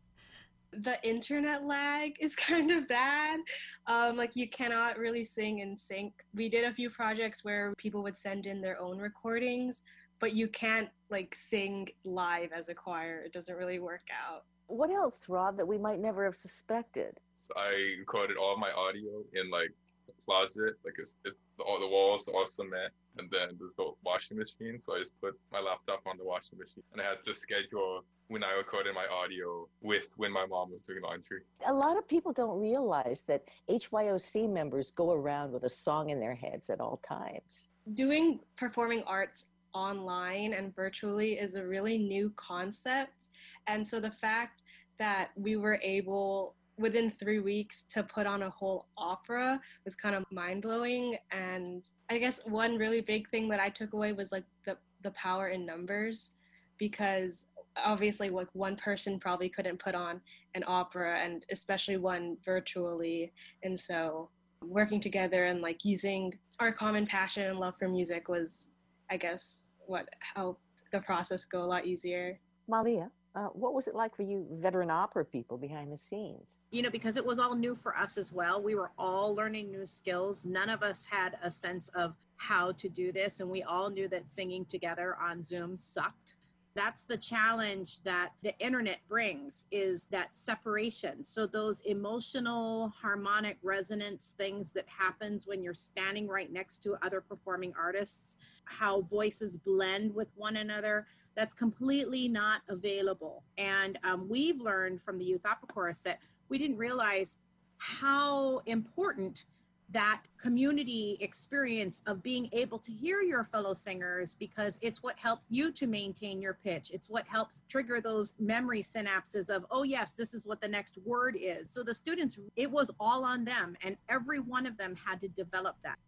The 0.72 0.98
internet 1.06 1.64
lag 1.64 2.16
is 2.20 2.36
kind 2.48 2.70
of 2.70 2.88
bad. 2.88 3.40
Um, 3.86 4.16
like 4.16 4.36
you 4.36 4.48
cannot 4.48 4.98
really 4.98 5.24
sing 5.24 5.58
in 5.58 5.76
sync. 5.76 6.12
We 6.34 6.48
did 6.48 6.64
a 6.64 6.72
few 6.72 6.90
projects 6.90 7.44
where 7.44 7.74
people 7.78 8.02
would 8.02 8.16
send 8.16 8.46
in 8.46 8.60
their 8.60 8.80
own 8.80 8.98
recordings, 8.98 9.82
but 10.20 10.34
you 10.34 10.48
can't 10.48 10.88
like 11.10 11.34
sing 11.34 11.88
live 12.04 12.50
as 12.52 12.68
a 12.68 12.74
choir. 12.74 13.22
It 13.24 13.32
doesn't 13.32 13.56
really 13.56 13.78
work 13.78 14.06
out. 14.10 14.44
What 14.66 14.90
else, 14.90 15.18
Rob, 15.28 15.58
that 15.58 15.66
we 15.66 15.76
might 15.76 16.00
never 16.00 16.24
have 16.24 16.36
suspected? 16.36 17.18
I 17.56 17.96
recorded 17.98 18.36
all 18.38 18.56
my 18.56 18.70
audio 18.70 19.22
in 19.34 19.50
like 19.50 19.70
a 20.08 20.24
closet, 20.24 20.74
like 20.84 20.94
it's, 20.98 21.16
it's 21.24 21.36
all 21.66 21.78
the 21.78 21.88
walls 21.88 22.28
all 22.28 22.46
cement, 22.46 22.92
and 23.18 23.28
then 23.30 23.50
there's 23.58 23.74
the 23.74 23.90
washing 24.04 24.38
machine. 24.38 24.80
So 24.80 24.94
I 24.94 25.00
just 25.00 25.20
put 25.20 25.38
my 25.52 25.60
laptop 25.60 26.00
on 26.06 26.16
the 26.16 26.24
washing 26.24 26.58
machine, 26.58 26.84
and 26.92 27.02
I 27.02 27.04
had 27.04 27.22
to 27.24 27.34
schedule 27.34 28.04
when 28.32 28.42
I 28.42 28.52
recorded 28.52 28.94
my 28.94 29.04
audio 29.12 29.68
with 29.82 30.08
when 30.16 30.32
my 30.32 30.46
mom 30.46 30.70
was 30.70 30.80
doing 30.80 31.02
laundry. 31.02 31.42
A 31.66 31.72
lot 31.72 31.98
of 31.98 32.08
people 32.08 32.32
don't 32.32 32.58
realize 32.58 33.22
that 33.28 33.42
HYOC 33.70 34.50
members 34.50 34.90
go 34.90 35.12
around 35.12 35.52
with 35.52 35.64
a 35.64 35.68
song 35.68 36.08
in 36.08 36.18
their 36.18 36.34
heads 36.34 36.70
at 36.70 36.80
all 36.80 36.98
times. 37.06 37.68
Doing 37.92 38.40
performing 38.56 39.02
arts 39.02 39.44
online 39.74 40.54
and 40.54 40.74
virtually 40.74 41.32
is 41.38 41.56
a 41.56 41.66
really 41.66 41.98
new 41.98 42.32
concept. 42.36 43.28
And 43.66 43.86
so 43.86 44.00
the 44.00 44.10
fact 44.10 44.62
that 44.98 45.32
we 45.36 45.56
were 45.56 45.78
able 45.82 46.54
within 46.78 47.10
three 47.10 47.38
weeks 47.38 47.82
to 47.82 48.02
put 48.02 48.26
on 48.26 48.44
a 48.44 48.50
whole 48.50 48.86
opera 48.96 49.60
was 49.84 49.94
kind 49.94 50.14
of 50.14 50.24
mind 50.32 50.62
blowing. 50.62 51.16
And 51.30 51.84
I 52.10 52.16
guess 52.16 52.40
one 52.46 52.78
really 52.78 53.02
big 53.02 53.28
thing 53.28 53.50
that 53.50 53.60
I 53.60 53.68
took 53.68 53.92
away 53.92 54.14
was 54.14 54.32
like 54.32 54.44
the, 54.64 54.78
the 55.02 55.10
power 55.10 55.48
in 55.48 55.66
numbers 55.66 56.30
because 56.78 57.44
obviously 57.84 58.30
like 58.30 58.48
one 58.52 58.76
person 58.76 59.18
probably 59.18 59.48
couldn't 59.48 59.78
put 59.78 59.94
on 59.94 60.20
an 60.54 60.64
opera 60.66 61.18
and 61.18 61.44
especially 61.50 61.96
one 61.96 62.36
virtually. 62.44 63.32
And 63.62 63.78
so 63.78 64.30
working 64.64 65.00
together 65.00 65.46
and 65.46 65.60
like 65.60 65.84
using 65.84 66.38
our 66.60 66.72
common 66.72 67.06
passion 67.06 67.44
and 67.44 67.58
love 67.58 67.76
for 67.76 67.88
music 67.88 68.28
was 68.28 68.68
i 69.10 69.16
guess 69.16 69.68
what 69.86 70.08
helped 70.20 70.60
the 70.92 71.00
process 71.00 71.44
go 71.44 71.62
a 71.62 71.64
lot 71.64 71.86
easier. 71.86 72.38
Malia 72.68 73.10
uh, 73.34 73.46
what 73.46 73.72
was 73.72 73.88
it 73.88 73.94
like 73.94 74.14
for 74.14 74.22
you 74.22 74.46
veteran 74.60 74.90
opera 74.90 75.24
people 75.24 75.56
behind 75.56 75.90
the 75.90 75.96
scenes? 75.96 76.58
You 76.70 76.82
know 76.82 76.90
because 76.90 77.16
it 77.16 77.24
was 77.24 77.38
all 77.38 77.54
new 77.54 77.74
for 77.74 77.96
us 77.96 78.18
as 78.18 78.32
well 78.32 78.62
we 78.62 78.74
were 78.74 78.92
all 78.98 79.34
learning 79.34 79.70
new 79.70 79.86
skills. 79.86 80.44
None 80.44 80.68
of 80.68 80.82
us 80.82 81.04
had 81.04 81.38
a 81.42 81.50
sense 81.50 81.88
of 81.94 82.14
how 82.36 82.72
to 82.72 82.88
do 82.88 83.10
this 83.10 83.40
and 83.40 83.50
we 83.50 83.62
all 83.62 83.90
knew 83.90 84.06
that 84.08 84.28
singing 84.28 84.64
together 84.66 85.16
on 85.20 85.42
zoom 85.42 85.76
sucked 85.76 86.34
that's 86.74 87.04
the 87.04 87.16
challenge 87.16 88.02
that 88.02 88.30
the 88.42 88.58
internet 88.58 88.98
brings 89.08 89.66
is 89.70 90.04
that 90.10 90.34
separation. 90.34 91.22
So 91.22 91.46
those 91.46 91.80
emotional 91.80 92.92
harmonic 93.00 93.58
resonance 93.62 94.32
things 94.38 94.70
that 94.72 94.86
happens 94.88 95.46
when 95.46 95.62
you're 95.62 95.74
standing 95.74 96.26
right 96.28 96.50
next 96.50 96.78
to 96.84 96.96
other 97.02 97.20
performing 97.20 97.74
artists 97.78 98.36
how 98.64 99.02
voices 99.02 99.56
blend 99.56 100.14
with 100.14 100.28
one 100.34 100.56
another 100.56 101.06
that's 101.34 101.54
completely 101.54 102.28
not 102.28 102.62
available. 102.68 103.42
And 103.58 103.98
um, 104.04 104.28
we've 104.28 104.60
learned 104.60 105.00
from 105.02 105.18
the 105.18 105.24
youth 105.24 105.46
opera 105.46 105.66
chorus 105.66 106.00
that 106.00 106.18
we 106.48 106.58
didn't 106.58 106.76
realize 106.76 107.38
how 107.78 108.62
important 108.66 109.46
that 109.92 110.22
community 110.40 111.16
experience 111.20 112.02
of 112.06 112.22
being 112.22 112.48
able 112.52 112.78
to 112.78 112.92
hear 112.92 113.20
your 113.20 113.44
fellow 113.44 113.74
singers 113.74 114.34
because 114.38 114.78
it's 114.82 115.02
what 115.02 115.18
helps 115.18 115.46
you 115.50 115.70
to 115.72 115.86
maintain 115.86 116.40
your 116.40 116.54
pitch. 116.64 116.90
It's 116.92 117.10
what 117.10 117.26
helps 117.26 117.62
trigger 117.68 118.00
those 118.00 118.34
memory 118.38 118.82
synapses 118.82 119.50
of, 119.50 119.64
oh, 119.70 119.82
yes, 119.82 120.14
this 120.14 120.34
is 120.34 120.46
what 120.46 120.60
the 120.60 120.68
next 120.68 120.98
word 121.04 121.36
is. 121.38 121.70
So 121.70 121.82
the 121.82 121.94
students, 121.94 122.38
it 122.56 122.70
was 122.70 122.90
all 122.98 123.24
on 123.24 123.44
them, 123.44 123.76
and 123.82 123.96
every 124.08 124.40
one 124.40 124.66
of 124.66 124.76
them 124.76 124.96
had 124.96 125.20
to 125.20 125.28
develop 125.28 125.76
that. 125.82 125.98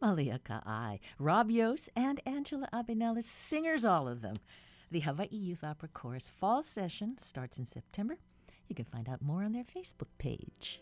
Malia 0.00 0.38
Ka'ai, 0.38 1.00
Rob 1.18 1.50
Yost, 1.50 1.88
and 1.96 2.20
Angela 2.26 2.68
Abinales, 2.72 3.24
singers, 3.24 3.84
all 3.84 4.08
of 4.08 4.20
them. 4.20 4.36
The 4.90 5.00
Hawaii 5.00 5.28
Youth 5.30 5.64
Opera 5.64 5.88
Chorus 5.92 6.28
Fall 6.28 6.62
Session 6.62 7.16
starts 7.18 7.58
in 7.58 7.66
September. 7.66 8.18
You 8.68 8.74
can 8.74 8.84
find 8.84 9.08
out 9.08 9.22
more 9.22 9.42
on 9.42 9.52
their 9.52 9.64
Facebook 9.64 10.08
page. 10.18 10.80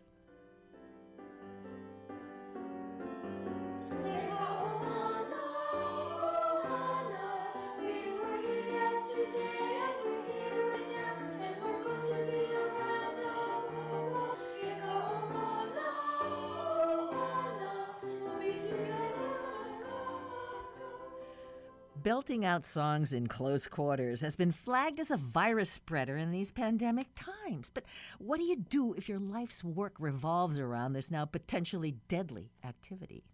Belting 22.04 22.44
out 22.44 22.66
songs 22.66 23.14
in 23.14 23.26
close 23.26 23.66
quarters 23.66 24.20
has 24.20 24.36
been 24.36 24.52
flagged 24.52 25.00
as 25.00 25.10
a 25.10 25.16
virus 25.16 25.70
spreader 25.70 26.18
in 26.18 26.30
these 26.30 26.52
pandemic 26.52 27.08
times. 27.16 27.70
But 27.72 27.84
what 28.18 28.36
do 28.38 28.44
you 28.44 28.56
do 28.56 28.92
if 28.92 29.08
your 29.08 29.18
life's 29.18 29.64
work 29.64 29.94
revolves 29.98 30.58
around 30.58 30.92
this 30.92 31.10
now 31.10 31.24
potentially 31.24 31.96
deadly 32.06 32.52
activity? 32.62 33.24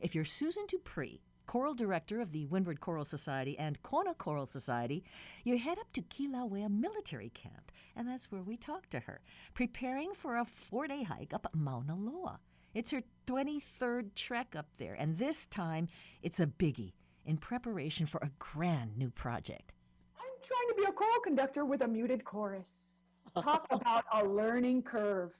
If 0.00 0.12
you're 0.12 0.24
Susan 0.24 0.64
Dupree, 0.66 1.22
choral 1.46 1.72
director 1.72 2.20
of 2.20 2.32
the 2.32 2.46
Windward 2.46 2.80
Choral 2.80 3.04
Society 3.04 3.56
and 3.60 3.80
Kona 3.84 4.14
Choral 4.14 4.46
Society, 4.46 5.04
you 5.44 5.56
head 5.56 5.78
up 5.78 5.92
to 5.92 6.02
Kilauea 6.02 6.68
Military 6.68 7.30
Camp, 7.30 7.70
and 7.94 8.08
that's 8.08 8.32
where 8.32 8.42
we 8.42 8.56
talk 8.56 8.90
to 8.90 8.98
her, 9.00 9.20
preparing 9.54 10.14
for 10.14 10.36
a 10.36 10.44
four 10.44 10.88
day 10.88 11.04
hike 11.04 11.32
up 11.32 11.46
Mauna 11.54 11.94
Loa. 11.94 12.40
It's 12.74 12.90
her 12.90 13.04
23rd 13.28 14.16
trek 14.16 14.56
up 14.56 14.66
there, 14.78 14.94
and 14.94 15.16
this 15.16 15.46
time 15.46 15.86
it's 16.22 16.40
a 16.40 16.46
biggie 16.46 16.90
in 17.26 17.36
preparation 17.36 18.06
for 18.06 18.18
a 18.18 18.30
grand 18.38 18.96
new 18.96 19.10
project. 19.10 19.72
I'm 20.18 20.24
trying 20.42 20.68
to 20.68 20.74
be 20.76 20.84
a 20.88 20.92
choral 20.92 21.20
conductor 21.22 21.64
with 21.64 21.82
a 21.82 21.88
muted 21.88 22.24
chorus. 22.24 22.96
Talk 23.42 23.66
about 23.70 24.04
a 24.12 24.24
learning 24.24 24.82
curve. 24.82 25.32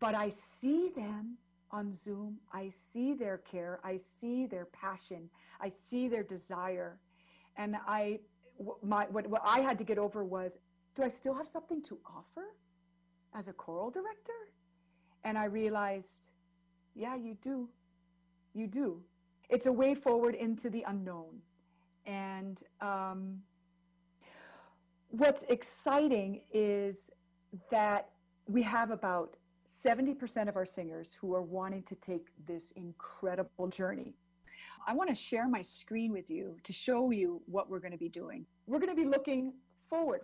But 0.00 0.14
I 0.14 0.28
see 0.28 0.90
them 0.94 1.36
on 1.70 1.94
Zoom. 1.94 2.38
I 2.52 2.68
see 2.68 3.14
their 3.14 3.38
care. 3.38 3.80
I 3.82 3.96
see 3.96 4.46
their 4.46 4.66
passion. 4.66 5.30
I 5.60 5.70
see 5.70 6.08
their 6.08 6.22
desire. 6.22 6.98
And 7.56 7.76
I, 7.86 8.20
my, 8.82 9.04
what, 9.06 9.26
what 9.26 9.42
I 9.44 9.60
had 9.60 9.78
to 9.78 9.84
get 9.84 9.98
over 9.98 10.24
was 10.24 10.58
do 10.94 11.02
I 11.02 11.08
still 11.08 11.34
have 11.34 11.48
something 11.48 11.82
to 11.82 11.98
offer 12.06 12.46
as 13.34 13.48
a 13.48 13.52
choral 13.52 13.90
director? 13.90 14.32
And 15.24 15.36
I 15.36 15.44
realized, 15.44 16.30
yeah, 16.94 17.16
you 17.16 17.36
do. 17.42 17.68
You 18.54 18.66
do 18.66 19.02
it's 19.48 19.66
a 19.66 19.72
way 19.72 19.94
forward 19.94 20.34
into 20.34 20.70
the 20.70 20.84
unknown. 20.86 21.40
And 22.06 22.60
um, 22.80 23.38
what's 25.08 25.42
exciting 25.48 26.40
is 26.52 27.10
that 27.70 28.10
we 28.46 28.62
have 28.62 28.90
about 28.90 29.36
70% 29.66 30.48
of 30.48 30.56
our 30.56 30.66
singers 30.66 31.16
who 31.20 31.34
are 31.34 31.42
wanting 31.42 31.82
to 31.84 31.94
take 31.96 32.26
this 32.46 32.72
incredible 32.72 33.68
journey. 33.68 34.14
I 34.86 34.94
want 34.94 35.08
to 35.08 35.16
share 35.16 35.48
my 35.48 35.62
screen 35.62 36.12
with 36.12 36.30
you 36.30 36.56
to 36.62 36.72
show 36.72 37.10
you 37.10 37.42
what 37.46 37.68
we're 37.68 37.80
going 37.80 37.92
to 37.92 37.98
be 37.98 38.08
doing. 38.08 38.46
We're 38.68 38.78
going 38.78 38.94
to 38.94 39.02
be 39.02 39.08
looking 39.08 39.52
forward. 39.88 40.20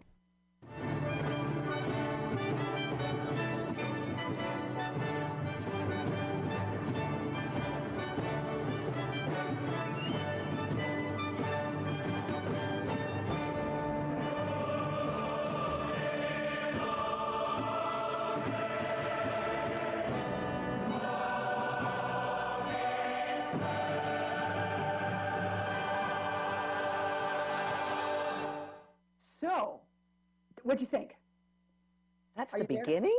That's 32.53 32.69
the 32.69 32.77
beginning? 32.77 33.19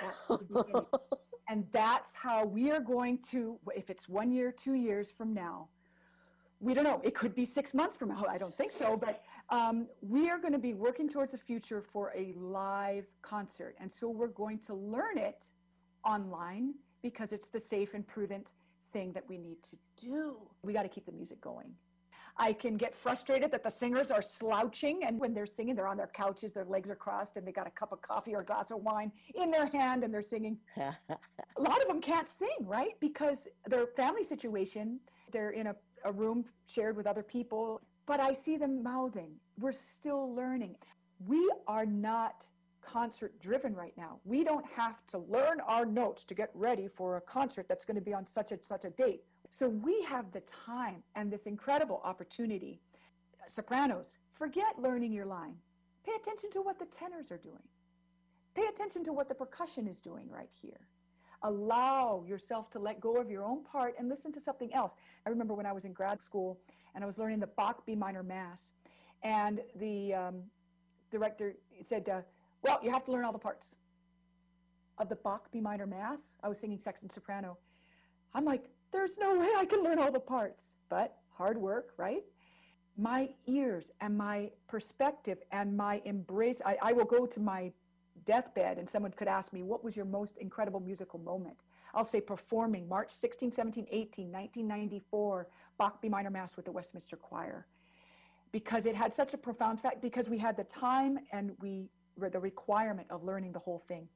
That's 0.00 0.26
the 0.26 0.38
beginning. 0.38 0.86
and 1.48 1.64
that's 1.72 2.14
how 2.14 2.44
we 2.44 2.70
are 2.70 2.80
going 2.80 3.18
to, 3.30 3.58
if 3.74 3.90
it's 3.90 4.08
one 4.08 4.30
year, 4.30 4.52
two 4.52 4.74
years 4.74 5.10
from 5.10 5.34
now, 5.34 5.68
we 6.60 6.74
don't 6.74 6.84
know. 6.84 7.00
It 7.02 7.14
could 7.14 7.34
be 7.34 7.44
six 7.44 7.72
months 7.72 7.96
from 7.96 8.10
now. 8.10 8.24
I 8.28 8.36
don't 8.36 8.54
think 8.54 8.70
so. 8.70 8.96
But 8.96 9.22
um, 9.48 9.86
we 10.02 10.28
are 10.28 10.38
going 10.38 10.52
to 10.52 10.58
be 10.58 10.74
working 10.74 11.08
towards 11.08 11.32
a 11.32 11.38
future 11.38 11.82
for 11.82 12.12
a 12.14 12.34
live 12.38 13.06
concert. 13.22 13.76
And 13.80 13.90
so 13.90 14.08
we're 14.08 14.28
going 14.28 14.58
to 14.60 14.74
learn 14.74 15.16
it 15.16 15.46
online 16.04 16.74
because 17.02 17.32
it's 17.32 17.48
the 17.48 17.58
safe 17.58 17.94
and 17.94 18.06
prudent 18.06 18.52
thing 18.92 19.12
that 19.12 19.24
we 19.28 19.38
need 19.38 19.62
to 19.62 19.76
do. 19.96 20.36
We 20.62 20.72
got 20.72 20.82
to 20.82 20.88
keep 20.88 21.06
the 21.06 21.12
music 21.12 21.40
going. 21.40 21.72
I 22.40 22.54
can 22.54 22.78
get 22.78 22.96
frustrated 22.96 23.50
that 23.50 23.62
the 23.62 23.70
singers 23.70 24.10
are 24.10 24.22
slouching, 24.22 25.04
and 25.04 25.20
when 25.20 25.34
they're 25.34 25.44
singing, 25.44 25.74
they're 25.74 25.86
on 25.86 25.98
their 25.98 26.06
couches, 26.06 26.54
their 26.54 26.64
legs 26.64 26.88
are 26.88 26.96
crossed, 26.96 27.36
and 27.36 27.46
they 27.46 27.52
got 27.52 27.66
a 27.66 27.70
cup 27.70 27.92
of 27.92 28.00
coffee 28.00 28.32
or 28.32 28.38
a 28.38 28.44
glass 28.44 28.70
of 28.70 28.78
wine 28.80 29.12
in 29.34 29.50
their 29.50 29.66
hand, 29.66 30.04
and 30.04 30.12
they're 30.12 30.22
singing. 30.22 30.56
a 30.78 31.60
lot 31.60 31.82
of 31.82 31.86
them 31.86 32.00
can't 32.00 32.30
sing, 32.30 32.56
right? 32.60 32.98
Because 32.98 33.46
their 33.66 33.86
family 33.88 34.24
situation, 34.24 35.00
they're 35.30 35.50
in 35.50 35.66
a, 35.66 35.76
a 36.06 36.12
room 36.12 36.46
shared 36.66 36.96
with 36.96 37.06
other 37.06 37.22
people, 37.22 37.82
but 38.06 38.20
I 38.20 38.32
see 38.32 38.56
them 38.56 38.82
mouthing. 38.82 39.32
We're 39.60 39.72
still 39.72 40.34
learning. 40.34 40.76
We 41.26 41.52
are 41.68 41.84
not 41.84 42.46
concert 42.80 43.38
driven 43.38 43.74
right 43.74 43.92
now. 43.98 44.18
We 44.24 44.44
don't 44.44 44.64
have 44.74 44.96
to 45.08 45.18
learn 45.18 45.60
our 45.66 45.84
notes 45.84 46.24
to 46.24 46.34
get 46.34 46.50
ready 46.54 46.88
for 46.88 47.18
a 47.18 47.20
concert 47.20 47.66
that's 47.68 47.84
going 47.84 47.96
to 47.96 48.00
be 48.00 48.14
on 48.14 48.24
such 48.24 48.50
and 48.50 48.64
such 48.64 48.86
a 48.86 48.90
date. 48.90 49.24
So 49.50 49.68
we 49.68 50.02
have 50.08 50.30
the 50.32 50.42
time 50.66 51.02
and 51.16 51.30
this 51.30 51.46
incredible 51.46 52.00
opportunity. 52.04 52.80
Sopranos, 53.48 54.16
forget 54.32 54.78
learning 54.78 55.12
your 55.12 55.26
line. 55.26 55.56
Pay 56.06 56.12
attention 56.20 56.50
to 56.52 56.62
what 56.62 56.78
the 56.78 56.86
tenors 56.86 57.30
are 57.30 57.36
doing. 57.36 57.68
Pay 58.54 58.66
attention 58.66 59.04
to 59.04 59.12
what 59.12 59.28
the 59.28 59.34
percussion 59.34 59.86
is 59.86 60.00
doing 60.00 60.28
right 60.30 60.48
here. 60.62 60.80
Allow 61.42 62.24
yourself 62.26 62.70
to 62.70 62.78
let 62.78 63.00
go 63.00 63.16
of 63.16 63.30
your 63.30 63.44
own 63.44 63.64
part 63.64 63.94
and 63.98 64.08
listen 64.08 64.30
to 64.32 64.40
something 64.40 64.72
else. 64.72 64.94
I 65.26 65.30
remember 65.30 65.54
when 65.54 65.66
I 65.66 65.72
was 65.72 65.84
in 65.84 65.92
grad 65.92 66.22
school 66.22 66.60
and 66.94 67.02
I 67.02 67.06
was 67.06 67.18
learning 67.18 67.40
the 67.40 67.46
Bach 67.46 67.84
B 67.86 67.94
minor 67.94 68.22
Mass, 68.22 68.72
and 69.22 69.60
the 69.76 70.14
um, 70.14 70.42
director 71.10 71.54
said, 71.82 72.08
uh, 72.08 72.20
Well, 72.62 72.78
you 72.82 72.90
have 72.90 73.04
to 73.04 73.12
learn 73.12 73.24
all 73.24 73.32
the 73.32 73.38
parts 73.38 73.74
of 74.98 75.08
the 75.08 75.16
Bach 75.16 75.50
B 75.50 75.60
minor 75.60 75.86
Mass. 75.86 76.36
I 76.42 76.48
was 76.48 76.58
singing 76.58 76.78
sexton 76.78 77.08
soprano. 77.08 77.56
I'm 78.34 78.44
like, 78.44 78.64
there's 78.92 79.18
no 79.18 79.38
way 79.38 79.48
I 79.56 79.64
can 79.64 79.82
learn 79.82 79.98
all 79.98 80.12
the 80.12 80.20
parts, 80.20 80.74
but 80.88 81.16
hard 81.30 81.56
work, 81.58 81.90
right? 81.96 82.22
My 82.96 83.30
ears 83.46 83.90
and 84.00 84.16
my 84.16 84.50
perspective 84.68 85.38
and 85.52 85.76
my 85.76 86.02
embrace. 86.04 86.60
I, 86.64 86.76
I 86.82 86.92
will 86.92 87.04
go 87.04 87.26
to 87.26 87.40
my 87.40 87.72
deathbed 88.26 88.78
and 88.78 88.88
someone 88.88 89.12
could 89.12 89.28
ask 89.28 89.52
me, 89.52 89.62
What 89.62 89.82
was 89.82 89.96
your 89.96 90.04
most 90.04 90.36
incredible 90.38 90.80
musical 90.80 91.18
moment? 91.20 91.56
I'll 91.94 92.04
say 92.04 92.20
performing 92.20 92.88
March 92.88 93.10
16, 93.10 93.50
17, 93.52 93.86
18, 93.90 94.26
1994, 94.30 95.48
Bach 95.78 96.00
B 96.00 96.08
minor 96.08 96.30
Mass 96.30 96.56
with 96.56 96.64
the 96.64 96.72
Westminster 96.72 97.16
Choir. 97.16 97.66
Because 98.52 98.86
it 98.86 98.94
had 98.94 99.12
such 99.12 99.32
a 99.34 99.38
profound 99.38 99.78
effect, 99.78 100.02
because 100.02 100.28
we 100.28 100.38
had 100.38 100.56
the 100.56 100.64
time 100.64 101.18
and 101.32 101.52
we 101.60 101.88
the 102.28 102.38
requirement 102.38 103.06
of 103.08 103.24
learning 103.24 103.50
the 103.52 103.58
whole 103.58 103.82
thing. 103.88 104.06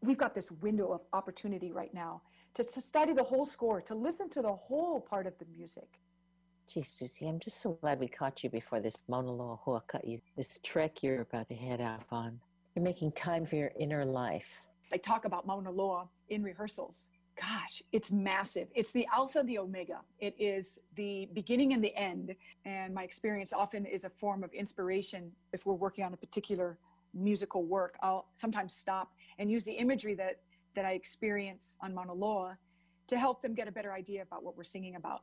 We've 0.00 0.16
got 0.16 0.34
this 0.34 0.50
window 0.50 0.92
of 0.92 1.02
opportunity 1.12 1.72
right 1.72 1.92
now 1.92 2.22
to, 2.58 2.64
to 2.64 2.80
study 2.80 3.12
the 3.12 3.22
whole 3.22 3.46
score, 3.46 3.80
to 3.80 3.94
listen 3.94 4.28
to 4.30 4.42
the 4.42 4.52
whole 4.52 5.00
part 5.00 5.26
of 5.28 5.38
the 5.38 5.44
music. 5.56 6.00
Gee, 6.66 6.82
Susie, 6.82 7.28
I'm 7.28 7.38
just 7.38 7.60
so 7.60 7.78
glad 7.80 8.00
we 8.00 8.08
caught 8.08 8.42
you 8.42 8.50
before 8.50 8.80
this 8.80 9.04
Mauna 9.08 9.32
Loa 9.32 9.58
Huaka'i, 9.64 10.20
this 10.36 10.58
trek 10.64 11.02
you're 11.02 11.20
about 11.20 11.48
to 11.50 11.54
head 11.54 11.80
off 11.80 12.04
on. 12.10 12.40
You're 12.74 12.84
making 12.84 13.12
time 13.12 13.46
for 13.46 13.54
your 13.54 13.70
inner 13.78 14.04
life. 14.04 14.66
I 14.92 14.96
talk 14.96 15.24
about 15.24 15.46
Mauna 15.46 15.70
Loa 15.70 16.08
in 16.30 16.42
rehearsals. 16.42 17.08
Gosh, 17.40 17.80
it's 17.92 18.10
massive. 18.10 18.66
It's 18.74 18.90
the 18.90 19.06
alpha, 19.14 19.38
and 19.38 19.48
the 19.48 19.58
omega. 19.58 20.00
It 20.18 20.34
is 20.36 20.80
the 20.96 21.28
beginning 21.34 21.72
and 21.74 21.82
the 21.82 21.94
end. 21.96 22.34
And 22.64 22.92
my 22.92 23.04
experience 23.04 23.52
often 23.52 23.86
is 23.86 24.04
a 24.04 24.10
form 24.10 24.42
of 24.42 24.52
inspiration. 24.52 25.30
If 25.52 25.64
we're 25.64 25.74
working 25.74 26.04
on 26.04 26.12
a 26.12 26.16
particular 26.16 26.76
musical 27.14 27.64
work, 27.64 27.96
I'll 28.02 28.26
sometimes 28.34 28.74
stop 28.74 29.12
and 29.38 29.48
use 29.48 29.64
the 29.64 29.72
imagery 29.72 30.16
that 30.16 30.40
that 30.74 30.84
I 30.84 30.92
experience 30.92 31.76
on 31.80 31.94
Mauna 31.94 32.12
Loa 32.12 32.58
to 33.08 33.18
help 33.18 33.40
them 33.40 33.54
get 33.54 33.68
a 33.68 33.72
better 33.72 33.92
idea 33.92 34.22
about 34.22 34.44
what 34.44 34.56
we're 34.56 34.64
singing 34.64 34.96
about. 34.96 35.22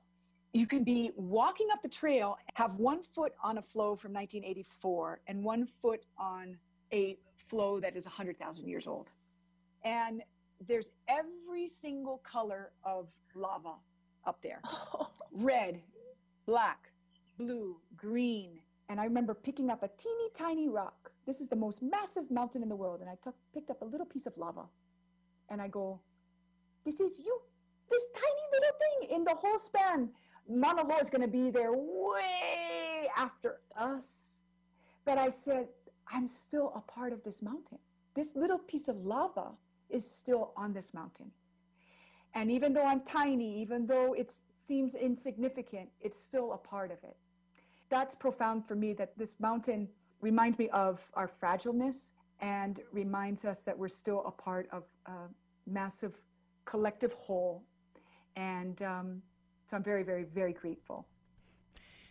You 0.53 0.67
can 0.67 0.83
be 0.83 1.11
walking 1.15 1.67
up 1.71 1.81
the 1.81 1.89
trail, 1.89 2.37
have 2.53 2.75
one 2.75 3.03
foot 3.03 3.33
on 3.43 3.57
a 3.57 3.61
flow 3.61 3.95
from 3.95 4.13
1984 4.13 5.21
and 5.27 5.43
one 5.43 5.67
foot 5.81 6.05
on 6.17 6.57
a 6.93 7.17
flow 7.37 7.79
that 7.79 7.95
is 7.95 8.05
100,000 8.05 8.67
years 8.67 8.87
old. 8.87 9.11
And 9.83 10.23
there's 10.65 10.91
every 11.07 11.67
single 11.67 12.19
color 12.19 12.71
of 12.83 13.09
lava 13.35 13.73
up 14.25 14.41
there 14.41 14.61
red, 15.31 15.81
black, 16.45 16.91
blue, 17.37 17.77
green. 17.97 18.59
And 18.87 18.99
I 18.99 19.03
remember 19.03 19.33
picking 19.33 19.69
up 19.69 19.83
a 19.83 19.89
teeny 19.97 20.29
tiny 20.33 20.69
rock. 20.69 21.11
This 21.25 21.41
is 21.41 21.47
the 21.47 21.55
most 21.55 21.81
massive 21.81 22.29
mountain 22.31 22.63
in 22.63 22.69
the 22.69 22.75
world. 22.75 23.01
And 23.01 23.09
I 23.09 23.15
took, 23.21 23.35
picked 23.53 23.69
up 23.69 23.81
a 23.81 23.85
little 23.85 24.05
piece 24.05 24.25
of 24.25 24.37
lava 24.37 24.63
and 25.49 25.61
I 25.61 25.67
go, 25.67 25.99
this 26.85 26.99
is 26.99 27.19
you, 27.19 27.39
this 27.89 28.07
tiny 28.13 28.45
little 28.53 28.75
thing 28.79 29.15
in 29.17 29.23
the 29.23 29.33
whole 29.33 29.57
span. 29.57 30.09
Mauna 30.47 30.83
Loa 30.83 30.99
is 30.99 31.09
going 31.09 31.21
to 31.21 31.27
be 31.27 31.49
there 31.49 31.73
way 31.73 33.09
after 33.17 33.59
us. 33.75 34.07
But 35.05 35.17
I 35.17 35.29
said, 35.29 35.67
I'm 36.07 36.27
still 36.27 36.71
a 36.75 36.81
part 36.81 37.13
of 37.13 37.23
this 37.23 37.41
mountain. 37.41 37.79
This 38.15 38.35
little 38.35 38.59
piece 38.59 38.87
of 38.87 39.05
lava 39.05 39.51
is 39.89 40.09
still 40.09 40.53
on 40.55 40.73
this 40.73 40.93
mountain. 40.93 41.31
And 42.33 42.51
even 42.51 42.73
though 42.73 42.85
I'm 42.85 43.01
tiny, 43.01 43.61
even 43.61 43.87
though 43.87 44.13
it 44.13 44.33
seems 44.61 44.95
insignificant, 44.95 45.89
it's 46.01 46.19
still 46.19 46.53
a 46.53 46.57
part 46.57 46.91
of 46.91 46.97
it. 47.03 47.15
That's 47.89 48.15
profound 48.15 48.67
for 48.67 48.75
me 48.75 48.93
that 48.93 49.17
this 49.17 49.35
mountain 49.39 49.87
reminds 50.21 50.57
me 50.57 50.69
of 50.69 50.99
our 51.13 51.29
fragileness 51.41 52.11
and 52.41 52.81
reminds 52.91 53.45
us 53.45 53.63
that 53.63 53.77
we're 53.77 53.88
still 53.88 54.23
a 54.25 54.31
part 54.31 54.67
of 54.71 54.83
a 55.05 55.11
massive 55.67 56.13
collective 56.65 57.13
whole. 57.13 57.63
And 58.36 58.81
um, 58.81 59.21
so 59.69 59.77
I'm 59.77 59.83
very, 59.83 60.03
very, 60.03 60.23
very 60.23 60.53
grateful. 60.53 61.07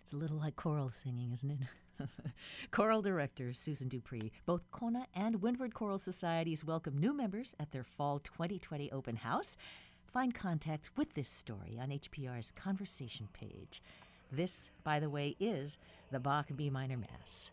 It's 0.02 0.12
a 0.12 0.16
little 0.16 0.38
like 0.38 0.56
choral 0.56 0.90
singing, 0.90 1.32
isn't 1.32 1.50
it? 1.50 1.58
choral 2.70 3.02
director 3.02 3.52
Susan 3.52 3.88
Dupree. 3.88 4.32
Both 4.46 4.70
Kona 4.70 5.06
and 5.14 5.40
Windward 5.40 5.74
Choral 5.74 5.98
Societies 5.98 6.64
welcome 6.64 6.98
new 6.98 7.14
members 7.14 7.54
at 7.60 7.70
their 7.70 7.84
fall 7.84 8.18
2020 8.18 8.90
open 8.92 9.16
house. 9.16 9.56
Find 10.12 10.34
contacts 10.34 10.90
with 10.96 11.14
this 11.14 11.30
story 11.30 11.78
on 11.80 11.88
HPR's 11.88 12.52
conversation 12.52 13.28
page. 13.32 13.82
This, 14.30 14.70
by 14.82 15.00
the 15.00 15.10
way, 15.10 15.36
is 15.38 15.78
the 16.10 16.20
Bach 16.20 16.46
B 16.54 16.70
minor 16.70 16.96
Mass. 16.96 17.50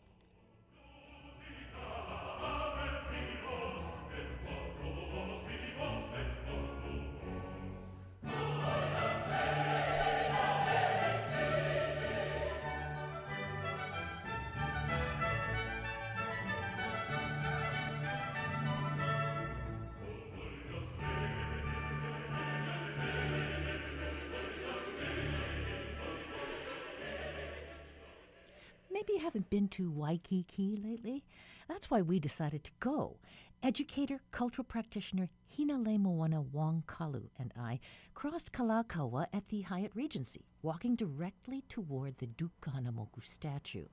Maybe 29.01 29.13
you 29.13 29.25
haven't 29.25 29.49
been 29.49 29.67
to 29.69 29.89
Waikiki 29.89 30.79
lately. 30.79 31.23
That's 31.67 31.89
why 31.89 32.03
we 32.03 32.19
decided 32.19 32.63
to 32.65 32.71
go. 32.79 33.17
Educator, 33.63 34.21
cultural 34.31 34.63
practitioner 34.63 35.27
Hinaleimoana 35.57 36.45
Wong 36.51 36.83
Kalu 36.87 37.23
and 37.39 37.51
I 37.59 37.79
crossed 38.13 38.53
Kalakaua 38.53 39.25
at 39.33 39.49
the 39.49 39.61
Hyatt 39.61 39.89
Regency, 39.95 40.45
walking 40.61 40.95
directly 40.95 41.63
toward 41.67 42.19
the 42.19 42.27
Duke 42.27 42.51
Kahanamoku 42.61 43.23
statue. 43.23 43.85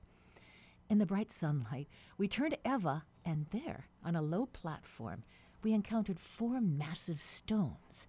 In 0.91 0.99
the 0.99 1.07
bright 1.07 1.31
sunlight, 1.31 1.87
we 2.19 2.27
turned 2.27 2.57
Ewa, 2.63 3.05
and 3.25 3.47
there, 3.49 3.87
on 4.05 4.15
a 4.15 4.21
low 4.21 4.45
platform, 4.45 5.23
we 5.63 5.73
encountered 5.73 6.19
four 6.19 6.61
massive 6.61 7.23
stones. 7.23 8.05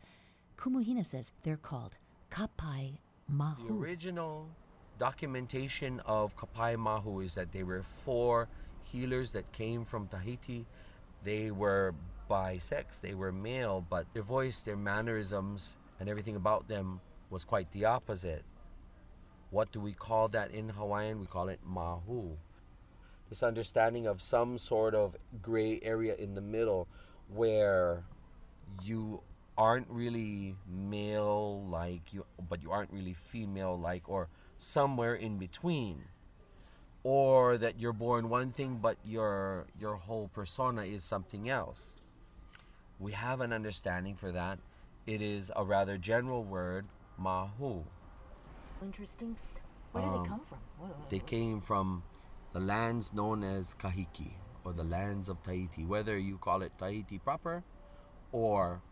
Kumuhina 0.58 1.06
says 1.06 1.32
they're 1.44 1.56
called 1.56 1.96
Kapai 2.30 2.98
Mahu. 3.26 3.68
The 3.68 3.72
original 3.72 4.48
documentation 5.00 5.98
of 6.04 6.36
Kapaemahu 6.36 7.24
is 7.24 7.34
that 7.34 7.52
they 7.52 7.62
were 7.62 7.82
four 7.82 8.48
healers 8.84 9.32
that 9.32 9.50
came 9.50 9.86
from 9.86 10.06
Tahiti. 10.06 10.66
They 11.24 11.50
were 11.50 11.94
bisex, 12.28 13.00
they 13.00 13.14
were 13.14 13.32
male, 13.32 13.84
but 13.88 14.06
their 14.12 14.22
voice, 14.22 14.60
their 14.60 14.76
mannerisms, 14.76 15.76
and 15.98 16.08
everything 16.08 16.36
about 16.36 16.68
them 16.68 17.00
was 17.30 17.44
quite 17.44 17.72
the 17.72 17.86
opposite. 17.86 18.44
What 19.50 19.72
do 19.72 19.80
we 19.80 19.94
call 19.94 20.28
that 20.28 20.50
in 20.52 20.68
Hawaiian? 20.68 21.18
We 21.18 21.26
call 21.26 21.48
it 21.48 21.60
Mahu. 21.66 22.36
This 23.30 23.42
understanding 23.42 24.06
of 24.06 24.20
some 24.20 24.58
sort 24.58 24.94
of 24.94 25.16
gray 25.40 25.80
area 25.82 26.14
in 26.14 26.34
the 26.34 26.40
middle 26.40 26.88
where 27.28 28.04
you 28.82 29.22
aren't 29.56 29.88
really 29.88 30.56
male 30.66 31.64
like 31.68 32.12
you 32.12 32.24
but 32.48 32.62
you 32.62 32.70
aren't 32.70 32.90
really 32.92 33.12
female 33.12 33.78
like 33.78 34.08
or 34.08 34.28
somewhere 34.60 35.14
in 35.14 35.38
between 35.38 36.04
or 37.02 37.56
that 37.58 37.80
you're 37.80 37.94
born 37.94 38.28
one 38.28 38.52
thing 38.52 38.78
but 38.80 38.96
your 39.04 39.66
your 39.80 39.96
whole 39.96 40.28
persona 40.28 40.82
is 40.82 41.02
something 41.02 41.48
else. 41.48 41.96
We 43.00 43.12
have 43.12 43.40
an 43.40 43.52
understanding 43.52 44.14
for 44.16 44.30
that. 44.32 44.58
It 45.06 45.22
is 45.22 45.50
a 45.56 45.64
rather 45.64 45.96
general 45.96 46.44
word 46.44 46.84
mahu. 47.18 47.84
Interesting. 48.82 49.36
Where 49.92 50.04
did 50.04 50.12
Um, 50.12 50.22
they 50.22 50.28
come 50.28 50.40
from? 50.40 50.58
What, 50.78 51.10
They 51.10 51.18
came 51.20 51.60
from 51.62 52.02
the 52.52 52.60
lands 52.60 53.12
known 53.12 53.42
as 53.42 53.74
Kahiki, 53.74 54.32
or 54.64 54.72
the 54.74 54.84
lands 54.84 55.28
of 55.30 55.42
Tahiti, 55.42 55.84
whether 55.86 56.18
you 56.18 56.36
call 56.38 56.62
it 56.62 56.72
Tahiti 56.78 57.18
proper 57.18 57.64
or 58.32 58.82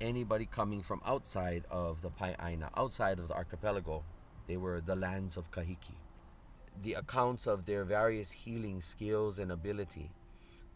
anybody 0.00 0.46
coming 0.46 0.82
from 0.82 1.02
outside 1.04 1.64
of 1.70 2.02
the 2.02 2.10
Pae'aina, 2.10 2.70
outside 2.76 3.18
of 3.18 3.28
the 3.28 3.34
archipelago, 3.34 4.04
they 4.48 4.56
were 4.56 4.80
the 4.80 4.96
lands 4.96 5.36
of 5.36 5.50
Kahiki. 5.52 5.94
The 6.82 6.94
accounts 6.94 7.46
of 7.46 7.66
their 7.66 7.84
various 7.84 8.32
healing 8.32 8.80
skills 8.80 9.38
and 9.38 9.52
ability, 9.52 10.10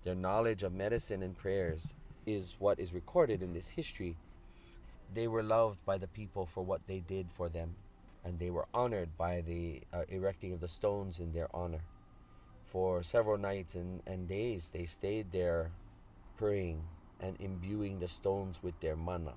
their 0.04 0.14
knowledge 0.14 0.62
of 0.62 0.72
medicine 0.72 1.22
and 1.22 1.36
prayers, 1.36 1.94
is 2.26 2.56
what 2.58 2.78
is 2.78 2.92
recorded 2.92 3.42
in 3.42 3.54
this 3.54 3.70
history. 3.70 4.16
They 5.12 5.26
were 5.26 5.42
loved 5.42 5.84
by 5.84 5.98
the 5.98 6.06
people 6.06 6.46
for 6.46 6.62
what 6.62 6.86
they 6.86 7.00
did 7.00 7.26
for 7.32 7.48
them, 7.48 7.74
and 8.24 8.38
they 8.38 8.50
were 8.50 8.66
honored 8.74 9.16
by 9.16 9.40
the 9.40 9.80
uh, 9.92 10.04
erecting 10.08 10.52
of 10.52 10.60
the 10.60 10.68
stones 10.68 11.18
in 11.18 11.32
their 11.32 11.48
honor. 11.54 11.82
For 12.66 13.02
several 13.02 13.38
nights 13.38 13.74
and, 13.74 14.02
and 14.06 14.28
days, 14.28 14.70
they 14.70 14.84
stayed 14.84 15.32
there 15.32 15.72
praying 16.36 16.82
and 17.20 17.40
imbuing 17.40 18.00
the 18.00 18.08
stones 18.08 18.62
with 18.62 18.78
their 18.80 18.96
mana 18.96 19.34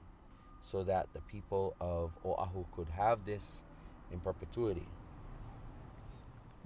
so 0.61 0.83
that 0.83 1.07
the 1.13 1.21
people 1.21 1.75
of 1.79 2.11
Oahu 2.25 2.65
could 2.75 2.89
have 2.89 3.23
this 3.25 3.63
in 4.11 4.19
perpetuity. 4.19 4.85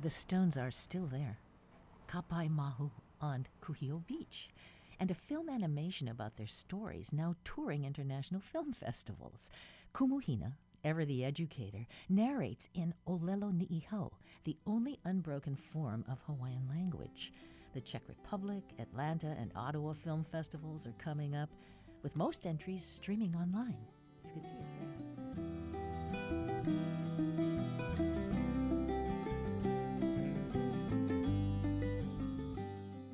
The 0.01 0.09
stones 0.09 0.57
are 0.57 0.71
still 0.71 1.05
there. 1.05 1.37
Kapaemahu 2.09 2.89
on 3.21 3.45
Kuhio 3.61 4.05
Beach. 4.07 4.49
And 4.99 5.11
a 5.11 5.15
film 5.15 5.49
animation 5.49 6.07
about 6.07 6.35
their 6.35 6.47
stories 6.47 7.13
now 7.13 7.35
touring 7.45 7.85
international 7.85 8.41
film 8.41 8.73
festivals. 8.73 9.49
Kumuhina, 9.93 10.53
ever 10.83 11.05
the 11.05 11.23
educator, 11.23 11.87
narrates 12.09 12.67
in 12.73 12.93
Olelo 13.07 13.51
Ni'ihau, 13.51 14.11
the 14.43 14.57
only 14.67 14.99
unbroken 15.05 15.55
form 15.55 16.03
of 16.09 16.19
Hawaiian 16.25 16.67
language. 16.69 17.31
The 17.73 17.81
Czech 17.81 18.01
Republic, 18.07 18.63
Atlanta, 18.79 19.35
and 19.39 19.51
Ottawa 19.55 19.93
film 19.93 20.23
festivals 20.23 20.85
are 20.85 21.03
coming 21.03 21.35
up, 21.35 21.49
with 22.03 22.15
most 22.15 22.45
entries 22.45 22.85
streaming 22.85 23.35
online. 23.35 23.77
You 24.25 24.31
can 24.31 24.43
see 24.43 24.55
it 24.55 26.65
there. 26.65 27.08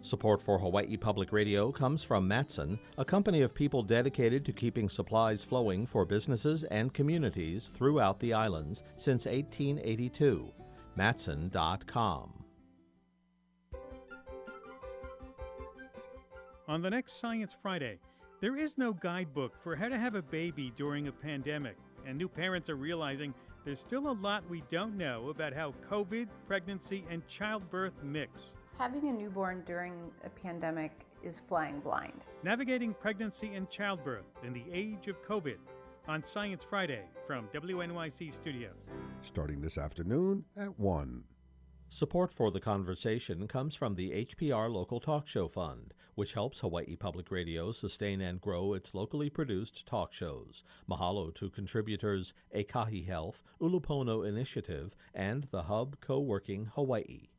Support 0.06 0.39
for 0.39 0.60
Hawaii 0.60 0.97
Public 0.97 1.34
Radio 1.34 1.72
comes 1.72 2.03
from 2.03 2.28
Matson, 2.28 2.78
a 2.99 3.03
company 3.03 3.41
of 3.41 3.56
people 3.56 3.82
dedicated 3.82 4.45
to 4.45 4.53
keeping 4.53 4.88
supplies 4.88 5.43
flowing 5.43 5.88
for 5.88 6.06
businesses 6.06 6.64
and 6.66 6.93
communities 6.93 7.74
throughout 7.76 8.20
the 8.20 8.32
islands 8.32 8.84
since 8.97 9.26
1882. 9.26 10.53
Matson.com. 10.95 12.34
On 16.68 16.82
the 16.84 16.89
next 16.91 17.20
Science 17.20 17.56
Friday, 17.60 17.97
there 18.41 18.58
is 18.58 18.78
no 18.78 18.93
guidebook 18.93 19.53
for 19.64 19.76
how 19.76 19.88
to 19.88 19.97
have 19.97 20.14
a 20.14 20.22
baby 20.22 20.72
during 20.78 21.08
a 21.08 21.12
pandemic, 21.12 21.78
and 22.06 22.16
new 22.16 22.30
parents 22.30 22.70
are 22.70 22.76
realizing 22.76 23.34
there's 23.66 23.80
still 23.80 24.12
a 24.12 24.20
lot 24.22 24.47
we 24.51 24.62
don't 24.70 24.99
know 24.99 25.30
about 25.30 25.53
how 25.53 25.74
COVID, 25.89 26.28
pregnancy, 26.47 27.03
and 27.10 27.28
childbirth 27.28 28.03
mix. 28.03 28.53
Having 28.78 29.07
a 29.07 29.13
newborn 29.13 29.63
during 29.65 30.11
a 30.26 30.30
pandemic 30.30 30.91
is 31.23 31.39
flying 31.47 31.80
blind. 31.80 32.26
Navigating 32.43 32.93
pregnancy 32.93 33.53
and 33.55 33.69
childbirth 33.69 34.26
in 34.43 34.51
the 34.51 34.65
age 34.69 35.07
of 35.07 35.23
COVID 35.26 35.59
on 36.09 36.26
Science 36.26 36.65
Friday 36.69 37.03
from 37.26 37.47
WNYC 37.53 38.34
Studios. 38.34 38.76
Starting 39.21 39.61
this 39.61 39.78
afternoon 39.78 40.43
at 40.57 40.78
1. 40.78 41.23
Support 41.88 42.34
for 42.34 42.51
the 42.51 42.59
conversation 42.59 43.47
comes 43.47 43.76
from 43.76 43.95
the 43.95 44.26
HPR 44.26 44.69
Local 44.69 44.99
Talk 44.99 45.26
Show 45.26 45.47
Fund, 45.47 45.93
which 46.15 46.34
helps 46.34 46.59
Hawaii 46.59 46.97
Public 46.97 47.32
Radio 47.32 47.71
sustain 47.71 48.19
and 48.19 48.41
grow 48.41 48.73
its 48.73 48.93
locally 48.93 49.30
produced 49.30 49.86
talk 49.86 50.13
shows. 50.13 50.65
Mahalo 50.89 51.34
to 51.36 51.49
contributors 51.49 52.34
Ekahi 52.53 53.07
Health, 53.07 53.41
Ulupono 53.61 54.28
Initiative, 54.28 54.93
and 55.13 55.47
the 55.51 55.63
Hub 55.63 55.95
Co-working 56.01 56.65
Hawaii. 56.76 57.30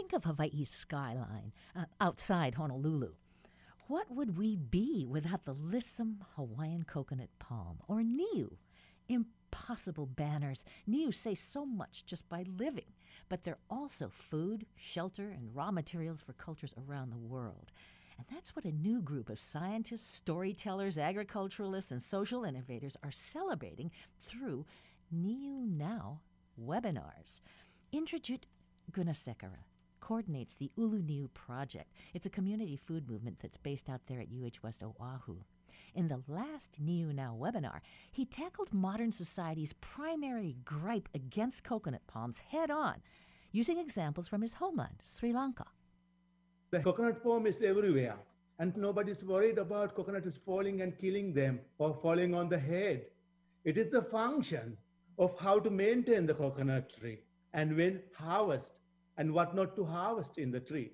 Think 0.00 0.14
of 0.14 0.24
Hawaii's 0.24 0.70
skyline 0.70 1.52
uh, 1.76 1.84
outside 2.00 2.54
Honolulu. 2.54 3.12
What 3.86 4.10
would 4.10 4.38
we 4.38 4.56
be 4.56 5.04
without 5.06 5.44
the 5.44 5.52
lissom 5.52 6.24
Hawaiian 6.36 6.84
coconut 6.84 7.28
palm 7.38 7.80
or 7.86 8.02
Niu? 8.02 8.56
Impossible 9.10 10.06
banners. 10.06 10.64
Niu 10.86 11.12
say 11.12 11.34
so 11.34 11.66
much 11.66 12.06
just 12.06 12.26
by 12.30 12.46
living, 12.56 12.94
but 13.28 13.44
they're 13.44 13.58
also 13.68 14.08
food, 14.08 14.64
shelter, 14.74 15.28
and 15.28 15.54
raw 15.54 15.70
materials 15.70 16.22
for 16.22 16.32
cultures 16.32 16.74
around 16.88 17.10
the 17.10 17.18
world. 17.18 17.70
And 18.16 18.26
that's 18.34 18.56
what 18.56 18.64
a 18.64 18.72
new 18.72 19.02
group 19.02 19.28
of 19.28 19.38
scientists, 19.38 20.10
storytellers, 20.10 20.96
agriculturalists, 20.96 21.92
and 21.92 22.02
social 22.02 22.44
innovators 22.44 22.96
are 23.02 23.12
celebrating 23.12 23.90
through 24.18 24.64
Niu 25.12 25.66
Now 25.66 26.22
webinars. 26.58 27.42
Indrajit 27.92 28.44
Gunasekara 28.90 29.58
coordinates 30.00 30.54
the 30.54 30.70
Ulu 30.76 31.02
Niu 31.02 31.28
project. 31.34 31.92
It's 32.14 32.26
a 32.26 32.30
community 32.30 32.76
food 32.76 33.08
movement 33.08 33.38
that's 33.40 33.56
based 33.56 33.88
out 33.88 34.00
there 34.06 34.20
at 34.20 34.28
UH 34.28 34.62
West 34.62 34.82
Oahu. 34.82 35.36
In 35.94 36.08
the 36.08 36.22
last 36.28 36.76
Niu 36.80 37.12
Now 37.12 37.36
webinar, 37.38 37.80
he 38.10 38.24
tackled 38.24 38.72
modern 38.72 39.12
society's 39.12 39.72
primary 39.74 40.56
gripe 40.64 41.08
against 41.14 41.64
coconut 41.64 42.06
palms 42.06 42.38
head 42.38 42.70
on, 42.70 42.96
using 43.52 43.78
examples 43.78 44.28
from 44.28 44.42
his 44.42 44.54
homeland, 44.54 45.00
Sri 45.02 45.32
Lanka. 45.32 45.66
The 46.70 46.80
coconut 46.80 47.22
palm 47.22 47.46
is 47.46 47.62
everywhere, 47.62 48.16
and 48.58 48.76
nobody's 48.76 49.24
worried 49.24 49.58
about 49.58 49.94
coconuts 49.94 50.36
falling 50.36 50.82
and 50.82 50.96
killing 50.98 51.32
them 51.32 51.60
or 51.78 51.94
falling 51.94 52.34
on 52.34 52.48
the 52.48 52.58
head. 52.58 53.06
It 53.64 53.76
is 53.76 53.90
the 53.90 54.02
function 54.02 54.76
of 55.18 55.38
how 55.38 55.58
to 55.58 55.70
maintain 55.70 56.26
the 56.26 56.34
coconut 56.34 56.92
tree 56.98 57.18
and 57.52 57.76
when 57.76 58.00
harvest 58.14 58.72
and 59.16 59.32
what 59.32 59.54
not 59.54 59.76
to 59.76 59.84
harvest 59.84 60.38
in 60.38 60.50
the 60.50 60.60
tree, 60.60 60.90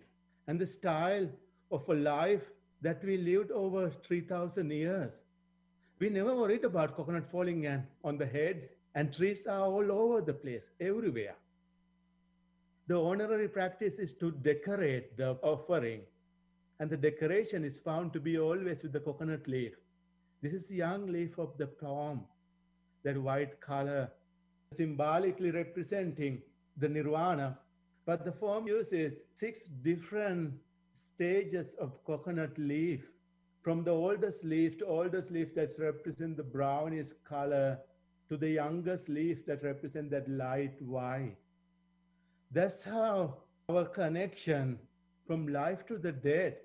and 0.47 0.59
the 0.59 0.67
style 0.67 1.29
of 1.71 1.89
a 1.89 1.95
life 1.95 2.51
that 2.83 3.03
we 3.05 3.17
lived 3.17 3.51
over 3.51 3.91
3,000 3.91 4.71
years. 4.71 5.21
We 5.99 6.11
never 6.11 6.35
worried 6.35 6.65
about 6.65 6.95
coconut 6.95 7.31
falling 7.31 7.83
on 8.05 8.19
the 8.19 8.27
heads, 8.27 8.67
and 8.95 9.15
trees 9.15 9.47
are 9.47 9.67
all 9.67 9.91
over 9.91 10.21
the 10.21 10.35
place, 10.35 10.71
everywhere. 10.81 11.37
The 12.87 13.01
honorary 13.01 13.49
practice 13.49 13.99
is 13.99 14.15
to 14.15 14.31
decorate 14.31 15.17
the 15.17 15.39
offering, 15.43 16.03
and 16.79 16.91
the 16.91 16.97
decoration 16.97 17.65
is 17.65 17.79
found 17.79 18.13
to 18.13 18.21
be 18.21 18.39
always 18.39 18.83
with 18.83 18.93
the 18.93 19.01
coconut 19.01 19.49
leaf. 19.49 19.75
This 20.43 20.53
is 20.53 20.67
the 20.67 20.77
young 20.77 21.07
leaf 21.07 21.39
of 21.39 21.57
the 21.57 21.67
palm, 21.67 22.27
that 23.03 23.17
white 23.21 23.61
color, 23.61 24.11
symbolically 24.73 25.51
representing 25.51 26.43
the 26.77 26.89
nirvana. 26.89 27.59
But 28.07 28.25
the 28.25 28.33
form 28.33 28.69
uses 28.69 29.19
six 29.35 29.65
different 29.65 30.55
stages 30.93 31.75
of 31.75 32.05
coconut 32.05 32.57
leaf, 32.57 33.11
from 33.63 33.83
the 33.83 33.91
oldest 33.91 34.45
leaf 34.45 34.79
to 34.79 34.87
oldest 34.87 35.31
leaf 35.33 35.55
that 35.57 35.75
represent 35.79 36.37
the 36.37 36.45
brownish 36.45 37.09
color 37.25 37.79
to 38.29 38.37
the 38.37 38.49
youngest 38.49 39.09
leaf 39.09 39.45
that 39.47 39.65
represent 39.65 40.11
that 40.11 40.29
light 40.29 40.81
white. 40.81 41.37
That's 42.53 42.85
how 42.85 43.39
our 43.69 43.85
connection 43.85 44.79
from 45.27 45.49
life 45.49 45.85
to 45.87 45.99
the 45.99 46.13
dead, 46.13 46.59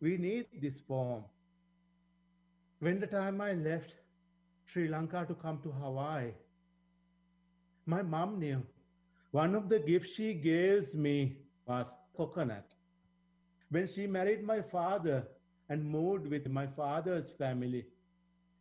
we 0.00 0.16
need 0.16 0.46
this 0.60 0.80
form. 0.80 1.24
When 2.80 2.98
the 2.98 3.06
time 3.06 3.40
I 3.40 3.52
left 3.52 3.94
Sri 4.64 4.88
Lanka 4.88 5.24
to 5.28 5.34
come 5.34 5.60
to 5.62 5.70
Hawaii, 5.70 6.32
my 7.86 8.02
mom 8.02 8.40
knew 8.40 8.62
one 9.32 9.54
of 9.54 9.68
the 9.68 9.78
gifts 9.78 10.14
she 10.14 10.34
gave 10.34 10.94
me 10.94 11.36
was 11.66 11.94
coconut. 12.16 12.74
When 13.70 13.86
she 13.86 14.06
married 14.06 14.42
my 14.42 14.60
father 14.60 15.26
and 15.68 15.84
moved 15.84 16.26
with 16.26 16.48
my 16.48 16.66
father's 16.66 17.30
family, 17.30 17.86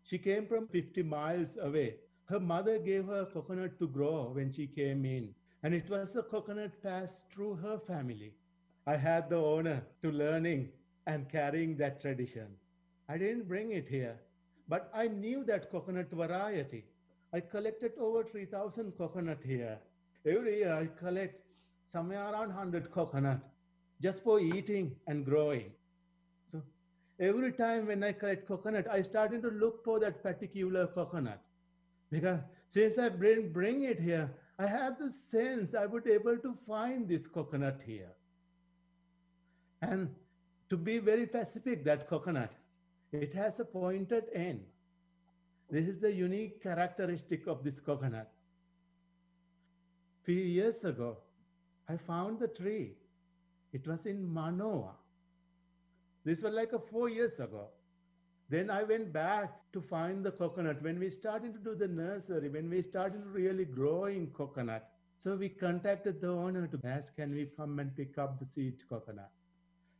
she 0.03 0.17
came 0.17 0.45
from 0.45 0.67
50 0.67 1.03
miles 1.03 1.57
away. 1.61 1.95
Her 2.25 2.39
mother 2.39 2.77
gave 2.77 3.05
her 3.07 3.21
a 3.21 3.25
coconut 3.25 3.79
to 3.79 3.87
grow 3.87 4.31
when 4.33 4.51
she 4.51 4.67
came 4.67 5.05
in, 5.05 5.33
and 5.63 5.73
it 5.73 5.89
was 5.89 6.15
a 6.15 6.23
coconut 6.23 6.81
passed 6.83 7.23
through 7.31 7.55
her 7.55 7.79
family. 7.79 8.33
I 8.85 8.95
had 8.95 9.29
the 9.29 9.43
honor 9.43 9.83
to 10.03 10.11
learning 10.11 10.69
and 11.07 11.29
carrying 11.29 11.77
that 11.77 12.01
tradition. 12.01 12.47
I 13.07 13.17
didn't 13.17 13.47
bring 13.47 13.71
it 13.71 13.87
here, 13.87 14.19
but 14.67 14.91
I 14.93 15.07
knew 15.07 15.43
that 15.45 15.71
coconut 15.71 16.11
variety. 16.11 16.85
I 17.33 17.39
collected 17.39 17.93
over 17.99 18.23
3,000 18.23 18.91
coconut 18.97 19.43
here. 19.43 19.79
Every 20.25 20.59
year 20.59 20.73
I 20.73 20.87
collect 20.99 21.41
somewhere 21.87 22.23
around 22.23 22.49
100 22.49 22.91
coconut 22.91 23.39
just 24.01 24.23
for 24.23 24.39
eating 24.39 24.95
and 25.07 25.25
growing. 25.25 25.71
So 26.51 26.61
every 27.19 27.51
time 27.53 27.87
when 27.87 28.03
I 28.03 28.11
collect 28.11 28.47
coconut, 28.47 28.87
I 28.89 29.01
started 29.01 29.41
to 29.43 29.49
look 29.49 29.83
for 29.83 29.99
that 29.99 30.21
particular 30.23 30.87
coconut. 30.87 31.41
Because 32.11 32.39
since 32.69 32.97
I 32.97 33.09
bring, 33.09 33.51
bring 33.51 33.83
it 33.83 33.99
here, 33.99 34.31
I 34.57 34.67
had 34.67 34.99
the 34.99 35.09
sense 35.09 35.73
I 35.73 35.85
would 35.85 36.07
able 36.07 36.37
to 36.37 36.53
find 36.67 37.07
this 37.07 37.27
coconut 37.27 37.81
here. 37.85 38.11
And 39.81 40.09
to 40.69 40.77
be 40.77 40.99
very 40.99 41.25
specific, 41.25 41.85
that 41.85 42.09
coconut, 42.09 42.51
it 43.11 43.33
has 43.33 43.59
a 43.59 43.65
pointed 43.65 44.25
end. 44.33 44.65
This 45.69 45.87
is 45.87 45.99
the 45.99 46.11
unique 46.11 46.61
characteristic 46.61 47.47
of 47.47 47.63
this 47.63 47.79
coconut. 47.79 48.31
Few 50.29 50.41
years 50.41 50.85
ago, 50.85 51.17
I 51.87 51.97
found 51.97 52.39
the 52.39 52.49
tree. 52.49 52.91
It 53.73 53.87
was 53.87 54.05
in 54.05 54.31
Manoa. 54.31 54.91
This 56.23 56.43
was 56.43 56.53
like 56.53 56.71
a 56.71 56.77
four 56.77 57.09
years 57.09 57.39
ago. 57.39 57.69
Then 58.47 58.69
I 58.69 58.83
went 58.83 59.11
back 59.11 59.51
to 59.73 59.81
find 59.81 60.23
the 60.23 60.31
coconut. 60.31 60.83
When 60.83 60.99
we 60.99 61.09
started 61.09 61.55
to 61.55 61.59
do 61.59 61.73
the 61.73 61.87
nursery, 61.87 62.47
when 62.47 62.69
we 62.69 62.83
started 62.83 63.25
really 63.25 63.65
growing 63.65 64.27
coconut, 64.27 64.87
so 65.17 65.35
we 65.35 65.49
contacted 65.49 66.21
the 66.21 66.29
owner 66.29 66.67
to 66.67 66.79
ask, 66.83 67.15
can 67.15 67.33
we 67.33 67.47
come 67.57 67.79
and 67.79 67.95
pick 67.95 68.19
up 68.19 68.37
the 68.37 68.45
seed 68.45 68.83
coconut? 68.87 69.31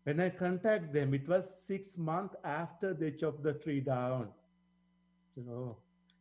When 0.04 0.20
I 0.20 0.30
contact 0.30 0.94
them, 0.94 1.16
it 1.16 1.28
was 1.28 1.50
six 1.66 1.98
months 1.98 2.36
after 2.44 2.94
they 2.94 3.10
chopped 3.10 3.42
the 3.42 3.54
tree 3.54 3.80
down. 3.80 4.28
So 5.34 5.42
oh, 5.50 5.78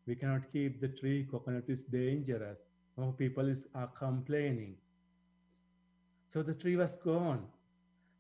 we 0.07 0.15
cannot 0.15 0.51
keep 0.51 0.81
the 0.81 0.89
tree. 0.89 1.29
Coconut 1.31 1.65
is 1.69 1.83
dangerous. 1.83 2.61
People 3.17 3.49
is, 3.49 3.67
are 3.75 3.87
complaining. 3.87 4.75
So 6.27 6.43
the 6.43 6.55
tree 6.55 6.77
was 6.77 6.97
gone. 6.97 7.47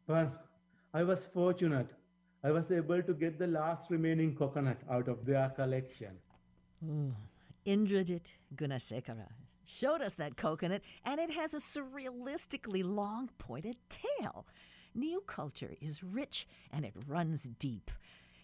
But 0.06 0.46
I 0.94 1.02
was 1.02 1.24
fortunate. 1.24 1.90
I 2.44 2.52
was 2.52 2.70
able 2.70 3.02
to 3.02 3.12
get 3.12 3.38
the 3.38 3.46
last 3.46 3.90
remaining 3.90 4.34
coconut 4.34 4.80
out 4.88 5.08
of 5.08 5.26
their 5.26 5.50
collection. 5.50 6.12
Ooh, 6.84 7.12
Indrajit 7.66 8.26
Gunasekara 8.54 9.26
showed 9.66 10.00
us 10.00 10.14
that 10.14 10.36
coconut, 10.36 10.82
and 11.04 11.20
it 11.20 11.32
has 11.32 11.52
a 11.52 11.58
surrealistically 11.58 12.84
long 12.84 13.28
pointed 13.38 13.76
tail. 13.90 14.46
Niu 14.94 15.22
culture 15.26 15.74
is 15.80 16.02
rich 16.02 16.46
and 16.72 16.84
it 16.84 16.94
runs 17.06 17.42
deep. 17.58 17.90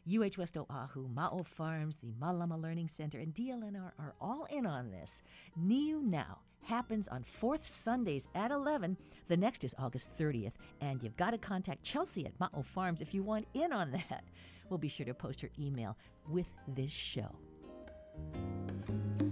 UH 0.06 0.38
West 0.38 0.56
Oahu, 0.56 1.08
Ma'o 1.08 1.46
Farms, 1.46 1.96
the 2.02 2.12
Malama 2.20 2.60
Learning 2.60 2.88
Center, 2.88 3.18
and 3.18 3.34
DLNR 3.34 3.92
are 3.98 4.14
all 4.20 4.46
in 4.50 4.66
on 4.66 4.90
this. 4.90 5.22
Niu 5.56 6.02
Now 6.02 6.40
happens 6.62 7.08
on 7.08 7.24
fourth 7.24 7.66
Sundays 7.66 8.28
at 8.34 8.50
11. 8.50 8.96
The 9.28 9.36
next 9.36 9.64
is 9.64 9.74
August 9.78 10.10
30th, 10.18 10.52
and 10.80 11.02
you've 11.02 11.16
got 11.16 11.30
to 11.30 11.38
contact 11.38 11.82
Chelsea 11.84 12.26
at 12.26 12.38
Ma'o 12.38 12.64
Farms 12.64 13.00
if 13.00 13.14
you 13.14 13.22
want 13.22 13.46
in 13.54 13.72
on 13.72 13.92
that. 13.92 14.24
We'll 14.70 14.78
be 14.78 14.88
sure 14.88 15.04
to 15.04 15.12
post 15.12 15.42
her 15.42 15.50
email 15.60 15.94
with 16.26 16.46
this 16.66 16.90
show. 16.90 17.30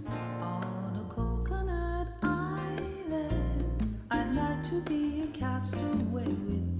On 0.05 1.05
a 1.09 1.11
coconut 1.11 2.07
island, 2.21 3.99
I'd 4.11 4.35
like 4.35 4.61
to 4.69 4.79
be 4.81 5.23
a 5.23 5.27
castaway 5.27 6.25
with 6.25 6.72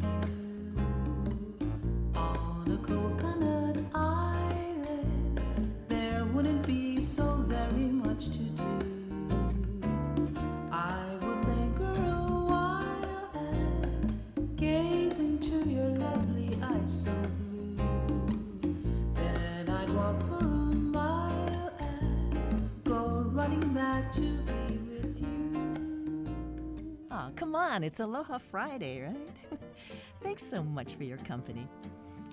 come 27.35 27.55
on, 27.55 27.83
it's 27.83 27.99
Aloha 27.99 28.37
Friday, 28.37 29.01
right? 29.01 29.59
Thanks 30.23 30.45
so 30.45 30.63
much 30.63 30.93
for 30.95 31.03
your 31.03 31.17
company. 31.17 31.67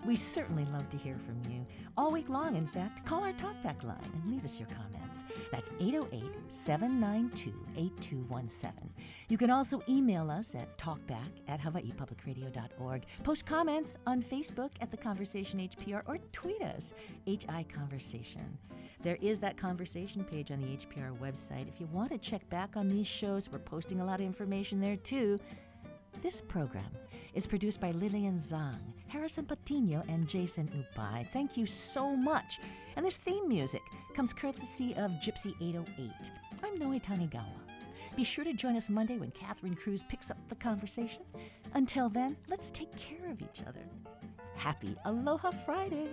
We 0.05 0.17
certainly 0.17 0.65
love 0.67 0.89
to 0.91 0.97
hear 0.97 1.19
from 1.19 1.53
you. 1.53 1.67
All 1.97 2.11
week 2.11 2.31
long, 2.31 2.57
in 2.57 2.67
fact, 2.67 3.05
call 3.05 3.23
our 3.23 3.35
talkback 3.35 3.85
line 3.85 3.99
and 4.15 4.31
leave 4.31 4.45
us 4.45 4.59
your 4.59 4.69
comments. 4.69 5.25
That's 5.53 5.71
808 5.79 6.23
792 6.49 7.53
8217. 7.77 8.91
You 9.29 9.37
can 9.37 9.51
also 9.51 9.83
email 9.89 10.31
us 10.31 10.55
at 10.55 10.79
talkback 10.79 11.29
at 11.49 11.61
hawaiipublicradio.org. 11.61 13.05
Post 13.23 13.45
comments 13.45 13.99
on 14.07 14.23
Facebook 14.23 14.71
at 14.81 14.91
The 14.91 14.97
Conversation 14.97 15.61
HPR 15.61 16.03
or 16.07 16.19
tweet 16.33 16.63
us, 16.63 16.95
HI 17.27 17.67
Conversation. 17.73 18.59
There 19.03 19.17
is 19.23 19.39
that 19.41 19.57
conversation 19.57 20.25
page 20.25 20.51
on 20.51 20.61
the 20.61 20.77
HPR 20.77 21.19
website. 21.19 21.69
If 21.69 21.81
you 21.81 21.89
want 21.91 22.11
to 22.11 22.19
check 22.19 22.47
back 22.51 22.77
on 22.77 22.87
these 22.87 23.07
shows, 23.07 23.51
we're 23.51 23.59
posting 23.59 24.01
a 24.01 24.05
lot 24.05 24.21
of 24.21 24.27
information 24.27 24.79
there 24.79 24.97
too. 24.97 25.41
This 26.23 26.43
program 26.43 26.91
is 27.33 27.47
produced 27.47 27.81
by 27.81 27.93
Lillian 27.93 28.39
Zhang, 28.39 28.79
Harrison 29.07 29.47
Patino, 29.47 30.03
and 30.09 30.29
Jason 30.29 30.69
Upai. 30.69 31.27
Thank 31.33 31.57
you 31.57 31.65
so 31.65 32.15
much. 32.15 32.59
And 32.97 33.07
this 33.07 33.17
theme 33.17 33.49
music 33.49 33.81
comes 34.15 34.35
courtesy 34.35 34.95
of 34.97 35.13
Gypsy 35.13 35.55
808. 35.63 36.11
I'm 36.63 36.79
Noe 36.79 36.99
Tanigawa. 36.99 37.47
Be 38.17 38.25
sure 38.25 38.45
to 38.45 38.53
join 38.53 38.77
us 38.77 38.91
Monday 38.91 39.17
when 39.17 39.31
Catherine 39.31 39.77
Cruz 39.77 40.05
picks 40.11 40.31
up 40.31 40.37
the 40.51 40.57
conversation. 40.57 41.23
Until 41.73 42.11
then, 42.11 42.37
let's 42.49 42.69
take 42.71 42.95
care 42.97 43.31
of 43.31 43.41
each 43.41 43.63
other. 43.67 43.87
Happy 44.57 44.95
Aloha 45.07 45.53
Friday! 45.65 46.09